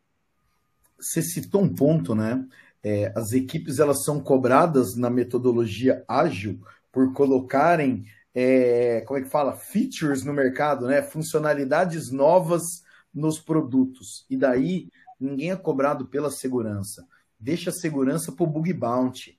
você 0.99 1.21
citou 1.21 1.63
um 1.63 1.75
ponto, 1.75 2.15
né? 2.15 2.47
é, 2.83 3.13
as 3.15 3.33
equipes 3.33 3.79
elas 3.79 4.05
são 4.05 4.21
cobradas 4.21 4.97
na 4.97 5.11
metodologia 5.11 6.05
ágil 6.09 6.61
por 6.91 7.13
colocarem, 7.13 8.05
é, 8.35 9.03
como 9.03 9.19
é 9.19 9.23
que 9.23 9.29
fala, 9.29 9.57
features 9.57 10.25
no 10.25 10.33
mercado, 10.33 10.87
né? 10.87 11.03
funcionalidades 11.03 12.11
novas 12.11 12.83
nos 13.13 13.39
produtos. 13.39 14.25
E 14.31 14.37
daí 14.37 14.89
ninguém 15.19 15.51
é 15.51 15.57
cobrado 15.57 16.07
pela 16.07 16.31
segurança. 16.31 17.07
Deixa 17.41 17.71
a 17.71 17.73
segurança 17.73 18.31
para 18.33 18.45
o 18.45 18.47
bug 18.47 18.73
bounty. 18.73 19.39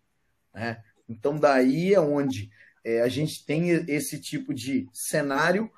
Né? 0.53 0.83
Então 1.07 1.37
daí 1.37 1.93
é 1.93 1.99
onde 1.99 2.51
é, 2.83 3.01
a 3.01 3.07
gente 3.07 3.45
tem 3.45 3.69
esse 3.69 4.19
tipo 4.19 4.53
de 4.53 4.89
cenário. 4.91 5.71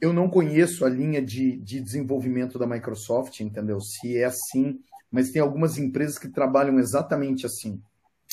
Eu 0.00 0.12
não 0.12 0.28
conheço 0.28 0.84
a 0.84 0.88
linha 0.88 1.20
de, 1.20 1.56
de 1.56 1.80
desenvolvimento 1.80 2.58
da 2.58 2.66
Microsoft, 2.66 3.40
entendeu? 3.40 3.80
Se 3.80 4.16
é 4.16 4.24
assim 4.24 4.80
mas 5.14 5.30
tem 5.30 5.40
algumas 5.40 5.78
empresas 5.78 6.18
que 6.18 6.26
trabalham 6.26 6.76
exatamente 6.80 7.46
assim. 7.46 7.80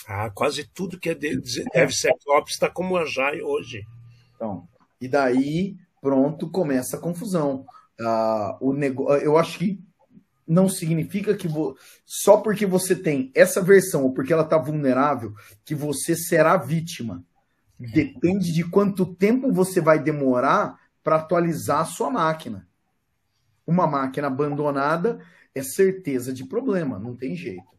Ah, 0.08 0.32
quase 0.32 0.64
tudo 0.64 1.00
que 1.00 1.10
é 1.12 1.14
de, 1.14 1.40
DevSecOps 1.72 2.54
está 2.54 2.68
como 2.68 2.98
a 2.98 3.06
Jai 3.06 3.40
hoje. 3.40 3.86
Então, 4.36 4.68
e 5.00 5.08
daí, 5.08 5.76
pronto, 6.02 6.50
começa 6.50 6.98
a 6.98 7.00
confusão. 7.00 7.68
uh, 8.00 8.58
o 8.60 8.74
negócio. 8.74 9.24
Eu 9.24 9.38
acho 9.38 9.60
que 9.60 9.80
não 10.52 10.68
significa 10.68 11.34
que 11.34 11.48
vo... 11.48 11.78
só 12.06 12.36
porque 12.36 12.66
você 12.66 12.94
tem 12.94 13.32
essa 13.34 13.62
versão 13.62 14.04
ou 14.04 14.14
porque 14.14 14.34
ela 14.34 14.44
está 14.44 14.58
vulnerável 14.58 15.34
que 15.64 15.74
você 15.74 16.14
será 16.14 16.58
vítima. 16.58 17.24
Depende 17.80 18.52
de 18.52 18.70
quanto 18.70 19.16
tempo 19.16 19.52
você 19.52 19.80
vai 19.80 19.98
demorar 19.98 20.78
para 21.02 21.16
atualizar 21.16 21.80
a 21.80 21.86
sua 21.86 22.10
máquina. 22.10 22.68
Uma 23.66 23.88
máquina 23.88 24.28
abandonada 24.28 25.26
é 25.56 25.64
certeza 25.64 26.34
de 26.34 26.46
problema, 26.46 27.00
não 27.00 27.16
tem 27.16 27.34
jeito. 27.34 27.72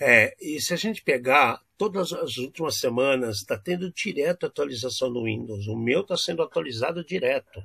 É, 0.00 0.36
e 0.40 0.60
se 0.60 0.72
a 0.72 0.76
gente 0.76 1.02
pegar 1.02 1.60
todas 1.76 2.12
as 2.12 2.36
últimas 2.36 2.78
semanas, 2.78 3.38
está 3.38 3.58
tendo 3.58 3.92
direto 3.92 4.46
atualização 4.46 5.10
no 5.10 5.24
Windows. 5.24 5.66
O 5.66 5.76
meu 5.76 6.02
está 6.02 6.16
sendo 6.16 6.42
atualizado 6.42 7.04
direto. 7.04 7.60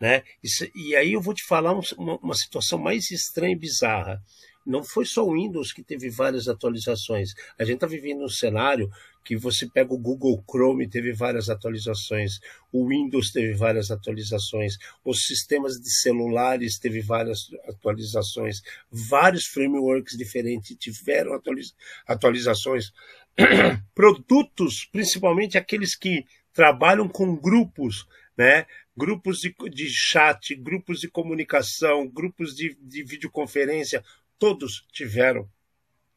Né? 0.00 0.22
E, 0.42 0.48
e, 0.74 0.96
aí 0.96 1.12
eu 1.12 1.20
vou 1.20 1.34
te 1.34 1.42
falar 1.44 1.72
uma, 1.72 2.16
uma 2.22 2.34
situação 2.34 2.78
mais 2.78 3.10
estranha 3.10 3.52
e 3.52 3.58
bizarra 3.58 4.22
não 4.68 4.84
foi 4.84 5.06
só 5.06 5.26
o 5.26 5.32
Windows 5.32 5.72
que 5.72 5.82
teve 5.82 6.10
várias 6.10 6.46
atualizações. 6.46 7.32
A 7.58 7.64
gente 7.64 7.76
está 7.76 7.86
vivendo 7.86 8.22
um 8.22 8.28
cenário 8.28 8.90
que 9.24 9.34
você 9.34 9.66
pega 9.66 9.94
o 9.94 9.98
Google 9.98 10.44
Chrome, 10.48 10.86
teve 10.86 11.12
várias 11.12 11.48
atualizações, 11.48 12.38
o 12.70 12.86
Windows 12.86 13.32
teve 13.32 13.54
várias 13.54 13.90
atualizações, 13.90 14.76
os 15.02 15.26
sistemas 15.26 15.80
de 15.80 15.90
celulares 15.90 16.78
teve 16.78 17.00
várias 17.00 17.48
atualizações, 17.66 18.60
vários 18.90 19.46
frameworks 19.46 20.16
diferentes 20.16 20.76
tiveram 20.76 21.32
atualiza 21.32 21.72
atualizações. 22.06 22.92
Produtos, 23.94 24.86
principalmente 24.92 25.56
aqueles 25.56 25.94
que 25.94 26.26
trabalham 26.52 27.08
com 27.08 27.36
grupos, 27.36 28.06
né? 28.36 28.66
Grupos 28.98 29.38
de, 29.38 29.54
de 29.70 29.88
chat, 29.88 30.56
grupos 30.56 30.98
de 30.98 31.08
comunicação, 31.08 32.08
grupos 32.08 32.52
de, 32.52 32.76
de 32.80 33.04
videoconferência, 33.04 34.04
todos 34.40 34.84
tiveram 34.92 35.48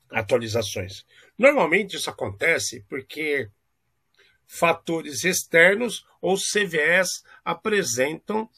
atualizações. 0.09 1.05
Normalmente 1.37 1.95
isso 1.95 2.09
acontece 2.09 2.83
porque 2.89 3.47
fatores 4.47 5.23
externos 5.23 6.03
ou 6.19 6.35
CVEs 6.35 7.23
apresentam 7.45 8.49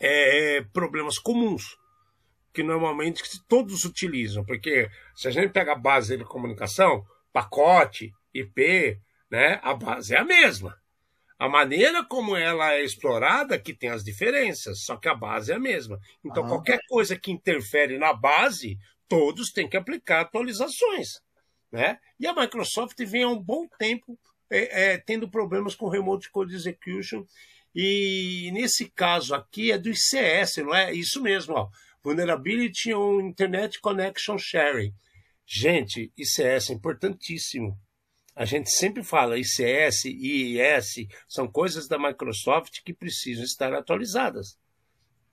é, 0.00 0.62
problemas 0.72 1.16
comuns 1.16 1.78
que 2.52 2.64
normalmente 2.64 3.22
todos 3.46 3.84
utilizam, 3.84 4.44
porque 4.44 4.90
se 5.14 5.28
a 5.28 5.30
gente 5.30 5.52
pega 5.52 5.72
a 5.72 5.78
base 5.78 6.16
de 6.16 6.24
comunicação, 6.24 7.06
pacote, 7.32 8.12
IP, 8.34 8.98
né, 9.30 9.60
a 9.62 9.72
base 9.72 10.14
é 10.14 10.18
a 10.18 10.24
mesma. 10.24 10.76
A 11.38 11.48
maneira 11.48 12.04
como 12.04 12.34
ela 12.34 12.72
é 12.72 12.82
explorada 12.82 13.58
que 13.58 13.74
tem 13.74 13.90
as 13.90 14.02
diferenças, 14.02 14.84
só 14.84 14.96
que 14.96 15.08
a 15.08 15.14
base 15.14 15.52
é 15.52 15.56
a 15.56 15.60
mesma. 15.60 15.98
Então, 16.24 16.44
ah. 16.44 16.48
qualquer 16.48 16.78
coisa 16.88 17.14
que 17.14 17.30
interfere 17.30 17.98
na 17.98 18.14
base, 18.14 18.78
todos 19.06 19.52
têm 19.52 19.68
que 19.68 19.76
aplicar 19.76 20.22
atualizações. 20.22 21.20
Né? 21.70 21.98
E 22.18 22.26
a 22.26 22.34
Microsoft 22.34 22.98
vem 23.04 23.24
há 23.24 23.28
um 23.28 23.42
bom 23.42 23.68
tempo 23.78 24.18
é, 24.50 24.92
é, 24.92 24.98
tendo 24.98 25.28
problemas 25.28 25.74
com 25.74 25.88
Remote 25.88 26.30
Code 26.30 26.54
Execution. 26.54 27.24
E 27.74 28.50
nesse 28.54 28.88
caso 28.90 29.34
aqui 29.34 29.70
é 29.70 29.78
do 29.78 29.90
ICS, 29.90 30.58
não 30.58 30.74
é? 30.74 30.94
Isso 30.94 31.22
mesmo, 31.22 31.54
ó. 31.54 31.68
Vulnerability 32.02 32.94
on 32.94 33.20
Internet 33.20 33.80
Connection 33.80 34.38
Sharing. 34.38 34.94
Gente, 35.44 36.10
ICS 36.16 36.70
é 36.70 36.72
importantíssimo. 36.72 37.78
A 38.36 38.44
gente 38.44 38.70
sempre 38.70 39.02
fala 39.02 39.38
ICS, 39.38 40.04
IIS, 40.04 41.08
são 41.26 41.48
coisas 41.48 41.88
da 41.88 41.98
Microsoft 41.98 42.82
que 42.84 42.92
precisam 42.92 43.42
estar 43.42 43.72
atualizadas. 43.72 44.58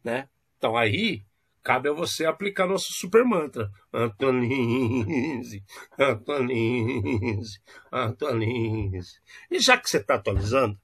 Né? 0.01 0.29
Então 0.57 0.77
aí 0.77 1.21
cabe 1.61 1.89
a 1.89 1.93
você 1.93 2.25
aplicar 2.25 2.65
nosso 2.65 2.93
super 2.93 3.25
mantra. 3.25 3.69
Atualize, 3.91 5.61
atualize, 5.99 7.59
atualize. 7.91 9.19
E 9.51 9.59
já 9.59 9.77
que 9.77 9.89
você 9.89 9.97
está 9.97 10.15
atualizando, 10.15 10.79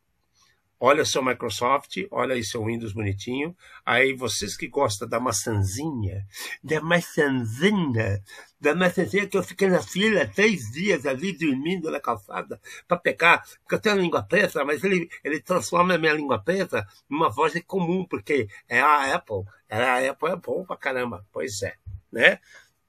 olha 0.80 1.03
seu 1.03 1.21
Microsoft, 1.21 1.97
olha 2.09 2.36
aí 2.36 2.43
seu 2.43 2.63
Windows 2.63 2.93
bonitinho. 2.93 3.55
Aí 3.86 4.13
vocês 4.13 4.55
que 4.55 4.67
gostam 4.67 5.07
da 5.07 5.19
maçãzinha, 5.19 6.25
da 6.63 6.80
maçãzinha, 6.80 8.23
da 8.59 8.73
maçãzinha 8.73 9.27
que 9.27 9.38
eu 9.38 9.43
fiquei 9.43 9.67
na 9.67 9.82
fila 9.82 10.25
três 10.25 10.71
dias 10.71 11.05
ali 11.05 11.34
dormindo 11.34 11.91
na 11.91 11.99
calçada 11.99 12.61
para 12.88 12.97
pegar, 12.97 13.43
porque 13.61 13.75
eu 13.75 13.80
tenho 13.80 13.95
a 13.95 13.99
língua 13.99 14.23
preta, 14.23 14.63
mas 14.63 14.84
ele, 14.84 15.09
ele 15.23 15.41
transforma 15.41 15.95
a 15.95 15.97
minha 15.97 16.13
língua 16.13 16.39
preta 16.39 16.88
numa 17.09 17.30
voz 17.30 17.53
comum, 17.67 18.05
porque 18.05 18.47
é 18.67 18.80
a 18.80 19.15
Apple. 19.15 19.43
É 19.67 19.84
a 19.84 20.11
Apple 20.11 20.30
é 20.30 20.36
bom 20.36 20.63
pra 20.63 20.77
caramba. 20.77 21.25
Pois 21.32 21.61
é, 21.61 21.75
né? 22.11 22.39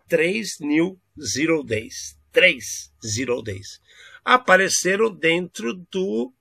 Três 0.07 0.59
New 0.61 0.99
Zero 1.21 1.65
Days. 1.65 2.19
Três 2.33 2.93
Zero 3.05 3.43
Days. 3.43 3.81
Apareceram 4.25 5.13
dentro 5.13 5.75
do 5.75 6.33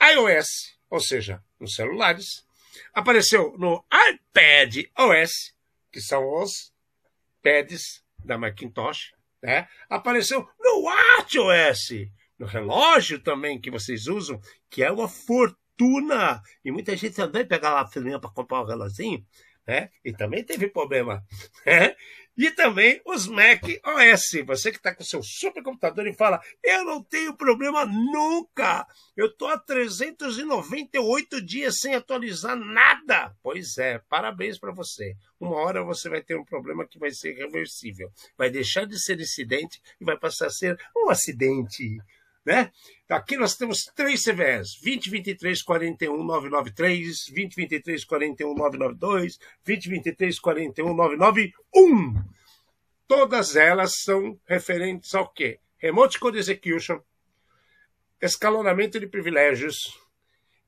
iOS 0.00 0.79
ou 0.90 1.00
seja, 1.00 1.42
nos 1.58 1.74
celulares. 1.74 2.44
Apareceu 2.92 3.56
no 3.56 3.84
iPad 3.92 4.84
OS, 4.98 5.54
que 5.92 6.00
são 6.00 6.42
os 6.42 6.72
pads 7.42 8.02
da 8.24 8.36
Macintosh. 8.36 9.12
Né? 9.42 9.68
Apareceu 9.88 10.46
no 10.58 10.82
WatchOS, 10.82 12.08
no 12.38 12.46
relógio 12.46 13.20
também 13.20 13.60
que 13.60 13.70
vocês 13.70 14.06
usam, 14.06 14.40
que 14.68 14.82
é 14.82 14.90
uma 14.90 15.08
fortuna. 15.08 16.42
E 16.64 16.70
muita 16.70 16.96
gente 16.96 17.14
também 17.14 17.46
pega 17.46 17.70
lá 17.70 17.80
a 17.82 17.86
filhinha 17.86 18.18
para 18.18 18.30
comprar 18.30 18.60
o 18.60 18.64
um 18.64 18.66
reloginho, 18.66 19.24
né? 19.66 19.90
E 20.04 20.12
também 20.12 20.42
teve 20.44 20.68
problema. 20.68 21.24
Né? 21.64 21.94
E 22.36 22.50
também 22.52 23.00
os 23.04 23.26
Mac 23.26 23.62
OS. 23.84 24.44
Você 24.46 24.70
que 24.70 24.78
está 24.78 24.94
com 24.94 25.04
seu 25.04 25.22
supercomputador 25.22 26.06
e 26.06 26.14
fala: 26.14 26.40
Eu 26.64 26.84
não 26.84 27.02
tenho 27.02 27.36
problema 27.36 27.84
nunca. 27.84 28.86
Eu 29.16 29.26
estou 29.26 29.48
há 29.48 29.58
398 29.58 31.44
dias 31.44 31.76
sem 31.78 31.94
atualizar 31.94 32.56
nada. 32.56 33.36
Pois 33.42 33.76
é, 33.76 33.98
parabéns 34.08 34.58
para 34.58 34.72
você. 34.72 35.14
Uma 35.38 35.56
hora 35.56 35.84
você 35.84 36.08
vai 36.08 36.22
ter 36.22 36.36
um 36.36 36.44
problema 36.44 36.86
que 36.86 36.98
vai 36.98 37.10
ser 37.10 37.34
reversível. 37.34 38.10
Vai 38.38 38.48
deixar 38.48 38.86
de 38.86 38.98
ser 38.98 39.20
incidente 39.20 39.80
e 40.00 40.04
vai 40.04 40.16
passar 40.16 40.46
a 40.46 40.50
ser 40.50 40.78
um 40.96 41.10
acidente. 41.10 41.98
Né? 42.44 42.70
Aqui 43.08 43.36
nós 43.36 43.56
temos 43.56 43.84
três 43.94 44.24
CVEs: 44.24 44.80
2023 44.82 45.62
41 45.62 46.24
993, 46.24 47.26
2023 47.26 48.04
41 48.04 48.54
992, 48.54 49.38
2023 49.64 50.38
41 50.38 50.94
991. 50.94 52.24
Todas 53.06 53.56
elas 53.56 53.96
são 54.02 54.38
referentes 54.46 55.14
ao 55.14 55.28
quê? 55.28 55.58
Remote 55.76 56.18
Code 56.18 56.38
Execution, 56.38 57.00
escalonamento 58.20 59.00
de 59.00 59.06
privilégios 59.06 59.98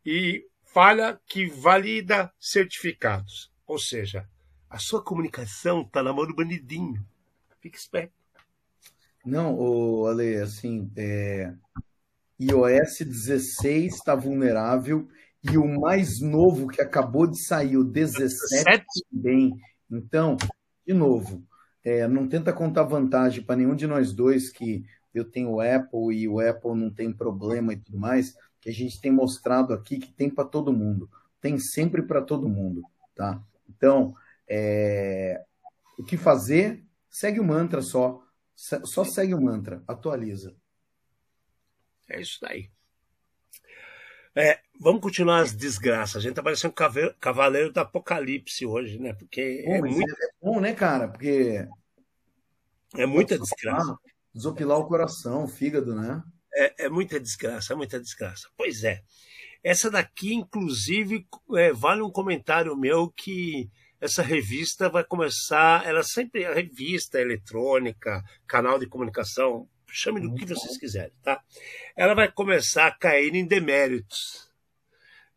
e 0.05 0.47
falha 0.65 1.21
que 1.27 1.47
valida 1.47 2.33
certificados. 2.39 3.53
Ou 3.67 3.79
seja, 3.79 4.29
a 4.69 4.79
sua 4.79 5.03
comunicação 5.03 5.83
está 5.83 6.03
na 6.03 6.13
mão 6.13 6.27
do 6.27 6.35
bandidinho. 6.35 7.07
Fique 7.61 7.79
esperto. 7.79 8.13
Não, 9.25 9.55
o 9.55 10.07
Ale, 10.07 10.37
assim, 10.37 10.91
é, 10.97 11.55
iOS 12.51 12.99
16 13.01 13.95
está 13.95 14.15
vulnerável 14.15 15.09
e 15.43 15.57
o 15.59 15.67
mais 15.67 16.21
novo 16.21 16.69
que 16.69 16.81
acabou 16.81 17.27
de 17.27 17.43
sair, 17.45 17.77
o 17.77 17.85
17 17.85 18.85
também. 19.11 19.53
Então, 19.91 20.37
de 20.87 20.95
novo, 20.95 21.45
é, 21.85 22.07
não 22.07 22.29
tenta 22.29 22.53
contar 22.53 22.85
vantagem 22.85 23.45
para 23.45 23.57
nenhum 23.57 23.75
de 23.75 23.87
nós 23.87 24.13
dois 24.13 24.51
que 24.51 24.85
eu 25.13 25.25
tenho 25.25 25.51
o 25.51 25.61
Apple 25.61 26.17
e 26.17 26.29
o 26.29 26.41
Apple 26.41 26.75
não 26.75 26.91
tem 26.91 27.13
problema 27.13 27.73
e 27.73 27.77
tudo 27.77 27.99
mais, 27.99 28.35
que 28.61 28.71
a 28.71 28.73
gente 28.73 29.01
tem 29.01 29.11
mostrado 29.11 29.75
aqui 29.75 29.99
que 29.99 30.13
tem 30.13 30.31
para 30.31 30.45
todo 30.45 30.73
mundo, 30.73 31.11
tem 31.41 31.59
sempre 31.59 32.03
para 32.03 32.23
todo 32.23 32.49
mundo, 32.49 32.83
tá? 33.15 33.43
Então, 33.69 34.15
é, 34.49 35.43
o 35.99 36.05
que 36.05 36.17
fazer? 36.17 36.85
Segue 37.11 37.41
o 37.41 37.45
mantra 37.45 37.83
só, 37.83 38.23
só 38.55 39.05
segue 39.05 39.35
o 39.35 39.41
mantra, 39.41 39.83
atualiza. 39.87 40.55
É 42.13 42.21
isso 42.21 42.39
daí. 42.41 42.71
É, 44.35 44.61
vamos 44.81 45.03
continuar 45.03 45.41
as 45.41 45.53
desgraças. 45.53 46.17
A 46.17 46.21
gente 46.21 46.35
tá 46.35 46.43
parecendo 46.43 46.73
um 46.73 47.15
cavaleiro 47.21 47.73
do 47.73 47.79
apocalipse 47.79 48.65
hoje, 48.65 48.99
né? 48.99 49.13
Porque 49.13 49.63
bom, 49.67 49.75
é 49.75 49.81
muito 49.81 50.11
é 50.11 50.29
bom, 50.41 50.61
né, 50.61 50.75
cara? 50.75 51.09
Porque 51.09 51.67
é 52.97 53.07
muita 53.07 53.39
desgraça. 53.39 53.97
Desopilar 54.35 54.79
o 54.79 54.87
coração, 54.87 55.45
o 55.45 55.49
fígado, 55.49 55.95
né? 55.95 56.23
É, 56.55 56.85
é, 56.85 56.89
muita 56.89 57.19
desgraça, 57.21 57.73
é 57.73 57.77
muita 57.77 58.01
desgraça. 58.01 58.49
Pois 58.57 58.85
é. 58.85 59.03
Essa 59.63 59.91
daqui, 59.91 60.35
inclusive, 60.35 61.27
é, 61.55 61.73
vale 61.73 62.03
um 62.03 62.11
comentário 62.11 62.77
meu 62.77 63.11
que 63.11 63.71
essa 64.01 64.23
revista 64.23 64.89
vai 64.89 65.05
começar. 65.05 65.87
Ela 65.87 66.03
sempre 66.03 66.43
é 66.43 66.53
revista 66.53 67.21
eletrônica, 67.21 68.23
canal 68.47 68.79
de 68.79 68.87
comunicação, 68.87 69.69
chame 69.93 70.21
do 70.21 70.35
que 70.35 70.47
vocês 70.47 70.77
quiserem, 70.79 71.13
tá? 71.23 71.41
Ela 71.97 72.15
vai 72.15 72.31
começar 72.31 72.87
a 72.87 72.93
cair 72.93 73.35
em 73.35 73.47
deméritos. 73.47 74.53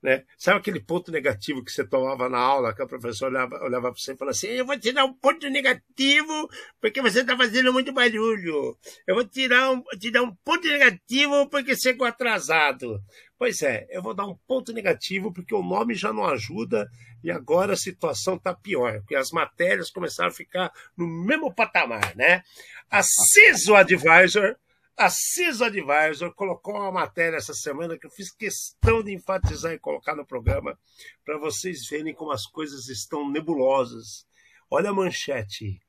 Né? 0.06 0.24
Sabe 0.38 0.60
aquele 0.60 0.80
ponto 0.80 1.12
negativo 1.12 1.64
que 1.64 1.72
você 1.72 1.84
tomava 1.84 2.30
na 2.30 2.38
aula, 2.38 2.76
que 2.76 2.82
a 2.84 2.86
professora 2.86 3.32
olhava, 3.32 3.56
olhava 3.64 3.92
para 3.92 4.00
você 4.00 4.14
e 4.14 4.16
falava 4.16 4.38
assim: 4.38 4.48
Eu 4.50 4.64
vou 4.64 4.78
tirar 4.78 5.04
um 5.04 5.14
ponto 5.14 5.50
negativo 5.50 6.48
porque 6.80 7.02
você 7.02 7.22
está 7.22 7.36
fazendo 7.36 7.74
muito 7.74 7.92
barulho. 7.92 8.78
Eu 9.08 9.16
vou 9.16 9.26
tirar 9.26 9.72
um, 9.72 9.82
tirar 10.00 10.22
um 10.22 10.36
ponto 10.46 10.68
negativo 10.68 11.50
porque 11.50 11.76
chegou 11.76 12.06
atrasado. 12.06 13.02
Pois 13.38 13.62
é, 13.62 13.86
eu 13.90 14.02
vou 14.02 14.14
dar 14.14 14.26
um 14.26 14.36
ponto 14.48 14.72
negativo 14.72 15.32
porque 15.32 15.54
o 15.54 15.62
nome 15.62 15.94
já 15.94 16.14
não 16.14 16.26
ajuda 16.26 16.90
e 17.24 17.30
agora 17.30 17.74
a 17.74 17.78
situação 17.78 18.36
está 18.36 18.54
pior, 18.54 19.00
porque 19.00 19.16
as 19.16 19.32
matérias 19.32 19.90
começaram 19.90 20.30
a 20.30 20.34
ficar 20.34 20.72
no 20.96 21.06
mesmo 21.06 21.54
patamar, 21.54 22.16
né? 22.16 22.44
A 22.90 23.04
CISO 23.04 23.76
Advisor 23.76 24.56
a 24.98 25.10
CISO 25.10 25.66
Advisor 25.66 26.34
colocou 26.34 26.76
uma 26.76 26.90
matéria 26.90 27.36
essa 27.36 27.54
semana 27.54 27.98
que 27.98 28.08
eu 28.08 28.10
fiz 28.10 28.32
questão 28.32 29.04
de 29.04 29.14
enfatizar 29.14 29.74
e 29.74 29.80
colocar 29.80 30.16
no 30.16 30.26
programa 30.26 30.80
para 31.26 31.38
vocês 31.38 31.86
verem 31.90 32.14
como 32.14 32.32
as 32.32 32.46
coisas 32.46 32.88
estão 32.88 33.30
nebulosas. 33.30 34.26
Olha 34.72 34.92
a 34.92 34.94
manchete. 34.94 35.85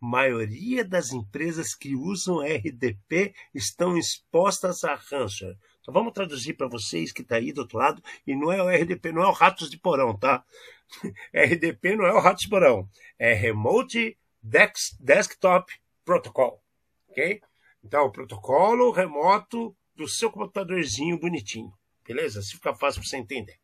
Maioria 0.00 0.84
das 0.84 1.12
empresas 1.12 1.74
que 1.74 1.94
usam 1.94 2.40
RDP 2.40 3.34
estão 3.54 3.96
expostas 3.96 4.84
a 4.84 4.94
ransomware. 4.94 5.58
Então 5.80 5.92
vamos 5.92 6.12
traduzir 6.12 6.54
para 6.54 6.68
vocês 6.68 7.12
que 7.12 7.22
está 7.22 7.36
aí 7.36 7.52
do 7.52 7.62
outro 7.62 7.78
lado. 7.78 8.02
E 8.26 8.36
não 8.36 8.52
é 8.52 8.62
o 8.62 8.68
RDP, 8.68 9.12
não 9.12 9.22
é 9.22 9.26
o 9.26 9.32
Ratos 9.32 9.70
de 9.70 9.78
Porão, 9.78 10.16
tá? 10.16 10.44
RDP 11.34 11.96
não 11.96 12.06
é 12.06 12.12
o 12.12 12.20
Ratos 12.20 12.42
de 12.42 12.50
Porão. 12.50 12.88
É 13.18 13.32
Remote 13.32 14.16
Desktop 14.42 15.72
Protocol. 16.04 16.62
Ok? 17.08 17.40
Então, 17.82 18.04
o 18.04 18.12
protocolo 18.12 18.90
remoto 18.90 19.76
do 19.94 20.08
seu 20.08 20.30
computadorzinho 20.30 21.18
bonitinho. 21.18 21.72
Beleza? 22.06 22.42
Se 22.42 22.52
fica 22.52 22.74
fácil 22.74 23.00
para 23.00 23.08
você 23.08 23.16
entender. 23.16 23.58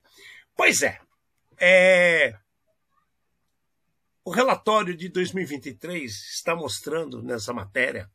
Pois 0.56 0.82
é, 0.82 0.98
é. 1.58 2.38
O 4.26 4.30
relatório 4.30 4.96
de 4.96 5.10
2023 5.10 6.10
está 6.10 6.56
mostrando 6.56 7.22
nessa 7.22 7.52
matéria 7.52 8.10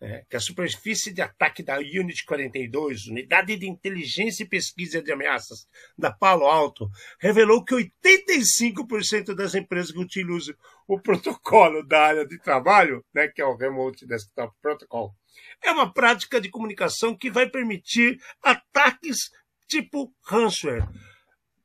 é, 0.00 0.24
que 0.30 0.36
a 0.36 0.40
superfície 0.40 1.12
de 1.12 1.20
ataque 1.20 1.60
da 1.60 1.78
Unit 1.78 2.24
42, 2.24 3.08
Unidade 3.08 3.56
de 3.56 3.68
Inteligência 3.68 4.44
e 4.44 4.48
Pesquisa 4.48 5.02
de 5.02 5.10
Ameaças 5.10 5.68
da 5.98 6.12
Palo 6.12 6.46
Alto, 6.46 6.88
revelou 7.18 7.64
que 7.64 7.74
85% 7.74 9.34
das 9.34 9.56
empresas 9.56 9.90
que 9.90 9.98
utilizam 9.98 10.54
o 10.86 11.00
protocolo 11.00 11.84
da 11.84 12.00
área 12.00 12.24
de 12.24 12.38
trabalho, 12.38 13.04
né, 13.12 13.26
que 13.26 13.42
é 13.42 13.44
o 13.44 13.56
Remote 13.56 14.06
Desktop 14.06 14.54
Protocol, 14.62 15.12
é 15.60 15.72
uma 15.72 15.92
prática 15.92 16.40
de 16.40 16.48
comunicação 16.48 17.16
que 17.16 17.28
vai 17.28 17.50
permitir 17.50 18.22
ataques 18.40 19.32
tipo 19.66 20.14
ransomware. 20.22 20.88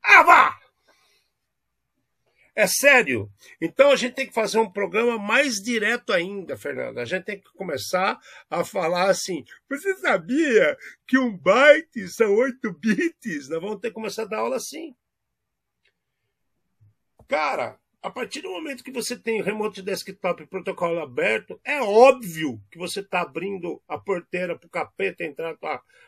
Ah! 0.02 0.65
É 2.58 2.66
sério. 2.66 3.30
Então 3.60 3.90
a 3.90 3.96
gente 3.96 4.14
tem 4.14 4.26
que 4.26 4.32
fazer 4.32 4.58
um 4.58 4.70
programa 4.70 5.18
mais 5.18 5.56
direto 5.56 6.10
ainda, 6.10 6.56
Fernanda. 6.56 7.02
A 7.02 7.04
gente 7.04 7.24
tem 7.24 7.38
que 7.38 7.52
começar 7.52 8.18
a 8.48 8.64
falar 8.64 9.10
assim: 9.10 9.44
você 9.68 9.94
sabia 9.96 10.74
que 11.06 11.18
um 11.18 11.36
byte 11.36 12.08
são 12.08 12.34
8 12.34 12.72
bits? 12.72 13.50
Nós 13.50 13.60
vamos 13.60 13.78
ter 13.80 13.88
que 13.88 13.94
começar 13.94 14.22
a 14.22 14.26
dar 14.26 14.38
aula 14.38 14.56
assim. 14.56 14.96
Cara, 17.28 17.78
a 18.02 18.08
partir 18.08 18.40
do 18.40 18.50
momento 18.50 18.82
que 18.82 18.92
você 18.92 19.18
tem 19.18 19.42
remote 19.42 19.82
desktop 19.82 20.46
protocolo 20.46 21.00
aberto, 21.00 21.60
é 21.62 21.82
óbvio 21.82 22.58
que 22.70 22.78
você 22.78 23.00
está 23.00 23.20
abrindo 23.20 23.82
a 23.86 23.98
porteira 23.98 24.58
para 24.58 24.66
o 24.66 24.70
capeta 24.70 25.24
entrar 25.24 25.58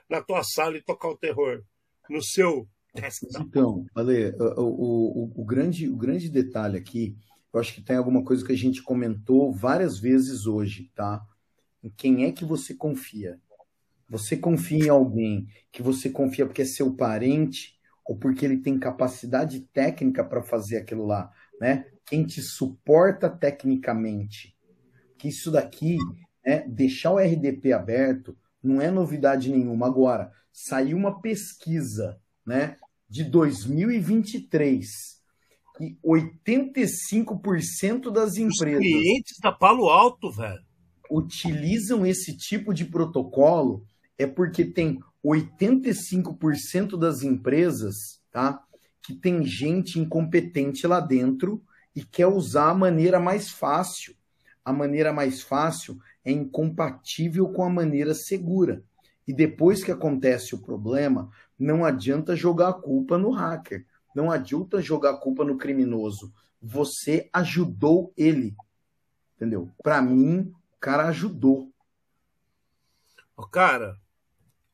na 0.08 0.22
tua 0.22 0.42
sala 0.42 0.78
e 0.78 0.82
tocar 0.82 1.08
o 1.08 1.18
terror 1.18 1.62
no 2.08 2.22
seu 2.22 2.66
então, 3.40 3.86
Ale, 3.94 4.34
o, 4.56 4.62
o, 4.62 5.32
o, 5.36 5.44
grande, 5.44 5.88
o 5.88 5.96
grande 5.96 6.28
detalhe 6.28 6.76
aqui, 6.76 7.16
eu 7.52 7.60
acho 7.60 7.74
que 7.74 7.82
tem 7.82 7.96
alguma 7.96 8.22
coisa 8.24 8.44
que 8.44 8.52
a 8.52 8.56
gente 8.56 8.82
comentou 8.82 9.52
várias 9.52 9.98
vezes 9.98 10.46
hoje, 10.46 10.90
tá? 10.94 11.24
Em 11.82 11.90
quem 11.90 12.24
é 12.24 12.32
que 12.32 12.44
você 12.44 12.74
confia? 12.74 13.40
Você 14.08 14.36
confia 14.36 14.86
em 14.86 14.88
alguém 14.88 15.48
que 15.70 15.82
você 15.82 16.08
confia 16.08 16.46
porque 16.46 16.62
é 16.62 16.64
seu 16.64 16.94
parente 16.94 17.78
ou 18.06 18.16
porque 18.16 18.44
ele 18.44 18.58
tem 18.58 18.78
capacidade 18.78 19.60
técnica 19.72 20.24
para 20.24 20.42
fazer 20.42 20.78
aquilo 20.78 21.06
lá, 21.06 21.30
né? 21.60 21.86
Quem 22.06 22.24
te 22.24 22.40
suporta 22.40 23.28
tecnicamente. 23.28 24.56
Que 25.18 25.28
isso 25.28 25.50
daqui, 25.50 25.98
né, 26.44 26.64
deixar 26.68 27.12
o 27.12 27.18
RDP 27.18 27.72
aberto 27.72 28.36
não 28.62 28.80
é 28.80 28.90
novidade 28.90 29.50
nenhuma. 29.50 29.86
Agora, 29.86 30.32
saiu 30.52 30.96
uma 30.96 31.20
pesquisa 31.20 32.18
né, 32.46 32.76
de 33.08 33.24
2023 33.24 34.86
e 35.80 35.96
85% 36.04 38.10
das 38.10 38.36
empresas. 38.36 38.80
Os 38.80 38.86
clientes 38.86 39.38
da 39.40 39.52
Palo 39.52 39.88
Alto, 39.88 40.30
velho. 40.30 40.60
Utilizam 41.10 42.04
esse 42.04 42.36
tipo 42.36 42.74
de 42.74 42.84
protocolo 42.84 43.86
é 44.18 44.26
porque 44.26 44.64
tem 44.64 44.98
85% 45.24 46.98
das 46.98 47.22
empresas, 47.22 48.20
tá? 48.30 48.62
Que 49.02 49.14
tem 49.14 49.44
gente 49.44 49.98
incompetente 49.98 50.86
lá 50.86 51.00
dentro 51.00 51.62
e 51.94 52.04
quer 52.04 52.26
usar 52.26 52.70
a 52.70 52.74
maneira 52.74 53.18
mais 53.18 53.50
fácil. 53.50 54.14
A 54.64 54.72
maneira 54.72 55.12
mais 55.12 55.40
fácil 55.40 55.98
é 56.24 56.30
incompatível 56.30 57.48
com 57.48 57.64
a 57.64 57.70
maneira 57.70 58.14
segura. 58.14 58.84
E 59.26 59.32
depois 59.32 59.82
que 59.82 59.90
acontece 59.90 60.54
o 60.54 60.58
problema, 60.58 61.30
não 61.58 61.84
adianta 61.84 62.36
jogar 62.36 62.68
a 62.68 62.72
culpa 62.72 63.18
no 63.18 63.30
hacker. 63.30 63.86
Não 64.14 64.30
adianta 64.30 64.80
jogar 64.80 65.10
a 65.10 65.16
culpa 65.16 65.44
no 65.44 65.58
criminoso. 65.58 66.32
Você 66.60 67.28
ajudou 67.32 68.12
ele. 68.16 68.54
Entendeu? 69.36 69.70
Para 69.82 70.00
mim, 70.00 70.52
o 70.72 70.78
cara 70.80 71.08
ajudou. 71.08 71.72
O 73.36 73.46
cara, 73.46 74.00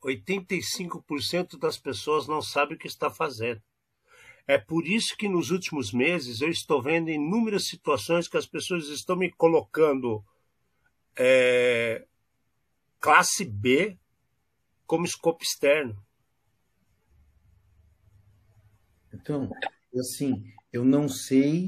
85% 0.02 1.58
das 1.58 1.78
pessoas 1.78 2.26
não 2.26 2.42
sabem 2.42 2.76
o 2.76 2.78
que 2.78 2.86
está 2.86 3.10
fazendo. 3.10 3.62
É 4.46 4.58
por 4.58 4.86
isso 4.86 5.16
que 5.16 5.28
nos 5.28 5.50
últimos 5.50 5.92
meses 5.92 6.42
eu 6.42 6.50
estou 6.50 6.82
vendo 6.82 7.10
inúmeras 7.10 7.66
situações 7.66 8.28
que 8.28 8.36
as 8.36 8.46
pessoas 8.46 8.88
estão 8.88 9.16
me 9.16 9.30
colocando 9.32 10.22
é, 11.16 12.06
classe 13.00 13.44
B 13.44 13.98
como 14.86 15.06
escopo 15.06 15.42
externo. 15.42 15.96
Então, 19.24 19.48
assim, 19.98 20.44
eu 20.70 20.84
não 20.84 21.08
sei. 21.08 21.66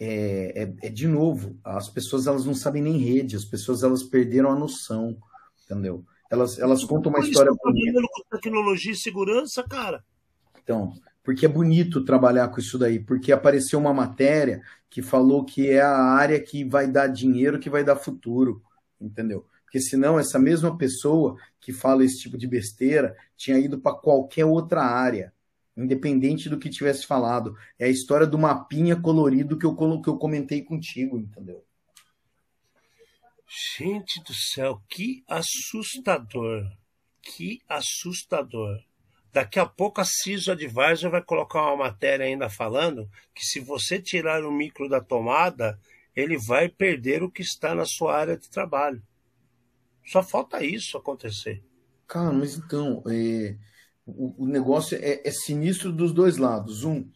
É, 0.00 0.62
é, 0.62 0.86
é, 0.86 0.88
de 0.88 1.06
novo, 1.06 1.56
as 1.62 1.88
pessoas 1.88 2.26
elas 2.26 2.44
não 2.44 2.54
sabem 2.54 2.82
nem 2.82 2.96
rede, 2.96 3.36
as 3.36 3.44
pessoas 3.44 3.82
elas 3.84 4.02
perderam 4.02 4.50
a 4.50 4.58
noção, 4.58 5.16
entendeu? 5.62 6.04
Elas, 6.30 6.58
elas 6.58 6.82
contam 6.82 7.12
uma 7.12 7.20
história 7.20 7.52
bonita. 7.62 8.00
com 8.00 8.36
tecnologia 8.36 8.92
e 8.92 8.96
segurança, 8.96 9.62
cara. 9.62 10.02
Então, 10.62 10.94
porque 11.22 11.46
é 11.46 11.48
bonito 11.48 12.04
trabalhar 12.04 12.48
com 12.48 12.58
isso 12.58 12.78
daí, 12.78 12.98
porque 12.98 13.30
apareceu 13.30 13.78
uma 13.78 13.94
matéria 13.94 14.62
que 14.90 15.02
falou 15.02 15.44
que 15.44 15.70
é 15.70 15.82
a 15.82 15.96
área 15.96 16.40
que 16.40 16.64
vai 16.64 16.90
dar 16.90 17.06
dinheiro, 17.06 17.60
que 17.60 17.70
vai 17.70 17.84
dar 17.84 17.96
futuro, 17.96 18.62
entendeu? 19.00 19.46
Porque 19.64 19.80
senão 19.80 20.18
essa 20.18 20.38
mesma 20.38 20.76
pessoa 20.76 21.36
que 21.60 21.72
fala 21.72 22.04
esse 22.04 22.18
tipo 22.18 22.38
de 22.38 22.46
besteira 22.46 23.14
tinha 23.36 23.58
ido 23.58 23.78
para 23.78 23.96
qualquer 23.96 24.44
outra 24.44 24.82
área, 24.82 25.33
independente 25.76 26.48
do 26.48 26.58
que 26.58 26.70
tivesse 26.70 27.06
falado. 27.06 27.56
É 27.78 27.86
a 27.86 27.90
história 27.90 28.26
do 28.26 28.38
mapinha 28.38 28.96
colorido 28.96 29.58
que 29.58 29.66
eu, 29.66 29.74
que 30.00 30.08
eu 30.08 30.16
comentei 30.16 30.62
contigo, 30.62 31.18
entendeu? 31.18 31.64
Gente 33.76 34.22
do 34.22 34.34
céu, 34.34 34.82
que 34.88 35.22
assustador. 35.28 36.64
Que 37.22 37.60
assustador. 37.68 38.82
Daqui 39.32 39.58
a 39.58 39.66
pouco 39.66 40.00
a 40.00 40.04
CISO 40.04 40.52
Advisor 40.52 41.10
vai 41.10 41.22
colocar 41.22 41.62
uma 41.62 41.84
matéria 41.88 42.26
ainda 42.26 42.48
falando 42.48 43.08
que 43.34 43.44
se 43.44 43.58
você 43.58 44.00
tirar 44.00 44.44
o 44.44 44.52
micro 44.52 44.88
da 44.88 45.00
tomada, 45.00 45.78
ele 46.14 46.38
vai 46.38 46.68
perder 46.68 47.22
o 47.22 47.30
que 47.30 47.42
está 47.42 47.74
na 47.74 47.84
sua 47.84 48.16
área 48.16 48.36
de 48.36 48.48
trabalho. 48.48 49.02
Só 50.06 50.22
falta 50.22 50.64
isso 50.64 50.96
acontecer. 50.96 51.64
Cara, 52.06 52.32
mas 52.32 52.56
então, 52.56 53.02
é, 53.08 53.56
o, 54.06 54.46
negócio 54.46 54.98
é, 55.00 55.26
é, 55.26 55.30
sinistro 55.30 55.92
dos 55.92 56.12
dois 56.12 56.36
lados. 56.36 56.84
Um, 56.84 57.08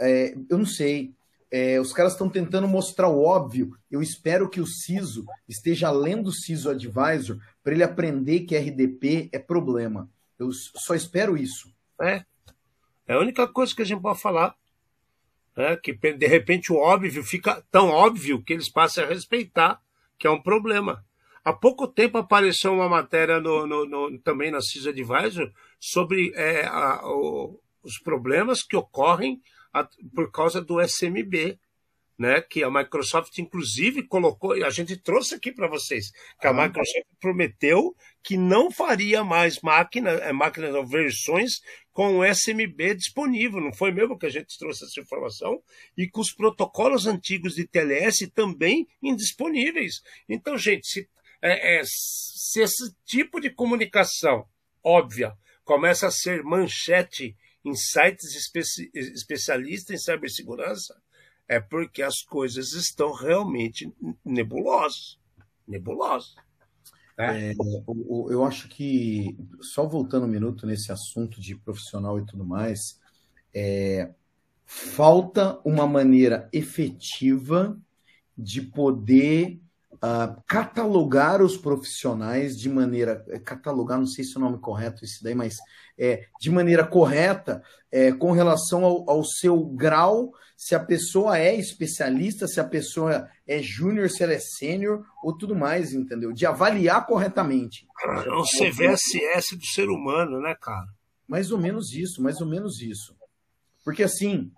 é, 0.00 0.34
eu 0.48 0.58
não 0.58 0.66
sei, 0.66 1.14
é, 1.50 1.80
os 1.80 1.92
caras 1.92 2.12
estão 2.12 2.28
tentando 2.28 2.68
mostrar 2.68 3.08
o 3.08 3.22
óbvio. 3.22 3.76
Eu 3.90 4.02
espero 4.02 4.48
que 4.48 4.60
o 4.60 4.66
CISO 4.66 5.24
esteja 5.48 5.90
lendo 5.90 6.28
o 6.28 6.32
CISO 6.32 6.70
Advisor 6.70 7.38
para 7.62 7.72
ele 7.72 7.82
aprender 7.82 8.40
que 8.40 8.56
RDP 8.56 9.28
é 9.32 9.38
problema. 9.38 10.10
Eu 10.38 10.50
só 10.52 10.94
espero 10.94 11.36
isso. 11.36 11.72
É. 12.00 12.24
É 13.06 13.14
a 13.14 13.20
única 13.20 13.48
coisa 13.48 13.74
que 13.74 13.82
a 13.82 13.84
gente 13.84 14.02
pode 14.02 14.20
falar. 14.20 14.54
É 15.56 15.76
que 15.76 15.92
de 15.92 16.26
repente 16.26 16.72
o 16.72 16.76
óbvio 16.76 17.24
fica 17.24 17.64
tão 17.70 17.88
óbvio 17.88 18.42
que 18.44 18.52
eles 18.52 18.70
passam 18.70 19.02
a 19.02 19.08
respeitar 19.08 19.82
que 20.18 20.26
é 20.26 20.30
um 20.30 20.40
problema. 20.40 21.04
Há 21.48 21.52
pouco 21.54 21.88
tempo 21.88 22.18
apareceu 22.18 22.74
uma 22.74 22.90
matéria 22.90 23.40
no, 23.40 23.66
no, 23.66 23.86
no 23.86 24.18
também 24.18 24.50
na 24.50 24.60
CISO 24.60 24.90
Advisor 24.90 25.50
sobre 25.80 26.30
é, 26.34 26.66
a, 26.66 27.00
o, 27.06 27.58
os 27.82 27.98
problemas 27.98 28.62
que 28.62 28.76
ocorrem 28.76 29.40
por 30.14 30.30
causa 30.30 30.60
do 30.60 30.78
SMB, 30.78 31.58
né, 32.18 32.42
que 32.42 32.62
a 32.62 32.70
Microsoft 32.70 33.38
inclusive 33.38 34.02
colocou, 34.02 34.58
e 34.58 34.62
a 34.62 34.68
gente 34.68 34.94
trouxe 34.98 35.36
aqui 35.36 35.50
para 35.50 35.68
vocês, 35.68 36.10
que 36.38 36.46
a 36.46 36.52
Microsoft 36.52 37.06
prometeu 37.18 37.96
que 38.22 38.36
não 38.36 38.70
faria 38.70 39.24
mais 39.24 39.58
máquina, 39.62 40.10
é, 40.10 40.30
máquinas 40.34 40.74
ou 40.74 40.86
versões 40.86 41.62
com 41.94 42.18
o 42.18 42.24
SMB 42.24 42.94
disponível, 42.94 43.58
não 43.58 43.72
foi 43.72 43.90
mesmo 43.90 44.18
que 44.18 44.26
a 44.26 44.30
gente 44.30 44.58
trouxe 44.58 44.84
essa 44.84 45.00
informação? 45.00 45.62
E 45.96 46.06
com 46.06 46.20
os 46.20 46.30
protocolos 46.30 47.06
antigos 47.06 47.54
de 47.54 47.66
TLS 47.66 48.30
também 48.34 48.86
indisponíveis. 49.02 50.02
Então, 50.28 50.58
gente, 50.58 50.86
se, 50.86 51.08
é, 51.40 51.78
é, 51.78 51.82
se 51.84 52.60
esse 52.60 52.94
tipo 53.04 53.40
de 53.40 53.50
comunicação 53.50 54.46
óbvia 54.82 55.36
começa 55.64 56.06
a 56.06 56.10
ser 56.10 56.42
manchete 56.42 57.36
em 57.64 57.74
sites 57.74 58.34
especi 58.34 58.90
especialistas 58.94 59.94
em 59.94 59.98
cibersegurança, 59.98 61.00
é 61.46 61.60
porque 61.60 62.02
as 62.02 62.22
coisas 62.22 62.72
estão 62.72 63.12
realmente 63.12 63.92
nebulosas. 64.24 65.18
Nebulosas. 65.66 66.34
É, 67.18 67.52
eu 68.30 68.44
acho 68.44 68.68
que, 68.68 69.36
só 69.60 69.86
voltando 69.86 70.24
um 70.24 70.30
minuto 70.30 70.66
nesse 70.66 70.92
assunto 70.92 71.40
de 71.40 71.56
profissional 71.56 72.18
e 72.18 72.24
tudo 72.24 72.44
mais, 72.44 73.00
é, 73.52 74.14
falta 74.64 75.60
uma 75.64 75.86
maneira 75.86 76.48
efetiva 76.52 77.76
de 78.36 78.62
poder 78.62 79.60
uh, 80.02 80.42
catalogar 80.46 81.42
os 81.42 81.56
profissionais 81.56 82.56
de 82.56 82.68
maneira. 82.68 83.24
É, 83.28 83.38
catalogar, 83.38 83.98
não 83.98 84.06
sei 84.06 84.24
se 84.24 84.36
é 84.36 84.38
o 84.38 84.42
nome 84.42 84.58
correto 84.58 85.04
isso 85.04 85.22
daí, 85.22 85.34
mas 85.34 85.56
é, 85.98 86.26
de 86.40 86.50
maneira 86.50 86.86
correta 86.86 87.62
é, 87.90 88.12
com 88.12 88.32
relação 88.32 88.84
ao, 88.84 89.08
ao, 89.10 89.24
seu 89.24 89.64
grau, 89.64 90.32
se 90.56 90.74
a 90.74 90.80
pessoa 90.80 91.38
é 91.38 91.54
especialista, 91.54 92.46
se 92.46 92.60
a 92.60 92.64
pessoa 92.64 93.28
é 93.46 93.62
júnior, 93.62 94.10
se 94.10 94.22
ela 94.22 94.32
é 94.32 94.38
sênior 94.38 95.04
ou 95.22 95.36
tudo 95.36 95.54
mais, 95.54 95.92
entendeu? 95.92 96.32
De 96.32 96.46
avaliar 96.46 97.06
corretamente. 97.06 97.86
É 98.24 98.30
o 98.30 98.44
CVSS 98.44 99.56
do 99.56 99.66
ser 99.66 99.88
humano, 99.88 100.40
né, 100.40 100.54
cara? 100.60 100.86
Mais 101.26 101.50
ou 101.50 101.58
menos 101.58 101.92
isso, 101.92 102.22
mais 102.22 102.40
ou 102.40 102.46
menos 102.46 102.80
isso. 102.80 103.16
Porque 103.84 104.02
assim, 104.02 104.50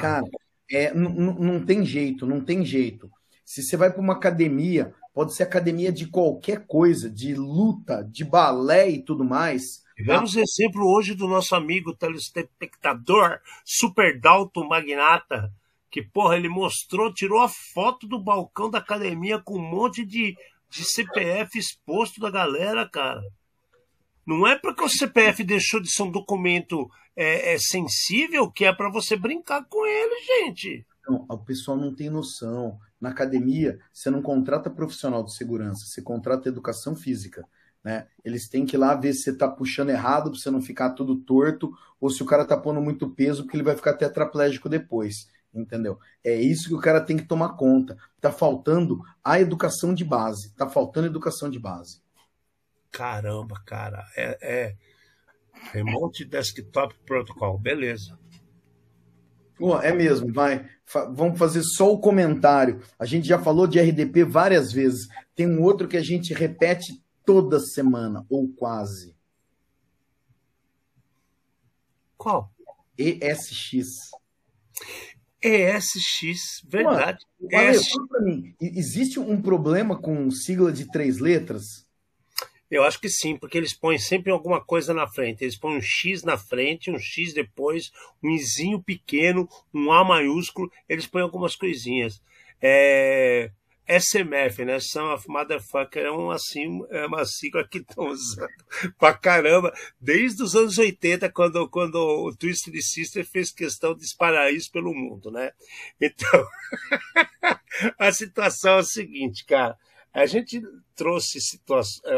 cara, 0.00 0.22
é, 0.70 0.92
não 0.94 1.64
tem 1.64 1.84
jeito, 1.84 2.26
não 2.26 2.40
tem 2.40 2.64
jeito. 2.64 3.10
Se 3.44 3.62
você 3.62 3.76
vai 3.76 3.92
para 3.92 4.00
uma 4.00 4.14
academia, 4.14 4.94
pode 5.12 5.34
ser 5.34 5.42
academia 5.42 5.92
de 5.92 6.06
qualquer 6.06 6.66
coisa, 6.66 7.10
de 7.10 7.34
luta, 7.34 8.02
de 8.10 8.24
balé 8.24 8.90
e 8.90 9.02
tudo 9.02 9.24
mais. 9.24 9.84
Tivemos 9.96 10.34
exemplo 10.34 10.82
hoje 10.84 11.14
do 11.14 11.28
nosso 11.28 11.54
amigo 11.54 11.94
telespectador, 11.94 13.38
Super 13.64 14.18
Dalton 14.18 14.66
Magnata, 14.66 15.52
que, 15.90 16.02
porra, 16.02 16.36
ele 16.36 16.48
mostrou, 16.48 17.14
tirou 17.14 17.40
a 17.40 17.48
foto 17.48 18.08
do 18.08 18.18
balcão 18.18 18.68
da 18.68 18.78
academia 18.78 19.38
com 19.38 19.56
um 19.56 19.70
monte 19.70 20.04
de, 20.04 20.34
de 20.68 20.84
CPF 20.84 21.56
exposto 21.56 22.20
da 22.20 22.30
galera, 22.30 22.88
cara. 22.88 23.22
Não 24.26 24.46
é 24.46 24.58
porque 24.58 24.82
o 24.82 24.88
CPF 24.88 25.44
deixou 25.44 25.80
de 25.80 25.88
ser 25.88 26.02
um 26.02 26.10
documento 26.10 26.88
é, 27.14 27.54
é 27.54 27.58
sensível 27.58 28.50
que 28.50 28.64
é 28.64 28.72
para 28.72 28.90
você 28.90 29.16
brincar 29.16 29.64
com 29.68 29.86
ele, 29.86 30.20
gente. 30.44 30.84
Não, 31.06 31.26
o 31.28 31.38
pessoal 31.38 31.76
não 31.76 31.94
tem 31.94 32.10
noção. 32.10 32.78
Na 33.04 33.10
academia, 33.10 33.78
você 33.92 34.08
não 34.08 34.22
contrata 34.22 34.70
profissional 34.70 35.22
de 35.22 35.36
segurança, 35.36 35.84
você 35.84 36.00
contrata 36.00 36.48
educação 36.48 36.96
física. 36.96 37.46
Né? 37.84 38.06
Eles 38.24 38.48
têm 38.48 38.64
que 38.64 38.76
ir 38.76 38.78
lá 38.78 38.94
ver 38.94 39.12
se 39.12 39.24
você 39.24 39.30
está 39.32 39.46
puxando 39.46 39.90
errado 39.90 40.30
para 40.30 40.40
você 40.40 40.50
não 40.50 40.62
ficar 40.62 40.94
tudo 40.94 41.16
torto, 41.16 41.70
ou 42.00 42.08
se 42.08 42.22
o 42.22 42.26
cara 42.26 42.44
está 42.44 42.56
pondo 42.56 42.80
muito 42.80 43.10
peso, 43.10 43.42
porque 43.42 43.58
ele 43.58 43.62
vai 43.62 43.76
ficar 43.76 43.92
tetraplégico 43.92 44.70
depois. 44.70 45.28
Entendeu? 45.52 45.98
É 46.24 46.34
isso 46.34 46.68
que 46.68 46.74
o 46.74 46.80
cara 46.80 46.98
tem 46.98 47.18
que 47.18 47.28
tomar 47.28 47.50
conta. 47.50 47.98
Tá 48.22 48.32
faltando 48.32 49.02
a 49.22 49.38
educação 49.38 49.92
de 49.92 50.02
base. 50.02 50.54
Tá 50.54 50.66
faltando 50.66 51.08
educação 51.08 51.50
de 51.50 51.58
base. 51.58 52.00
Caramba, 52.90 53.60
cara. 53.66 54.02
É, 54.16 54.38
é... 54.40 54.76
Remote 55.72 56.24
Desktop 56.24 56.94
Protocol. 57.04 57.58
Beleza. 57.58 58.18
É 59.82 59.92
mesmo, 59.92 60.32
vai. 60.32 60.68
vamos 61.12 61.38
fazer 61.38 61.62
só 61.62 61.92
o 61.92 61.98
comentário. 61.98 62.80
A 62.98 63.04
gente 63.04 63.26
já 63.26 63.38
falou 63.38 63.66
de 63.66 63.80
RDP 63.80 64.24
várias 64.24 64.72
vezes. 64.72 65.08
Tem 65.34 65.46
um 65.46 65.62
outro 65.62 65.88
que 65.88 65.96
a 65.96 66.02
gente 66.02 66.34
repete 66.34 67.02
toda 67.24 67.60
semana, 67.60 68.26
ou 68.28 68.48
quase. 68.48 69.14
Qual? 72.16 72.50
ESX. 72.98 74.10
ESX, 75.42 76.62
verdade. 76.66 77.24
Mano, 77.40 77.70
ESX. 77.70 77.92
mim, 78.22 78.54
existe 78.60 79.20
um 79.20 79.40
problema 79.40 80.00
com 80.00 80.30
sigla 80.30 80.72
de 80.72 80.90
três 80.90 81.18
letras? 81.18 81.83
Eu 82.74 82.82
acho 82.82 83.00
que 83.00 83.08
sim, 83.08 83.36
porque 83.36 83.56
eles 83.56 83.72
põem 83.72 84.00
sempre 84.00 84.32
alguma 84.32 84.60
coisa 84.60 84.92
na 84.92 85.06
frente. 85.06 85.44
Eles 85.44 85.56
põem 85.56 85.76
um 85.76 85.80
X 85.80 86.24
na 86.24 86.36
frente, 86.36 86.90
um 86.90 86.98
X 86.98 87.32
depois, 87.32 87.92
um 88.20 88.30
Izinho 88.30 88.82
pequeno, 88.82 89.48
um 89.72 89.92
A 89.92 90.02
maiúsculo, 90.02 90.68
eles 90.88 91.06
põem 91.06 91.22
algumas 91.22 91.54
coisinhas. 91.54 92.20
É... 92.60 93.52
SMF, 93.86 94.64
né? 94.64 94.80
Son 94.80 95.12
of 95.12 95.28
Motherfucker, 95.28 96.04
é, 96.04 96.34
assim, 96.34 96.84
é 96.90 97.06
uma 97.06 97.24
sigla 97.24 97.62
que 97.68 97.78
estão 97.78 98.08
usando 98.08 98.48
pra 98.98 99.12
caramba, 99.12 99.72
desde 100.00 100.42
os 100.42 100.56
anos 100.56 100.76
80, 100.76 101.30
quando, 101.30 101.68
quando 101.68 101.94
o 101.94 102.34
Twisted 102.34 102.74
Sister 102.82 103.24
fez 103.24 103.52
questão 103.52 103.94
de 103.94 104.02
espalhar 104.02 104.52
isso 104.52 104.72
pelo 104.72 104.92
mundo, 104.92 105.30
né? 105.30 105.52
Então, 106.00 106.44
a 108.00 108.10
situação 108.10 108.78
é 108.78 108.80
a 108.80 108.82
seguinte, 108.82 109.44
cara. 109.44 109.78
A 110.14 110.26
gente 110.26 110.62
trouxe, 110.94 111.40
situa 111.40 111.80
é, 112.04 112.14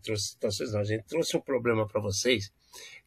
trouxe 0.00 0.28
situações, 0.28 0.72
não, 0.72 0.80
a 0.80 0.84
gente 0.84 1.04
trouxe 1.04 1.36
um 1.36 1.40
problema 1.40 1.84
para 1.86 2.00
vocês, 2.00 2.52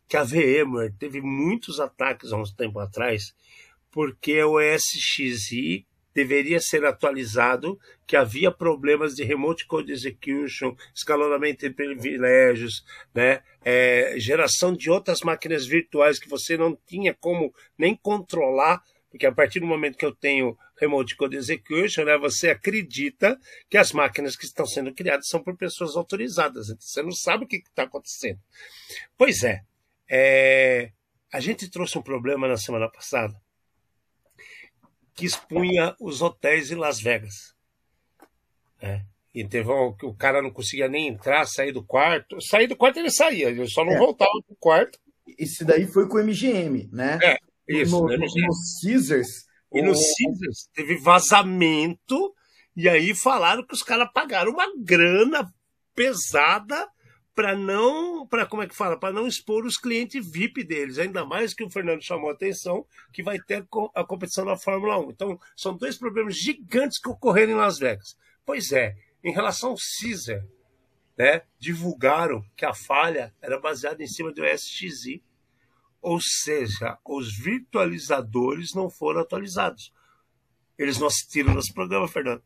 que 0.06 0.18
a 0.18 0.24
VMware 0.24 0.94
teve 1.00 1.22
muitos 1.22 1.80
ataques 1.80 2.34
há 2.34 2.38
uns 2.38 2.52
tempo 2.52 2.78
atrás, 2.78 3.34
porque 3.90 4.44
o 4.44 4.60
SXI 4.60 5.88
deveria 6.14 6.60
ser 6.60 6.84
atualizado, 6.84 7.80
que 8.06 8.18
havia 8.18 8.52
problemas 8.52 9.16
de 9.16 9.24
remote 9.24 9.66
code 9.66 9.92
execution, 9.92 10.76
escalonamento 10.94 11.68
de 11.68 11.74
privilégios, 11.74 12.84
né, 13.14 13.44
é, 13.64 14.16
geração 14.18 14.74
de 14.74 14.90
outras 14.90 15.22
máquinas 15.22 15.66
virtuais 15.66 16.20
que 16.20 16.28
você 16.28 16.58
não 16.58 16.78
tinha 16.88 17.14
como 17.14 17.54
nem 17.78 17.96
controlar, 17.96 18.82
porque 19.10 19.26
a 19.26 19.32
partir 19.32 19.60
do 19.60 19.68
momento 19.68 19.98
que 19.98 20.06
eu 20.06 20.14
tenho 20.14 20.58
Remote 20.80 21.16
Code 21.16 21.36
Execution, 21.36 22.06
né, 22.06 22.18
você 22.18 22.50
acredita 22.50 23.40
que 23.70 23.78
as 23.78 23.92
máquinas 23.92 24.36
que 24.36 24.46
estão 24.46 24.66
sendo 24.66 24.94
criadas 24.94 25.28
são 25.28 25.42
por 25.42 25.56
pessoas 25.58 25.96
autorizadas. 25.96 26.70
Então, 26.70 26.82
você 26.82 27.02
não 27.02 27.12
sabe 27.12 27.46
o 27.46 27.48
que 27.48 27.58
está 27.58 27.84
acontecendo. 27.84 28.40
Pois 29.18 29.44
é, 29.44 29.64
é, 30.10 30.92
a 31.32 31.40
gente 31.40 31.70
trouxe 31.70 31.98
um 31.98 32.02
problema 32.02 32.48
na 32.48 32.58
semana 32.58 32.90
passada 32.90 33.36
que 35.18 35.26
expunha 35.26 35.96
os 36.00 36.22
hotéis 36.22 36.72
em 36.72 36.76
Las 36.76 37.02
Vegas. 37.02 37.56
É. 38.80 39.02
E 39.34 39.44
teve 39.44 39.70
um, 39.70 39.96
o 40.04 40.14
cara 40.16 40.42
não 40.42 40.52
conseguia 40.52 40.88
nem 40.88 41.08
entrar, 41.08 41.46
sair 41.46 41.72
do 41.72 41.84
quarto. 41.84 42.40
Sair 42.40 42.68
do 42.68 42.76
quarto 42.76 43.00
ele 43.00 43.10
saía, 43.10 43.50
ele 43.50 43.68
só 43.68 43.84
não 43.84 43.94
é. 43.94 43.98
voltava 43.98 44.32
pro 44.46 44.56
quarto. 44.60 45.00
Esse 45.38 45.66
daí 45.66 45.88
foi 45.88 46.08
com 46.08 46.18
o 46.18 46.24
MGM, 46.24 46.90
né? 46.94 47.20
É, 47.22 47.38
isso. 47.68 47.92
No, 47.92 48.08
no, 48.08 48.18
no 48.18 48.54
Caesars, 48.82 49.47
e 49.74 49.82
no 49.82 49.94
Caesars 49.94 50.70
teve 50.74 50.98
vazamento, 50.98 52.34
e 52.76 52.88
aí 52.88 53.14
falaram 53.16 53.66
que 53.66 53.74
os 53.74 53.84
caras 53.84 54.10
pagaram 54.14 54.52
uma 54.52 54.68
grana 54.78 55.52
pesada 55.96 56.88
para 57.38 57.56
não, 57.56 58.26
para 58.26 58.48
como 58.48 58.64
é 58.64 58.68
que 58.68 58.76
fala, 58.76 59.00
para 59.00 59.14
não 59.14 59.28
expor 59.28 59.64
os 59.64 59.78
clientes 59.78 60.28
VIP 60.28 60.64
deles, 60.64 60.98
ainda 60.98 61.24
mais 61.24 61.54
que 61.54 61.64
o 61.64 61.70
Fernando 61.70 62.02
chamou 62.02 62.30
a 62.30 62.34
atenção 62.34 62.84
que 63.14 63.22
vai 63.22 63.40
ter 63.40 63.64
a 63.94 64.04
competição 64.04 64.44
na 64.44 64.58
Fórmula 64.58 64.98
1. 65.00 65.12
Então, 65.12 65.40
são 65.56 65.78
dois 65.78 65.98
problemas 65.98 66.36
gigantes 66.36 67.00
que 67.00 67.10
ocorreram 67.10 67.54
em 67.54 67.56
Las 67.56 67.78
Vegas. 67.78 68.18
Pois 68.44 68.72
é, 68.72 68.96
em 69.24 69.32
relação 69.32 69.72
ao 69.72 69.78
Caesar, 69.78 70.44
né, 71.16 71.44
divulgaram 71.60 72.44
que 72.56 72.66
a 72.66 72.74
falha 72.74 73.32
era 73.40 73.60
baseada 73.60 74.02
em 74.02 74.08
cima 74.08 74.32
do 74.32 74.44
SXI 74.44 75.24
ou 76.02 76.20
seja, 76.22 76.98
os 77.06 77.38
virtualizadores 77.38 78.74
não 78.74 78.90
foram 78.90 79.22
atualizados. 79.22 79.94
Eles 80.78 81.00
não 81.00 81.08
assistiram 81.08 81.54
nosso 81.54 81.74
programa, 81.74 82.08
Fernando. 82.08 82.44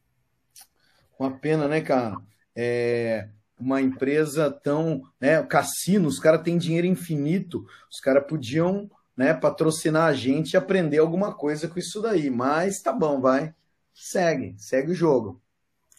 Uma 1.19 1.31
pena, 1.31 1.67
né, 1.67 1.81
cara? 1.81 2.17
É 2.55 3.29
uma 3.59 3.81
empresa 3.81 4.49
tão. 4.49 5.03
Né, 5.19 5.41
cassino, 5.43 6.07
os 6.07 6.19
caras 6.19 6.41
têm 6.41 6.57
dinheiro 6.57 6.87
infinito, 6.87 7.65
os 7.89 7.99
caras 7.99 8.25
podiam 8.27 8.89
né, 9.15 9.33
patrocinar 9.33 10.07
a 10.07 10.13
gente 10.13 10.53
e 10.53 10.57
aprender 10.57 10.97
alguma 10.97 11.33
coisa 11.33 11.67
com 11.67 11.77
isso 11.77 12.01
daí. 12.01 12.29
Mas 12.29 12.81
tá 12.81 12.91
bom, 12.91 13.21
vai. 13.21 13.53
Segue, 13.93 14.55
segue 14.57 14.91
o 14.91 14.95
jogo. 14.95 15.39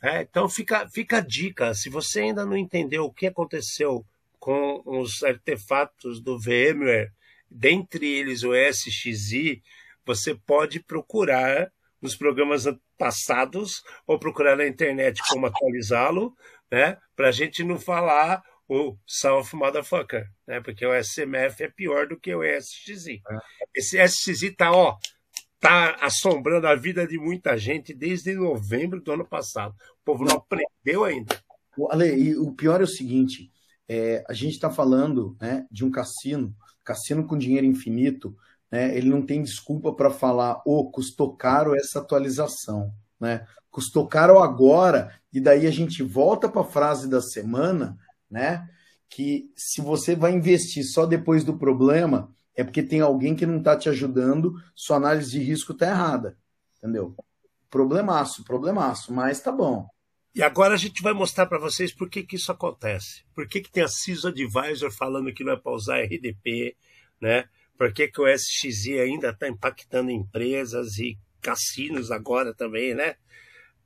É, 0.02 0.22
então 0.22 0.48
fica, 0.48 0.88
fica 0.88 1.18
a 1.18 1.20
dica. 1.20 1.72
Se 1.74 1.88
você 1.88 2.22
ainda 2.22 2.44
não 2.44 2.56
entendeu 2.56 3.04
o 3.04 3.12
que 3.12 3.26
aconteceu 3.26 4.04
com 4.40 4.82
os 4.84 5.22
artefatos 5.22 6.20
do 6.20 6.36
VMware 6.36 7.12
dentre 7.54 8.06
eles 8.06 8.42
o 8.42 8.54
SXI, 8.54 9.62
você 10.04 10.34
pode 10.34 10.80
procurar 10.80 11.70
nos 12.00 12.16
programas 12.16 12.64
passados 12.98 13.82
ou 14.06 14.18
procurar 14.18 14.56
na 14.56 14.66
internet 14.66 15.22
como 15.28 15.46
atualizá-lo, 15.46 16.34
né? 16.70 16.98
Para 17.14 17.28
a 17.28 17.32
gente 17.32 17.62
não 17.62 17.78
falar 17.78 18.42
o 18.68 18.96
South 19.06 19.48
Motherfucker, 19.52 20.26
né? 20.46 20.60
Porque 20.60 20.84
o 20.84 20.94
SMF 20.94 21.62
é 21.62 21.68
pior 21.68 22.08
do 22.08 22.18
que 22.18 22.34
o 22.34 22.42
SXI. 22.42 23.22
É. 23.28 23.38
Esse 23.74 24.02
SXI 24.02 24.50
tá, 24.52 24.72
ó, 24.72 24.96
tá 25.60 25.96
assombrando 26.00 26.66
a 26.66 26.74
vida 26.74 27.06
de 27.06 27.18
muita 27.18 27.56
gente 27.56 27.94
desde 27.94 28.34
novembro 28.34 29.00
do 29.00 29.12
ano 29.12 29.26
passado. 29.26 29.74
O 30.00 30.04
povo 30.04 30.24
não 30.24 30.36
aprendeu 30.36 31.04
ainda. 31.04 31.40
Ale, 31.90 32.14
e 32.14 32.36
o 32.36 32.52
pior 32.52 32.80
é 32.80 32.84
o 32.84 32.88
seguinte: 32.88 33.50
é, 33.88 34.24
a 34.28 34.32
gente 34.32 34.52
está 34.52 34.70
falando 34.70 35.36
né, 35.40 35.66
de 35.70 35.84
um 35.84 35.90
cassino, 35.90 36.54
cassino 36.84 37.26
com 37.26 37.38
dinheiro 37.38 37.66
infinito, 37.66 38.36
né, 38.70 38.96
ele 38.96 39.08
não 39.08 39.20
tem 39.20 39.42
desculpa 39.42 39.92
para 39.92 40.10
falar, 40.10 40.62
ô, 40.64 40.78
oh, 40.78 40.90
custou 40.90 41.36
caro 41.36 41.74
essa 41.76 41.98
atualização, 41.98 42.92
né? 43.20 43.46
Custou 43.70 44.06
caro 44.06 44.38
agora, 44.38 45.14
e 45.32 45.40
daí 45.40 45.66
a 45.66 45.70
gente 45.70 46.02
volta 46.02 46.48
para 46.48 46.62
a 46.62 46.64
frase 46.64 47.08
da 47.08 47.20
semana, 47.20 47.98
né? 48.30 48.68
Que 49.08 49.50
se 49.54 49.80
você 49.82 50.16
vai 50.16 50.32
investir 50.32 50.84
só 50.84 51.04
depois 51.04 51.44
do 51.44 51.58
problema, 51.58 52.34
é 52.54 52.64
porque 52.64 52.82
tem 52.82 53.00
alguém 53.00 53.34
que 53.34 53.46
não 53.46 53.58
está 53.58 53.76
te 53.76 53.88
ajudando, 53.88 54.54
sua 54.74 54.96
análise 54.96 55.30
de 55.30 55.38
risco 55.38 55.72
está 55.72 55.88
errada. 55.88 56.36
Entendeu? 56.78 57.14
Problemaço, 57.70 58.44
problemaço, 58.44 59.12
mas 59.12 59.40
tá 59.40 59.52
bom. 59.52 59.86
E 60.34 60.42
agora 60.42 60.74
a 60.74 60.78
gente 60.78 61.02
vai 61.02 61.12
mostrar 61.12 61.46
para 61.46 61.58
vocês 61.58 61.94
por 61.94 62.08
que, 62.08 62.22
que 62.22 62.36
isso 62.36 62.50
acontece. 62.50 63.22
Por 63.34 63.46
que, 63.46 63.60
que 63.60 63.70
tem 63.70 63.82
a 63.82 63.88
CISO 63.88 64.28
Advisor 64.28 64.90
falando 64.90 65.32
que 65.32 65.44
não 65.44 65.52
é 65.52 65.56
para 65.56 65.72
usar 65.72 66.00
RDP, 66.00 66.74
né? 67.20 67.48
Por 67.76 67.92
que, 67.92 68.08
que 68.08 68.20
o 68.20 68.26
SXI 68.26 68.98
ainda 69.00 69.30
está 69.30 69.46
impactando 69.46 70.10
empresas 70.10 70.98
e 70.98 71.18
cassinos 71.40 72.10
agora 72.10 72.54
também, 72.54 72.94
né? 72.94 73.16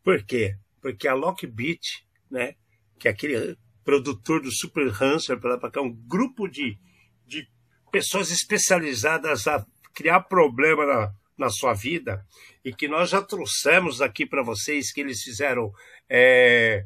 Por 0.05 0.23
quê? 0.23 0.55
Porque 0.81 1.09
a 1.09 1.15
Lockbit, 1.15 2.07
né? 2.31 2.55
Que 2.99 3.09
é 3.09 3.11
aquele 3.11 3.57
produtor 3.85 4.41
do 4.41 4.53
Super 4.53 4.89
Hanser, 5.03 5.41
para 5.41 5.71
cá, 5.71 5.81
um 5.81 5.93
grupo 5.93 6.47
de, 6.47 6.79
de 7.27 7.49
pessoas 7.91 8.31
especializadas 8.31 9.49
a 9.49 9.67
criar 9.93 10.21
problema 10.21 10.87
na, 10.87 11.15
na 11.37 11.51
sua 11.51 11.75
vida 11.75 12.25
e 12.65 12.73
que 12.73 12.89
nós 12.89 13.11
já 13.11 13.23
trouxemos 13.23 14.01
aqui 14.01 14.25
para 14.25 14.43
vocês 14.43 14.93
que 14.93 15.01
eles 15.01 15.23
fizeram 15.23 15.73
é, 16.09 16.85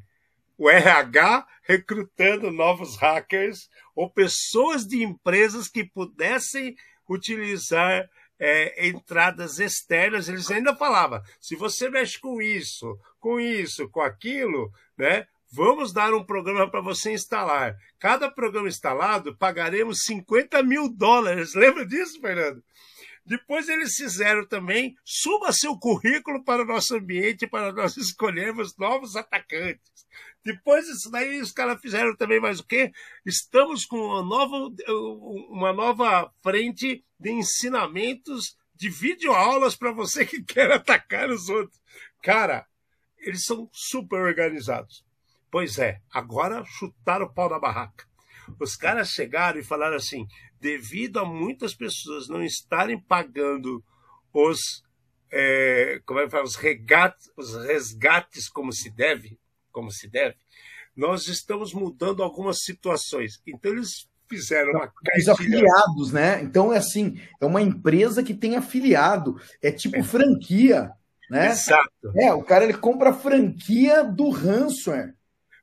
o 0.59 0.69
RH 0.69 1.47
recrutando 1.63 2.51
novos 2.51 2.97
hackers 2.97 3.71
ou 3.95 4.11
pessoas 4.11 4.87
de 4.87 5.03
empresas 5.03 5.69
que 5.69 5.85
pudessem 5.85 6.77
utilizar 7.09 8.09
é, 8.39 8.89
entradas 8.89 9.59
externas. 9.59 10.29
Eles 10.29 10.51
ainda 10.51 10.75
falavam: 10.75 11.23
se 11.41 11.55
você 11.55 11.89
mexe 11.89 12.19
com 12.19 12.41
isso, 12.41 12.99
com 13.19 13.39
isso, 13.39 13.89
com 13.89 14.01
aquilo, 14.01 14.73
né? 14.97 15.27
Vamos 15.53 15.93
dar 15.93 16.15
um 16.15 16.25
programa 16.25 16.71
para 16.71 16.81
você 16.81 17.13
instalar. 17.13 17.77
Cada 17.99 18.31
programa 18.31 18.69
instalado 18.69 19.37
pagaremos 19.37 20.05
50 20.05 20.63
mil 20.63 20.89
dólares. 20.89 21.55
Lembra 21.55 21.85
disso, 21.85 22.21
Fernando? 22.21 22.63
Depois 23.31 23.69
eles 23.69 23.95
fizeram 23.95 24.45
também, 24.45 24.97
suba 25.05 25.53
seu 25.53 25.79
currículo 25.79 26.43
para 26.43 26.65
o 26.65 26.67
nosso 26.67 26.97
ambiente 26.97 27.47
para 27.47 27.73
nós 27.73 27.97
escolhermos 27.97 28.77
novos 28.77 29.15
atacantes. 29.15 29.89
Depois 30.45 30.87
disso 30.87 31.09
daí, 31.13 31.41
os 31.41 31.53
caras 31.53 31.81
fizeram 31.81 32.17
também 32.17 32.41
mais 32.41 32.59
o 32.59 32.67
quê? 32.67 32.91
Estamos 33.25 33.85
com 33.85 33.99
uma 33.99 34.25
nova, 34.25 34.75
uma 35.49 35.73
nova 35.73 36.35
frente 36.43 37.05
de 37.21 37.31
ensinamentos 37.31 38.57
de 38.75 38.91
videoaulas 38.91 39.77
para 39.77 39.93
você 39.93 40.27
que 40.27 40.43
quer 40.43 40.73
atacar 40.73 41.31
os 41.31 41.49
outros. 41.49 41.81
Cara, 42.25 42.67
eles 43.17 43.45
são 43.45 43.71
super 43.73 44.23
organizados. 44.23 45.05
Pois 45.53 45.79
é, 45.79 46.03
agora 46.11 46.65
chutaram 46.65 47.27
o 47.27 47.33
pau 47.33 47.49
da 47.49 47.61
barraca. 47.61 48.10
Os 48.59 48.77
caras 48.77 49.11
chegaram 49.11 49.61
e 49.61 49.65
falaram 49.65 49.97
assim: 49.97 50.27
devido 50.61 51.19
a 51.19 51.25
muitas 51.25 51.75
pessoas 51.75 52.29
não 52.29 52.43
estarem 52.43 53.01
pagando 53.01 53.83
os, 54.33 54.83
é, 55.33 56.01
como 56.05 56.21
é 56.21 56.25
que 56.25 56.31
fala, 56.31 56.45
os, 56.45 56.57
regates, 56.57 57.31
os 57.37 57.55
resgates 57.65 58.49
como 58.49 58.73
se 58.73 58.91
deve, 58.91 59.39
como 59.73 59.91
se 59.91 60.09
deve, 60.09 60.37
nós 60.97 61.29
estamos 61.29 61.73
mudando 61.73 62.23
algumas 62.23 62.63
situações. 62.63 63.41
Então 63.47 63.73
eles 63.73 64.09
fizeram 64.29 64.73
uma 64.73 64.93
Os 65.19 65.29
afiliados, 65.29 66.13
né? 66.13 66.43
Então 66.43 66.73
é 66.73 66.79
assim, 66.79 67.21
é 67.41 67.47
uma 67.47 67.61
empresa 67.61 68.23
que 68.23 68.35
tem 68.35 68.57
afiliado, 68.57 69.41
é 69.61 69.73
tipo 69.73 69.97
é. 69.97 70.03
franquia, 70.03 70.93
né? 71.29 71.49
Exato. 71.51 71.91
É, 72.17 72.33
o 72.33 72.43
cara 72.43 72.65
ele 72.65 72.75
compra 72.75 73.11
a 73.11 73.15
franquia 73.15 74.05
do 74.05 74.31
ransomware. 74.31 75.15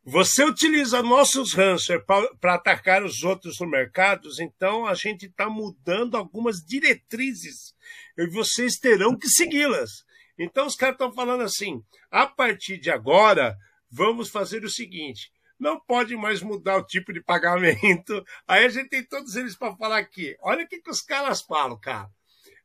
Você 0.10 0.42
utiliza 0.42 1.04
nossos 1.04 1.54
ransomware 1.54 2.02
para 2.40 2.54
atacar 2.54 3.04
os 3.04 3.24
outros 3.24 3.60
no 3.60 3.68
mercado, 3.68 4.30
então 4.40 4.86
a 4.86 4.94
gente 4.94 5.26
está 5.26 5.50
mudando 5.50 6.16
algumas 6.16 6.64
diretrizes 6.64 7.76
e 8.18 8.26
vocês 8.26 8.78
terão 8.78 9.18
que 9.18 9.28
segui-las. 9.28 10.06
Então 10.40 10.66
os 10.66 10.78
caras 10.78 10.94
estão 10.94 11.12
falando 11.12 11.44
assim: 11.44 11.84
a 12.10 12.26
partir 12.26 12.78
de 12.78 12.90
agora, 12.90 13.58
vamos 13.92 14.30
fazer 14.30 14.64
o 14.64 14.70
seguinte: 14.70 15.30
não 15.60 15.78
pode 15.78 16.16
mais 16.16 16.42
mudar 16.42 16.78
o 16.78 16.86
tipo 16.86 17.12
de 17.12 17.22
pagamento. 17.22 18.26
Aí 18.48 18.64
a 18.64 18.70
gente 18.70 18.88
tem 18.88 19.04
todos 19.04 19.36
eles 19.36 19.58
para 19.58 19.76
falar 19.76 19.98
aqui. 19.98 20.38
Olha 20.40 20.64
o 20.64 20.68
que, 20.70 20.80
que 20.80 20.90
os 20.90 21.02
caras 21.02 21.42
falam, 21.42 21.78
cara. 21.78 22.10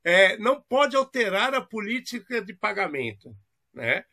É, 0.04 0.36
não 0.36 0.62
pode 0.62 0.94
alterar 0.94 1.52
a 1.54 1.60
política 1.60 2.40
de 2.40 2.54
pagamento, 2.54 3.34
né? 3.74 4.04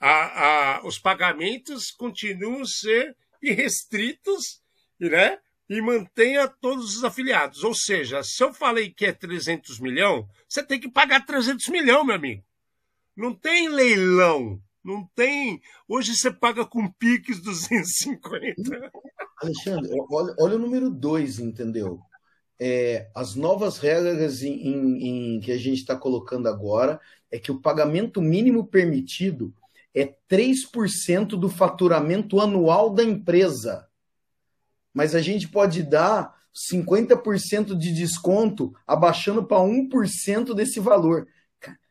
A, 0.00 0.76
a, 0.76 0.86
os 0.86 0.98
pagamentos 0.98 1.90
continuam 1.90 2.62
a 2.62 2.66
ser 2.66 3.16
irrestritos 3.42 4.60
né, 4.98 5.38
e 5.68 5.80
mantenha 5.80 6.48
todos 6.48 6.96
os 6.96 7.04
afiliados. 7.04 7.64
Ou 7.64 7.74
seja, 7.74 8.22
se 8.22 8.42
eu 8.42 8.52
falei 8.52 8.90
que 8.90 9.06
é 9.06 9.12
300 9.12 9.80
milhões, 9.80 10.26
você 10.48 10.62
tem 10.62 10.78
que 10.78 10.90
pagar 10.90 11.24
300 11.24 11.68
milhões, 11.68 12.06
meu 12.06 12.14
amigo. 12.14 12.42
Não 13.16 13.34
tem 13.34 13.68
leilão. 13.68 14.60
Não 14.84 15.04
tem. 15.16 15.60
Hoje 15.88 16.14
você 16.14 16.30
paga 16.30 16.64
com 16.64 16.88
piques 16.92 17.40
250. 17.42 18.92
Alexandre, 19.42 19.90
olha, 20.08 20.34
olha 20.38 20.56
o 20.56 20.58
número 20.60 20.88
2, 20.90 21.40
entendeu? 21.40 21.98
É, 22.58 23.10
as 23.14 23.34
novas 23.34 23.78
regras 23.78 24.42
em, 24.42 24.52
em, 24.52 25.36
em 25.36 25.40
que 25.40 25.50
a 25.50 25.58
gente 25.58 25.78
está 25.78 25.96
colocando 25.96 26.48
agora 26.48 27.00
é 27.30 27.38
que 27.38 27.50
o 27.50 27.60
pagamento 27.60 28.22
mínimo 28.22 28.64
permitido 28.64 29.52
é 29.96 30.14
3% 30.28 31.28
do 31.28 31.48
faturamento 31.48 32.38
anual 32.38 32.90
da 32.90 33.02
empresa. 33.02 33.88
Mas 34.92 35.14
a 35.14 35.22
gente 35.22 35.48
pode 35.48 35.82
dar 35.82 36.36
50% 36.70 37.74
de 37.74 37.94
desconto 37.94 38.76
abaixando 38.86 39.46
para 39.46 39.56
1% 39.56 40.54
desse 40.54 40.80
valor. 40.80 41.26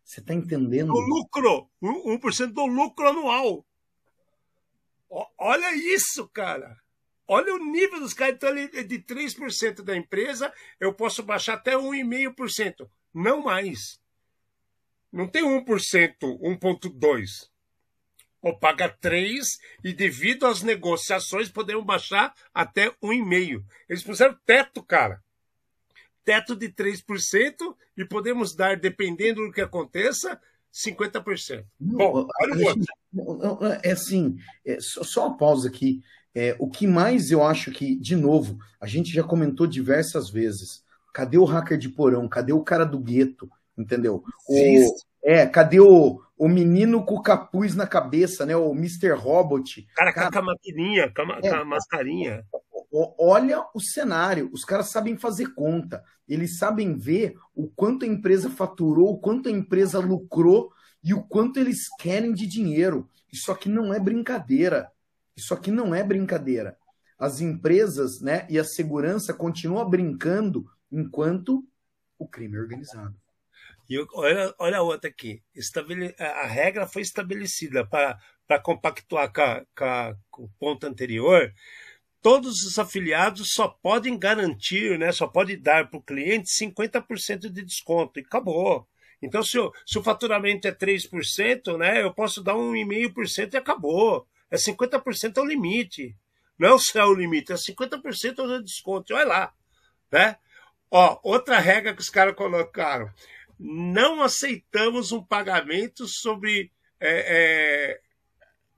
você 0.03 0.19
está 0.19 0.35
entendendo? 0.35 0.91
O 0.93 0.99
lucro! 0.99 1.67
1% 1.81 2.53
do 2.53 2.67
lucro 2.67 3.09
anual. 3.09 3.65
Olha 5.35 5.75
isso, 5.75 6.27
cara! 6.27 6.77
Olha 7.27 7.55
o 7.55 7.71
nível 7.71 7.99
dos 7.99 8.13
caras. 8.13 8.35
Então, 8.35 8.53
de 8.53 8.99
3% 8.99 9.81
da 9.81 9.97
empresa, 9.97 10.53
eu 10.79 10.93
posso 10.93 11.23
baixar 11.23 11.55
até 11.55 11.75
1,5%. 11.75 12.87
Não 13.11 13.41
mais. 13.41 13.99
Não 15.11 15.27
tem 15.27 15.43
1%, 15.43 15.65
1,2% 16.21 17.54
ou 18.45 18.55
paga 18.55 18.87
3 18.87 19.57
e 19.83 19.91
devido 19.91 20.45
às 20.45 20.61
negociações 20.61 21.49
podemos 21.49 21.83
baixar 21.83 22.31
até 22.53 22.91
1,5. 23.03 23.63
Eles 23.89 24.03
puseram 24.03 24.37
teto, 24.45 24.83
cara. 24.83 25.19
Teto 26.23 26.55
de 26.55 26.69
3% 26.69 27.75
e 27.97 28.05
podemos 28.05 28.53
dar, 28.55 28.77
dependendo 28.77 29.43
do 29.43 29.51
que 29.51 29.61
aconteça, 29.61 30.39
50%. 30.71 31.65
Bom, 31.79 32.27
olha 32.39 32.55
o 32.55 32.65
outro. 32.67 33.79
É 33.81 33.93
assim, 33.93 34.37
é, 34.63 34.77
só 34.79 35.27
uma 35.27 35.37
pausa 35.37 35.67
aqui. 35.67 36.03
É, 36.35 36.55
o 36.59 36.69
que 36.69 36.85
mais 36.85 37.31
eu 37.31 37.43
acho 37.43 37.71
que, 37.71 37.95
de 37.95 38.15
novo, 38.15 38.59
a 38.79 38.85
gente 38.85 39.11
já 39.11 39.23
comentou 39.23 39.65
diversas 39.65 40.29
vezes. 40.29 40.83
Cadê 41.11 41.39
o 41.39 41.45
hacker 41.45 41.79
de 41.79 41.89
porão? 41.89 42.29
Cadê 42.29 42.53
o 42.53 42.63
cara 42.63 42.85
do 42.85 42.99
gueto? 42.99 43.49
Entendeu? 43.75 44.23
O, 44.47 44.97
é, 45.23 45.47
cadê 45.47 45.79
o, 45.79 46.21
o 46.37 46.47
menino 46.47 47.05
com 47.05 47.15
o 47.15 47.21
capuz 47.21 47.75
na 47.75 47.87
cabeça, 47.87 48.45
né? 48.45 48.55
O 48.55 48.73
Mr. 48.73 49.11
Robot. 49.11 49.87
Cara, 49.95 50.13
cara 50.13 50.31
com 50.31 50.39
a 50.39 50.41
maquininha, 50.41 51.11
com 51.13 51.21
a, 51.21 51.39
é, 51.41 51.49
com 51.49 51.55
a 51.55 51.65
mascarinha. 51.65 52.43
Olha 52.91 53.65
o 53.73 53.81
cenário, 53.81 54.49
os 54.53 54.63
caras 54.63 54.89
sabem 54.89 55.17
fazer 55.17 55.53
conta, 55.53 56.01
eles 56.27 56.57
sabem 56.57 56.97
ver 56.97 57.35
o 57.53 57.67
quanto 57.67 58.05
a 58.05 58.07
empresa 58.07 58.49
faturou, 58.49 59.11
o 59.11 59.19
quanto 59.19 59.49
a 59.49 59.51
empresa 59.51 59.99
lucrou 59.99 60.71
e 61.03 61.13
o 61.13 61.21
quanto 61.21 61.59
eles 61.59 61.89
querem 61.99 62.33
de 62.33 62.47
dinheiro. 62.47 63.09
Isso 63.31 63.51
aqui 63.51 63.67
não 63.67 63.93
é 63.93 63.99
brincadeira. 63.99 64.89
Isso 65.35 65.53
aqui 65.53 65.71
não 65.71 65.93
é 65.93 66.03
brincadeira. 66.03 66.77
As 67.19 67.41
empresas 67.41 68.21
né, 68.21 68.47
e 68.49 68.57
a 68.57 68.63
segurança 68.63 69.33
continuam 69.33 69.89
brincando 69.89 70.65
enquanto 70.91 71.67
o 72.17 72.27
crime 72.27 72.57
organizado. 72.57 73.15
E 73.89 73.99
olha, 74.13 74.53
olha 74.57 74.77
a 74.77 74.81
outra 74.81 75.09
aqui. 75.09 75.41
Estabele... 75.55 76.15
A 76.17 76.47
regra 76.47 76.87
foi 76.87 77.01
estabelecida 77.01 77.85
para 77.85 78.59
compactuar 78.59 79.31
com, 79.31 79.65
com, 79.75 80.15
com 80.31 80.43
o 80.43 80.49
ponto 80.59 80.87
anterior. 80.87 81.53
Todos 82.21 82.63
os 82.63 82.79
afiliados 82.79 83.49
só 83.51 83.67
podem 83.67 84.17
garantir, 84.17 84.97
né, 84.97 85.11
só 85.11 85.27
pode 85.27 85.55
dar 85.57 85.87
para 85.87 85.99
o 85.99 86.01
cliente 86.01 86.49
50% 86.59 87.51
de 87.51 87.61
desconto. 87.61 88.19
E 88.19 88.23
acabou. 88.23 88.87
Então, 89.21 89.43
se 89.43 89.59
o, 89.59 89.71
se 89.85 89.99
o 89.99 90.03
faturamento 90.03 90.67
é 90.67 90.71
3%, 90.71 91.77
né, 91.77 92.01
eu 92.01 92.13
posso 92.13 92.43
dar 92.43 92.55
1,5% 92.55 93.53
e 93.53 93.57
acabou. 93.57 94.27
É 94.49 94.57
50% 94.57 95.37
é 95.37 95.41
o 95.41 95.45
limite. 95.45 96.15
Não 96.57 96.69
é 96.69 96.73
o 96.73 96.79
céu 96.79 97.13
limite, 97.13 97.51
é 97.51 97.55
50% 97.55 98.35
do 98.35 98.63
desconto. 98.63 99.13
Olha 99.13 99.25
lá. 99.25 99.53
Né? 100.11 100.37
Ó, 100.89 101.19
outra 101.23 101.59
regra 101.59 101.93
que 101.93 102.01
os 102.01 102.09
caras 102.09 102.35
colocaram 102.35 103.11
não 103.59 104.21
aceitamos 104.21 105.11
um 105.11 105.23
pagamento 105.23 106.07
sobre. 106.07 106.71
É, 106.99 107.91
é, 107.91 108.01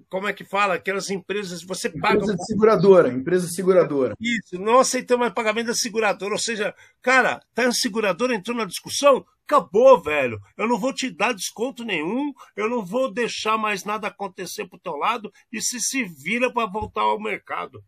como 0.10 0.28
é 0.28 0.34
que 0.34 0.46
fala? 0.46 0.76
Aquelas 0.76 1.10
empresas. 1.10 1.64
Você 1.64 1.88
empresa 1.88 2.02
paga. 2.02 2.20
Empresa 2.20 2.38
seguradora, 2.44 3.10
empresa 3.10 3.48
seguradora. 3.48 4.16
Isso, 4.20 4.60
não 4.60 4.80
aceitamos 4.80 5.22
mais 5.22 5.34
pagamento 5.34 5.68
da 5.68 5.74
seguradora. 5.74 6.34
Ou 6.34 6.40
seja, 6.40 6.74
cara, 7.02 7.42
tá 7.54 7.68
a 7.68 7.72
seguradora 7.72 8.36
entrou 8.36 8.56
na 8.56 8.66
discussão? 8.66 9.26
Acabou, 9.44 10.02
velho. 10.02 10.40
Eu 10.58 10.68
não 10.68 10.80
vou 10.80 10.94
te 10.94 11.10
dar 11.10 11.34
desconto 11.34 11.84
nenhum, 11.84 12.34
eu 12.56 12.70
não 12.70 12.84
vou 12.86 13.12
deixar 13.12 13.58
mais 13.58 13.84
nada 13.84 14.08
acontecer 14.08 14.68
pro 14.68 14.80
teu 14.80 14.96
lado 14.96 15.32
e 15.52 15.62
se 15.62 15.80
se 15.80 16.04
vira 16.04 16.52
para 16.52 16.70
voltar 16.70 17.02
ao 17.02 17.20
mercado. 17.20 17.84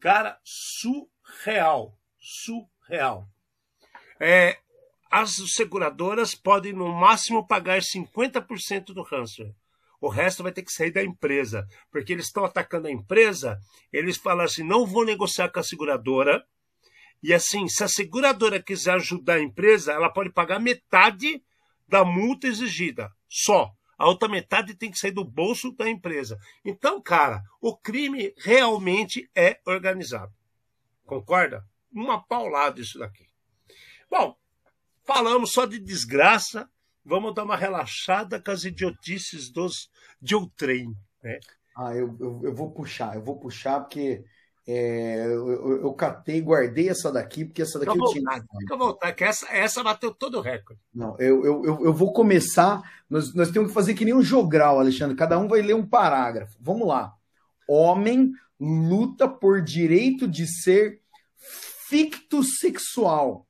Cara, 0.00 0.38
surreal. 0.44 1.96
Surreal 2.18 3.28
é, 4.20 4.58
as 5.10 5.36
seguradoras 5.54 6.34
podem 6.34 6.72
no 6.72 6.92
máximo 6.92 7.46
pagar 7.46 7.80
50% 7.80 8.86
do 8.86 9.02
ransomware. 9.02 9.54
O 10.00 10.08
resto 10.08 10.42
vai 10.42 10.52
ter 10.52 10.62
que 10.62 10.72
sair 10.72 10.90
da 10.90 11.02
empresa, 11.02 11.66
porque 11.90 12.12
eles 12.12 12.26
estão 12.26 12.44
atacando 12.44 12.88
a 12.88 12.90
empresa. 12.90 13.58
Eles 13.92 14.16
falam 14.18 14.44
assim: 14.44 14.62
não 14.62 14.84
vou 14.84 15.04
negociar 15.04 15.48
com 15.48 15.60
a 15.60 15.62
seguradora. 15.62 16.44
E 17.22 17.32
assim, 17.32 17.68
se 17.68 17.82
a 17.82 17.88
seguradora 17.88 18.62
quiser 18.62 18.96
ajudar 18.96 19.36
a 19.36 19.42
empresa, 19.42 19.92
ela 19.92 20.10
pode 20.10 20.30
pagar 20.30 20.60
metade 20.60 21.42
da 21.88 22.04
multa 22.04 22.46
exigida, 22.46 23.10
só. 23.28 23.70
A 23.96 24.06
outra 24.06 24.28
metade 24.28 24.74
tem 24.74 24.90
que 24.90 24.98
sair 24.98 25.12
do 25.12 25.24
bolso 25.24 25.72
da 25.72 25.88
empresa. 25.88 26.36
Então, 26.64 27.00
cara, 27.00 27.42
o 27.60 27.76
crime 27.76 28.34
realmente 28.36 29.30
é 29.34 29.60
organizado. 29.64 30.32
Concorda? 31.06 31.64
Uma 31.92 32.22
paulada 32.22 32.80
isso 32.80 32.98
daqui. 32.98 33.26
Bom, 34.16 34.36
falamos 35.04 35.50
só 35.50 35.66
de 35.66 35.80
desgraça, 35.80 36.70
vamos 37.04 37.34
dar 37.34 37.42
uma 37.42 37.56
relaxada 37.56 38.40
com 38.40 38.52
as 38.52 38.62
idiotices 38.62 39.50
dos 39.50 39.90
de 40.22 40.36
outrem. 40.36 40.94
Né? 41.20 41.40
Ah, 41.76 41.92
eu, 41.96 42.16
eu, 42.20 42.40
eu, 42.44 42.54
vou 42.54 42.70
puxar, 42.70 43.16
eu 43.16 43.24
vou 43.24 43.40
puxar 43.40 43.80
porque 43.80 44.24
é, 44.68 45.26
eu, 45.26 45.82
eu, 45.82 45.92
catei, 45.94 46.40
guardei 46.40 46.88
essa 46.88 47.10
daqui, 47.10 47.44
porque 47.44 47.62
essa 47.62 47.76
daqui 47.76 47.90
fica 47.90 48.04
eu 48.04 48.12
tinha. 48.12 48.44
Fica 48.60 48.76
voltar, 48.76 49.12
que 49.12 49.24
essa, 49.24 49.52
essa 49.52 49.82
bateu 49.82 50.14
todo 50.14 50.38
o 50.38 50.40
recorde. 50.40 50.80
Não, 50.94 51.18
eu, 51.18 51.44
eu, 51.44 51.84
eu, 51.84 51.92
vou 51.92 52.12
começar. 52.12 52.88
Nós, 53.10 53.34
nós 53.34 53.50
temos 53.50 53.70
que 53.70 53.74
fazer 53.74 53.94
que 53.94 54.04
nem 54.04 54.14
um 54.14 54.22
jogral, 54.22 54.78
Alexandre. 54.78 55.16
Cada 55.16 55.36
um 55.40 55.48
vai 55.48 55.60
ler 55.60 55.74
um 55.74 55.84
parágrafo. 55.84 56.56
Vamos 56.60 56.86
lá. 56.86 57.12
Homem 57.68 58.30
luta 58.60 59.28
por 59.28 59.60
direito 59.60 60.28
de 60.28 60.46
ser 60.46 61.00
fictosexual 61.88 63.44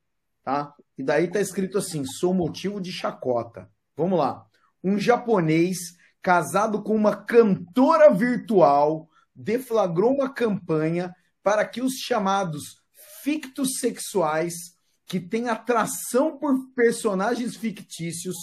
tá? 0.45 0.73
E 0.97 1.03
daí 1.03 1.29
tá 1.29 1.41
escrito 1.41 1.79
assim: 1.79 2.05
sou 2.05 2.33
motivo 2.33 2.79
de 2.79 2.91
chacota. 2.91 3.69
Vamos 3.97 4.19
lá. 4.19 4.45
Um 4.83 4.97
japonês 4.97 5.77
casado 6.21 6.81
com 6.83 6.95
uma 6.95 7.15
cantora 7.15 8.13
virtual 8.13 9.09
deflagrou 9.35 10.13
uma 10.13 10.31
campanha 10.33 11.13
para 11.43 11.65
que 11.65 11.81
os 11.81 11.95
chamados 11.95 12.81
fictos 13.23 13.79
sexuais 13.79 14.53
que 15.05 15.19
têm 15.19 15.49
atração 15.49 16.37
por 16.37 16.71
personagens 16.75 17.55
fictícios 17.55 18.35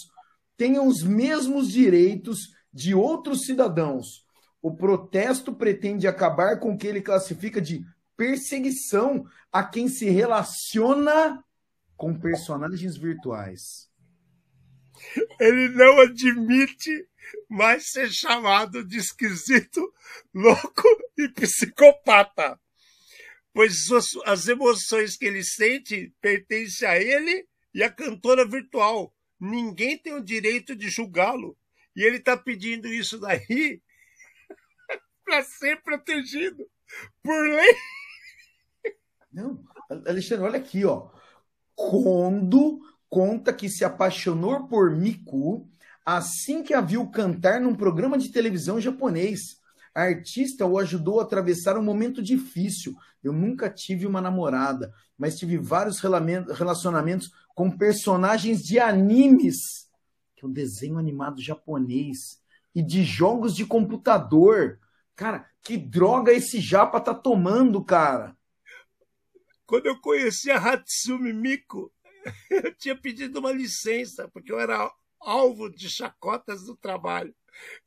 tenham 0.57 0.87
os 0.87 1.03
mesmos 1.03 1.69
direitos 1.69 2.41
de 2.73 2.95
outros 2.95 3.47
cidadãos. 3.47 4.25
O 4.61 4.75
protesto 4.75 5.53
pretende 5.53 6.07
acabar 6.07 6.61
com 6.61 6.73
o 6.73 6.79
que 6.79 6.87
ele 6.87 7.01
classifica 7.01 7.61
de 7.61 7.85
perseguição 8.17 9.25
a 9.51 9.65
quem 9.65 9.89
se 9.89 10.09
relaciona 10.09 11.43
com 12.03 12.19
personagens 12.19 12.97
virtuais. 12.97 13.89
Ele 15.39 15.69
não 15.69 16.01
admite 16.01 17.09
mais 17.49 17.93
ser 17.93 18.11
chamado 18.11 18.85
de 18.85 18.99
esquisito, 18.99 19.81
louco 20.35 20.83
e 21.17 21.29
psicopata, 21.29 22.59
pois 23.55 23.87
as 24.27 24.49
emoções 24.49 25.17
que 25.17 25.27
ele 25.27 25.45
sente 25.45 26.13
pertencem 26.21 26.89
a 26.89 26.99
ele 27.01 27.47
e 27.73 27.85
à 27.85 27.89
cantora 27.89 28.45
virtual. 28.45 29.15
Ninguém 29.39 29.97
tem 29.97 30.13
o 30.13 30.25
direito 30.25 30.75
de 30.75 30.91
julgá-lo. 30.91 31.57
E 31.95 32.03
ele 32.03 32.17
está 32.17 32.37
pedindo 32.37 32.89
isso 32.89 33.17
daí 33.21 33.81
para 35.25 35.45
ser 35.45 35.81
protegido 35.83 36.69
por 37.23 37.49
lei. 37.49 37.77
Não, 39.33 39.65
Alexandre, 39.89 40.45
olha 40.45 40.59
aqui, 40.59 40.85
ó. 40.85 41.22
Kondo 41.91 42.81
conta 43.09 43.53
que 43.53 43.69
se 43.69 43.85
apaixonou 43.85 44.67
por 44.69 44.91
Miku 44.91 45.69
assim 46.05 46.63
que 46.63 46.75
a 46.75 46.81
viu 46.81 47.09
cantar 47.09 47.61
num 47.61 47.75
programa 47.75 48.19
de 48.19 48.31
televisão 48.31 48.81
japonês. 48.81 49.61
A 49.95 50.03
artista 50.03 50.67
o 50.67 50.79
ajudou 50.79 51.21
a 51.21 51.23
atravessar 51.23 51.77
um 51.77 51.83
momento 51.83 52.23
difícil. 52.23 52.95
Eu 53.23 53.33
nunca 53.33 53.69
tive 53.69 54.07
uma 54.07 54.21
namorada, 54.21 54.93
mas 55.19 55.39
tive 55.39 55.59
vários 55.59 56.01
relacionamentos 56.01 57.31
com 57.55 57.71
personagens 57.71 58.63
de 58.63 58.79
animes, 58.79 59.89
que 60.35 60.45
é 60.45 60.49
um 60.49 60.53
desenho 60.53 60.99
animado 60.99 61.41
japonês, 61.41 62.41
e 62.75 62.83
de 62.83 63.05
jogos 63.05 63.55
de 63.55 63.67
computador. 63.67 64.79
Cara, 65.15 65.47
que 65.63 65.77
droga 65.77 66.33
esse 66.33 66.59
japa 66.59 66.99
tá 66.99 67.15
tomando, 67.15 67.85
cara? 67.85 68.35
Quando 69.73 69.87
eu 69.87 69.99
conheci 69.99 70.51
a 70.51 70.59
Hatsumi 70.59 71.33
Miko, 71.33 71.91
eu 72.51 72.75
tinha 72.75 72.95
pedido 72.95 73.39
uma 73.39 73.51
licença, 73.51 74.29
porque 74.29 74.53
eu 74.53 74.61
era 74.61 74.93
alvo 75.19 75.71
de 75.71 75.89
chacotas 75.89 76.65
do 76.65 76.77
trabalho. 76.77 77.35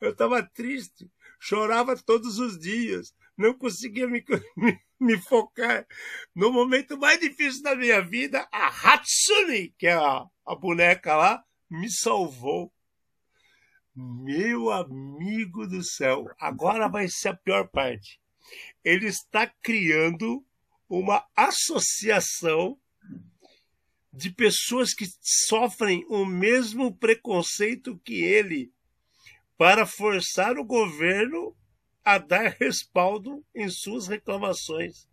Eu 0.01 0.09
estava 0.09 0.41
triste, 0.41 1.07
chorava 1.39 1.95
todos 1.95 2.39
os 2.39 2.57
dias, 2.57 3.13
não 3.37 3.53
conseguia 3.53 4.07
me, 4.07 4.25
me, 4.57 4.81
me, 4.99 5.15
focar. 5.21 5.85
No 6.33 6.51
momento 6.51 6.97
mais 6.97 7.19
difícil 7.19 7.61
da 7.61 7.75
minha 7.75 8.01
vida, 8.01 8.49
a 8.51 8.65
Hatsumi, 8.65 9.69
que 9.77 9.85
é 9.85 9.93
a, 9.93 10.25
a 10.43 10.55
boneca 10.55 11.15
lá, 11.15 11.45
me 11.69 11.87
salvou. 11.91 12.73
Meu 13.95 14.71
amigo 14.71 15.67
do 15.67 15.83
céu, 15.83 16.25
agora 16.39 16.87
vai 16.89 17.07
ser 17.07 17.29
a 17.29 17.35
pior 17.35 17.67
parte. 17.67 18.19
Ele 18.83 19.05
está 19.05 19.45
criando 19.61 20.43
uma 20.99 21.23
associação 21.35 22.77
de 24.13 24.29
pessoas 24.29 24.93
que 24.93 25.05
sofrem 25.21 26.05
o 26.09 26.25
mesmo 26.25 26.95
preconceito 26.95 27.99
que 28.03 28.23
ele 28.23 28.71
para 29.57 29.85
forçar 29.85 30.57
o 30.57 30.63
governo 30.63 31.53
a 32.03 32.17
dar 32.17 32.55
respaldo 32.59 33.43
em 33.53 33.67
suas 33.67 34.07
reclamações. 34.07 35.07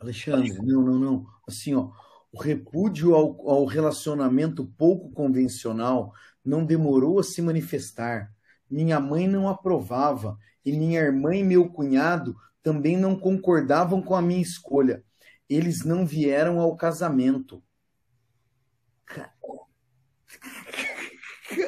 Alexandre, 0.00 0.52
não, 0.62 0.82
não, 0.82 0.98
não. 0.98 1.26
Assim, 1.46 1.74
ó, 1.74 1.90
o 2.32 2.40
repúdio 2.40 3.14
ao, 3.14 3.48
ao 3.48 3.64
relacionamento 3.64 4.66
pouco 4.76 5.10
convencional 5.12 6.12
não 6.44 6.64
demorou 6.64 7.20
a 7.20 7.22
se 7.22 7.40
manifestar. 7.40 8.32
Minha 8.68 8.98
mãe 8.98 9.28
não 9.28 9.48
aprovava 9.48 10.36
e 10.64 10.72
minha 10.72 11.00
irmã 11.00 11.34
e 11.34 11.44
meu 11.44 11.68
cunhado 11.68 12.34
também 12.62 12.96
não 12.96 13.16
concordavam 13.16 14.02
com 14.02 14.16
a 14.16 14.22
minha 14.22 14.42
escolha 14.42 15.04
eles 15.48 15.84
não 15.84 16.06
vieram 16.06 16.60
ao 16.60 16.76
casamento. 16.76 17.62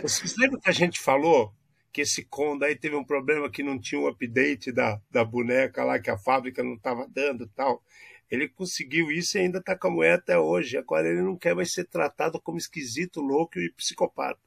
Vocês 0.03 0.37
lembram 0.37 0.61
que 0.61 0.69
a 0.69 0.73
gente 0.73 1.01
falou 1.01 1.55
que 1.93 2.03
esse 2.03 2.25
Conda 2.25 2.67
aí 2.67 2.77
teve 2.77 2.95
um 2.95 3.05
problema 3.05 3.51
que 3.51 3.63
não 3.63 3.79
tinha 3.79 4.01
um 4.01 4.07
update 4.07 4.71
da, 4.71 5.01
da 5.11 5.25
boneca 5.25 5.83
lá, 5.83 5.99
que 5.99 6.11
a 6.11 6.19
fábrica 6.19 6.63
não 6.63 6.75
estava 6.75 7.09
dando 7.09 7.49
tal. 7.49 7.83
Ele 8.31 8.49
conseguiu 8.49 9.11
isso 9.11 9.37
e 9.37 9.41
ainda 9.41 9.59
está 9.59 9.77
com 9.77 9.89
a 9.89 9.91
mulher 9.91 10.15
até 10.15 10.39
hoje. 10.39 10.77
Agora 10.77 11.09
ele 11.09 11.23
não 11.23 11.37
quer 11.37 11.55
mais 11.55 11.73
ser 11.73 11.85
tratado 11.85 12.41
como 12.41 12.59
esquisito, 12.59 13.21
louco 13.21 13.59
e 13.59 13.73
psicopata. 13.73 14.39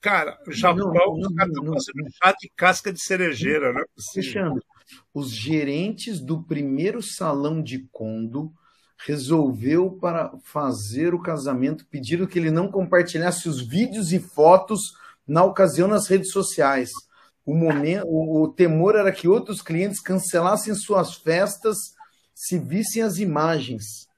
Cara, 0.00 0.42
o 0.48 0.50
Japão, 0.50 0.92
caras 0.92 1.52
estão 1.52 1.72
fazendo 1.72 2.10
chá 2.12 2.32
de 2.32 2.50
casca 2.56 2.92
de 2.92 3.00
cerejeira, 3.00 3.72
não 3.72 3.82
é 3.82 3.84
possível. 3.94 4.42
Alexandre, 4.42 4.71
os 5.12 5.30
gerentes 5.30 6.20
do 6.20 6.42
primeiro 6.42 7.02
salão 7.02 7.62
de 7.62 7.86
Kondo 7.90 8.52
resolveu 9.06 9.90
para 9.90 10.32
fazer 10.44 11.14
o 11.14 11.20
casamento, 11.20 11.86
pediram 11.86 12.26
que 12.26 12.38
ele 12.38 12.50
não 12.50 12.70
compartilhasse 12.70 13.48
os 13.48 13.60
vídeos 13.60 14.12
e 14.12 14.18
fotos 14.18 14.80
na 15.26 15.44
ocasião 15.44 15.88
nas 15.88 16.06
redes 16.06 16.30
sociais. 16.30 16.90
O, 17.44 17.54
momento, 17.54 18.06
o, 18.06 18.42
o 18.42 18.48
temor 18.48 18.94
era 18.94 19.10
que 19.10 19.26
outros 19.26 19.60
clientes 19.60 20.00
cancelassem 20.00 20.74
suas 20.74 21.14
festas 21.14 21.76
se 22.34 22.58
vissem 22.58 23.02
as 23.02 23.18
imagens. 23.18 24.08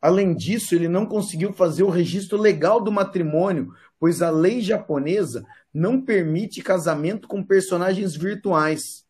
Além 0.00 0.34
disso, 0.34 0.74
ele 0.74 0.88
não 0.88 1.06
conseguiu 1.06 1.52
fazer 1.52 1.82
o 1.82 1.90
registro 1.90 2.36
legal 2.36 2.80
do 2.80 2.90
matrimônio, 2.90 3.72
pois 3.98 4.20
a 4.20 4.30
lei 4.30 4.60
japonesa 4.60 5.44
não 5.72 6.00
permite 6.00 6.60
casamento 6.60 7.28
com 7.28 7.42
personagens 7.42 8.16
virtuais. 8.16 9.04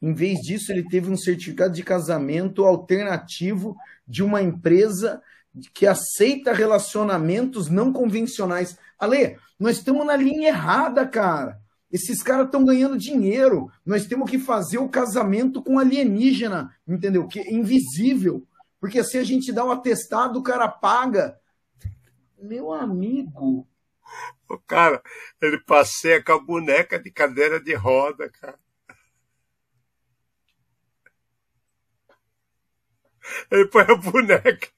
Em 0.00 0.14
vez 0.14 0.40
disso, 0.40 0.70
ele 0.70 0.88
teve 0.88 1.10
um 1.10 1.16
certificado 1.16 1.74
de 1.74 1.82
casamento 1.82 2.64
alternativo 2.64 3.76
de 4.06 4.22
uma 4.22 4.40
empresa 4.40 5.20
que 5.74 5.86
aceita 5.86 6.52
relacionamentos 6.52 7.68
não 7.68 7.92
convencionais. 7.92 8.78
Ale, 8.98 9.36
nós 9.58 9.78
estamos 9.78 10.06
na 10.06 10.16
linha 10.16 10.48
errada, 10.48 11.06
cara. 11.06 11.60
Esses 11.90 12.22
caras 12.22 12.46
estão 12.46 12.64
ganhando 12.64 12.98
dinheiro. 12.98 13.70
Nós 13.84 14.06
temos 14.06 14.30
que 14.30 14.38
fazer 14.38 14.78
o 14.78 14.88
casamento 14.88 15.62
com 15.62 15.78
alienígena, 15.78 16.74
entendeu? 16.86 17.26
Que 17.26 17.40
é 17.40 17.52
invisível. 17.52 18.46
Porque 18.80 19.00
assim 19.00 19.18
a 19.18 19.24
gente 19.24 19.52
dá 19.52 19.64
um 19.64 19.72
atestado, 19.72 20.38
o 20.38 20.42
cara 20.42 20.68
paga. 20.68 21.38
Meu 22.40 22.72
amigo. 22.72 23.66
O 24.48 24.58
cara, 24.58 25.02
ele 25.42 25.58
passeia 25.58 26.22
com 26.22 26.32
a 26.32 26.40
boneca 26.40 26.98
de 26.98 27.10
cadeira 27.10 27.60
de 27.60 27.74
roda, 27.74 28.30
cara. 28.30 28.58
Ele 33.50 33.66
põe 33.66 33.82
a 33.82 33.94
boneca, 33.94 34.68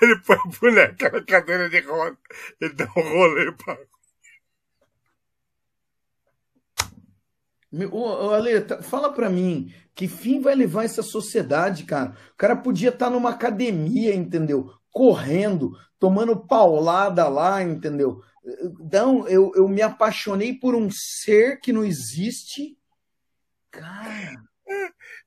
ele 0.00 0.18
põe 0.20 0.36
a 0.36 0.58
boneca 0.60 1.10
na 1.10 1.24
cadeira 1.24 1.68
de 1.68 1.80
roda 1.80 2.18
e 2.60 2.68
dá 2.70 2.84
um 2.96 3.02
rolê 3.02 3.52
para. 3.52 3.78
Ô, 7.92 8.30
Ale, 8.30 8.62
tá, 8.62 8.82
fala 8.82 9.12
para 9.12 9.28
mim, 9.28 9.72
que 9.94 10.08
fim 10.08 10.40
vai 10.40 10.54
levar 10.54 10.84
essa 10.84 11.02
sociedade, 11.02 11.84
cara? 11.84 12.16
O 12.32 12.36
cara 12.36 12.56
podia 12.56 12.88
estar 12.88 13.06
tá 13.06 13.10
numa 13.10 13.30
academia, 13.30 14.14
entendeu? 14.14 14.72
Correndo, 14.90 15.76
tomando 15.98 16.34
paulada 16.46 17.28
lá, 17.28 17.62
entendeu? 17.62 18.22
Então, 18.80 19.28
eu, 19.28 19.52
eu 19.54 19.68
me 19.68 19.82
apaixonei 19.82 20.54
por 20.54 20.74
um 20.74 20.88
ser 20.90 21.60
que 21.60 21.72
não 21.72 21.84
existe. 21.84 22.78
Cara. 23.70 24.47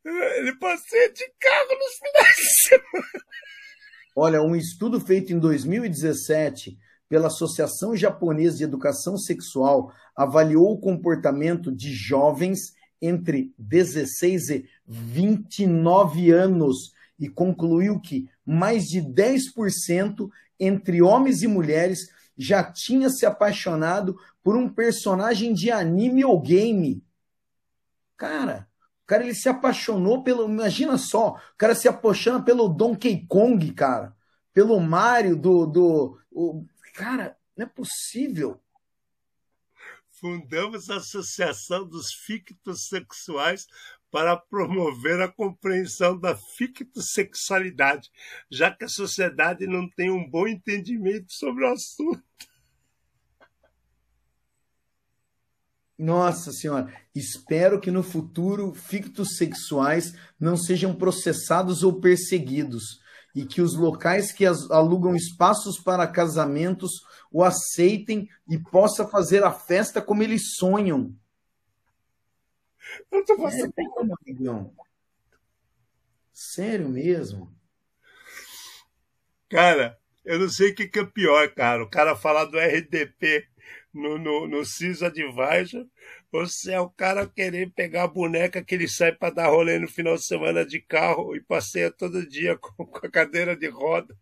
Ele 0.03 0.55
passeia 0.55 1.11
de 1.13 1.25
carro 1.39 1.77
nos 1.77 1.95
finais 1.95 2.35
de 2.35 2.61
semana. 2.67 3.25
Olha, 4.15 4.41
um 4.41 4.55
estudo 4.55 4.99
feito 4.99 5.31
em 5.31 5.39
2017 5.39 6.77
pela 7.07 7.27
Associação 7.27 7.95
Japonesa 7.95 8.57
de 8.57 8.63
Educação 8.63 9.17
Sexual 9.17 9.93
avaliou 10.15 10.71
o 10.71 10.79
comportamento 10.79 11.71
de 11.71 11.93
jovens 11.93 12.73
entre 13.01 13.53
16 13.57 14.49
e 14.49 14.69
29 14.87 16.31
anos 16.31 16.93
e 17.19 17.29
concluiu 17.29 17.99
que 17.99 18.29
mais 18.45 18.85
de 18.85 19.01
10% 19.01 20.29
entre 20.59 21.01
homens 21.01 21.41
e 21.41 21.47
mulheres 21.47 22.09
já 22.37 22.63
tinha 22.63 23.09
se 23.09 23.25
apaixonado 23.25 24.15
por 24.43 24.55
um 24.55 24.67
personagem 24.67 25.53
de 25.53 25.69
anime 25.69 26.25
ou 26.25 26.39
game. 26.39 27.03
Cara, 28.17 28.67
cara, 29.05 29.23
ele 29.23 29.35
se 29.35 29.49
apaixonou 29.49 30.23
pelo. 30.23 30.47
Imagina 30.49 30.97
só, 30.97 31.35
o 31.35 31.57
cara 31.57 31.75
se 31.75 31.87
apaixona 31.87 32.43
pelo 32.43 32.69
Donkey 32.69 33.25
Kong, 33.27 33.73
cara. 33.73 34.15
Pelo 34.53 34.79
Mario 34.79 35.35
do. 35.35 35.65
do 35.65 36.19
o, 36.31 36.65
cara, 36.93 37.37
não 37.55 37.65
é 37.65 37.69
possível. 37.69 38.59
Fundamos 40.09 40.89
a 40.89 40.97
Associação 40.97 41.87
dos 41.87 42.13
Fictossexuais 42.13 43.67
para 44.11 44.35
promover 44.35 45.21
a 45.21 45.27
compreensão 45.27 46.19
da 46.19 46.35
fictossexualidade, 46.35 48.11
já 48.51 48.69
que 48.69 48.83
a 48.83 48.89
sociedade 48.89 49.65
não 49.65 49.89
tem 49.89 50.11
um 50.11 50.29
bom 50.29 50.47
entendimento 50.47 51.31
sobre 51.31 51.63
o 51.63 51.71
assunto. 51.71 52.21
Nossa 56.01 56.51
Senhora, 56.51 56.91
espero 57.13 57.79
que 57.79 57.91
no 57.91 58.01
futuro 58.01 58.73
fictos 58.73 59.37
sexuais 59.37 60.15
não 60.39 60.57
sejam 60.57 60.95
processados 60.95 61.83
ou 61.83 62.01
perseguidos 62.01 62.99
e 63.35 63.45
que 63.45 63.61
os 63.61 63.75
locais 63.75 64.31
que 64.31 64.43
alugam 64.43 65.15
espaços 65.15 65.79
para 65.79 66.07
casamentos 66.07 66.91
o 67.31 67.43
aceitem 67.43 68.27
e 68.49 68.57
possa 68.57 69.07
fazer 69.07 69.43
a 69.43 69.51
festa 69.51 70.01
como 70.01 70.23
eles 70.23 70.55
sonham. 70.55 71.15
Eu 73.11 73.23
tô 73.23 73.37
passando. 73.37 73.71
É, 73.77 74.81
Sério 76.33 76.89
mesmo? 76.89 77.55
Cara, 79.47 79.99
eu 80.25 80.39
não 80.39 80.49
sei 80.49 80.71
o 80.71 80.75
que, 80.75 80.87
que 80.87 80.99
é 80.99 81.05
pior, 81.05 81.53
cara. 81.53 81.83
O 81.83 81.89
cara 81.89 82.15
falar 82.15 82.45
do 82.45 82.57
RDP 82.57 83.50
no, 83.93 84.17
no, 84.17 84.47
no 84.47 84.59
Advisor, 84.59 85.85
você 86.31 86.73
é 86.73 86.79
o 86.79 86.89
cara 86.89 87.27
querer 87.27 87.71
pegar 87.71 88.03
a 88.03 88.07
boneca 88.07 88.63
que 88.63 88.75
ele 88.75 88.87
sai 88.87 89.11
para 89.11 89.33
dar 89.33 89.49
rolê 89.49 89.77
no 89.79 89.87
final 89.87 90.15
de 90.15 90.25
semana 90.25 90.65
de 90.65 90.79
carro 90.79 91.35
e 91.35 91.41
passeia 91.41 91.91
todo 91.91 92.27
dia 92.27 92.57
com, 92.59 92.85
com 92.85 93.05
a 93.05 93.11
cadeira 93.11 93.55
de 93.55 93.67
roda. 93.67 94.15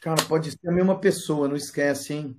Cara, 0.00 0.22
pode 0.24 0.50
ser 0.50 0.68
a 0.68 0.72
mesma 0.72 0.98
pessoa, 0.98 1.48
não 1.48 1.56
esquece, 1.56 2.12
hein? 2.12 2.36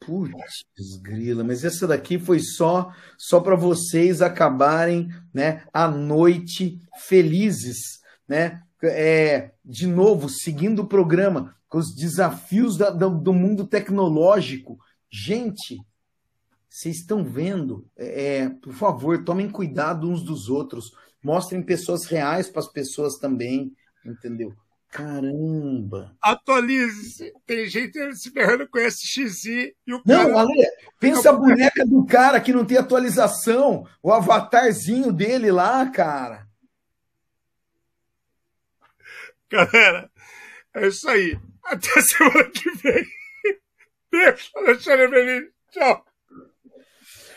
Putz, 0.00 0.64
grila, 1.02 1.44
mas 1.44 1.66
essa 1.66 1.86
daqui 1.86 2.18
foi 2.18 2.40
só 2.40 2.90
só 3.18 3.40
para 3.40 3.54
vocês 3.54 4.22
acabarem, 4.22 5.10
né, 5.34 5.66
a 5.70 5.86
noite 5.86 6.80
felizes, 7.06 8.00
né? 8.26 8.62
É, 8.82 9.50
de 9.62 9.86
novo, 9.86 10.30
seguindo 10.30 10.80
o 10.80 10.86
programa, 10.86 11.57
com 11.68 11.78
os 11.78 11.94
desafios 11.94 12.76
da, 12.76 12.90
do, 12.90 13.10
do, 13.10 13.32
mundo 13.32 13.66
tecnológico. 13.66 14.78
Gente, 15.10 15.78
vocês 16.68 16.96
estão 16.96 17.22
vendo? 17.24 17.86
É, 17.96 18.36
é, 18.36 18.48
por 18.48 18.72
favor, 18.72 19.22
tomem 19.24 19.50
cuidado 19.50 20.08
uns 20.08 20.22
dos 20.22 20.48
outros. 20.48 20.92
Mostrem 21.22 21.62
pessoas 21.62 22.04
reais 22.04 22.48
para 22.48 22.60
as 22.60 22.68
pessoas 22.68 23.16
também, 23.16 23.72
entendeu? 24.04 24.54
Caramba! 24.90 26.16
Atualize-se. 26.22 27.34
Tem 27.44 27.68
gente 27.68 28.16
se 28.16 28.30
ferrando 28.30 28.66
com 28.66 28.78
SXI 28.78 29.76
e 29.86 29.92
o 29.92 30.00
Não, 30.06 30.28
cara... 30.28 30.40
Ale, 30.40 30.66
pensa 30.98 31.28
a 31.28 31.34
boneca 31.34 31.84
do 31.84 32.06
cara 32.06 32.40
que 32.40 32.52
não 32.52 32.64
tem 32.64 32.78
atualização. 32.78 33.86
O 34.02 34.10
avatarzinho 34.10 35.12
dele 35.12 35.52
lá, 35.52 35.86
cara. 35.90 36.48
Galera, 39.50 40.10
é 40.74 40.88
isso 40.88 41.08
aí. 41.08 41.38
Até 41.68 42.00
semana 42.00 42.50
que 42.50 42.70
vem. 42.76 43.06
Beijo, 44.10 44.50
Alexandre 44.56 45.08
Benini. 45.08 45.48
Tchau. 45.70 46.04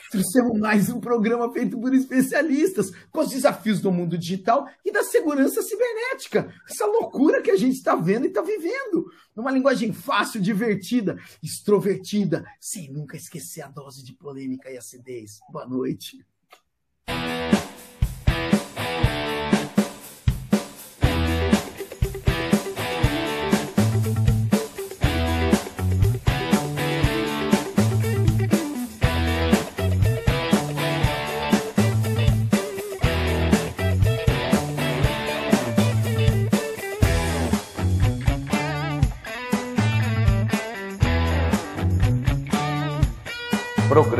Trouxemos 0.10 0.60
mais 0.60 0.90
um 0.90 0.99
programa 0.99 1.53
feito 1.53 1.80
por 1.80 1.94
especialistas 1.94 2.91
com 3.12 3.22
os 3.22 3.30
desafios 3.30 3.80
do 3.80 3.94
mundo 3.94 4.18
digital 4.18 4.68
e 4.84 4.91
da 4.91 5.03
segurança 5.03 5.62
cibernética. 5.62 6.53
Essa 6.70 6.86
loucura 6.86 7.41
que 7.41 7.49
a 7.49 7.56
gente 7.56 7.76
está 7.78 7.95
vendo 7.95 8.26
e 8.26 8.28
está 8.28 8.41
vivendo. 8.41 9.10
Numa 9.34 9.52
linguagem 9.52 9.94
fácil, 9.94 10.41
divertida, 10.41 11.18
extrovertida, 11.41 12.45
sem 12.60 12.91
nunca 12.91 13.16
esquecer 13.16 13.62
a 13.62 13.70
dose 13.70 14.03
de 14.03 14.14
polêmica 14.14 14.70
e 14.70 14.78
acidez. 14.78 15.40
Boa 15.49 15.66
noite. 15.66 16.26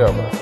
Programa 0.02 0.12
Edzone. 0.12 0.41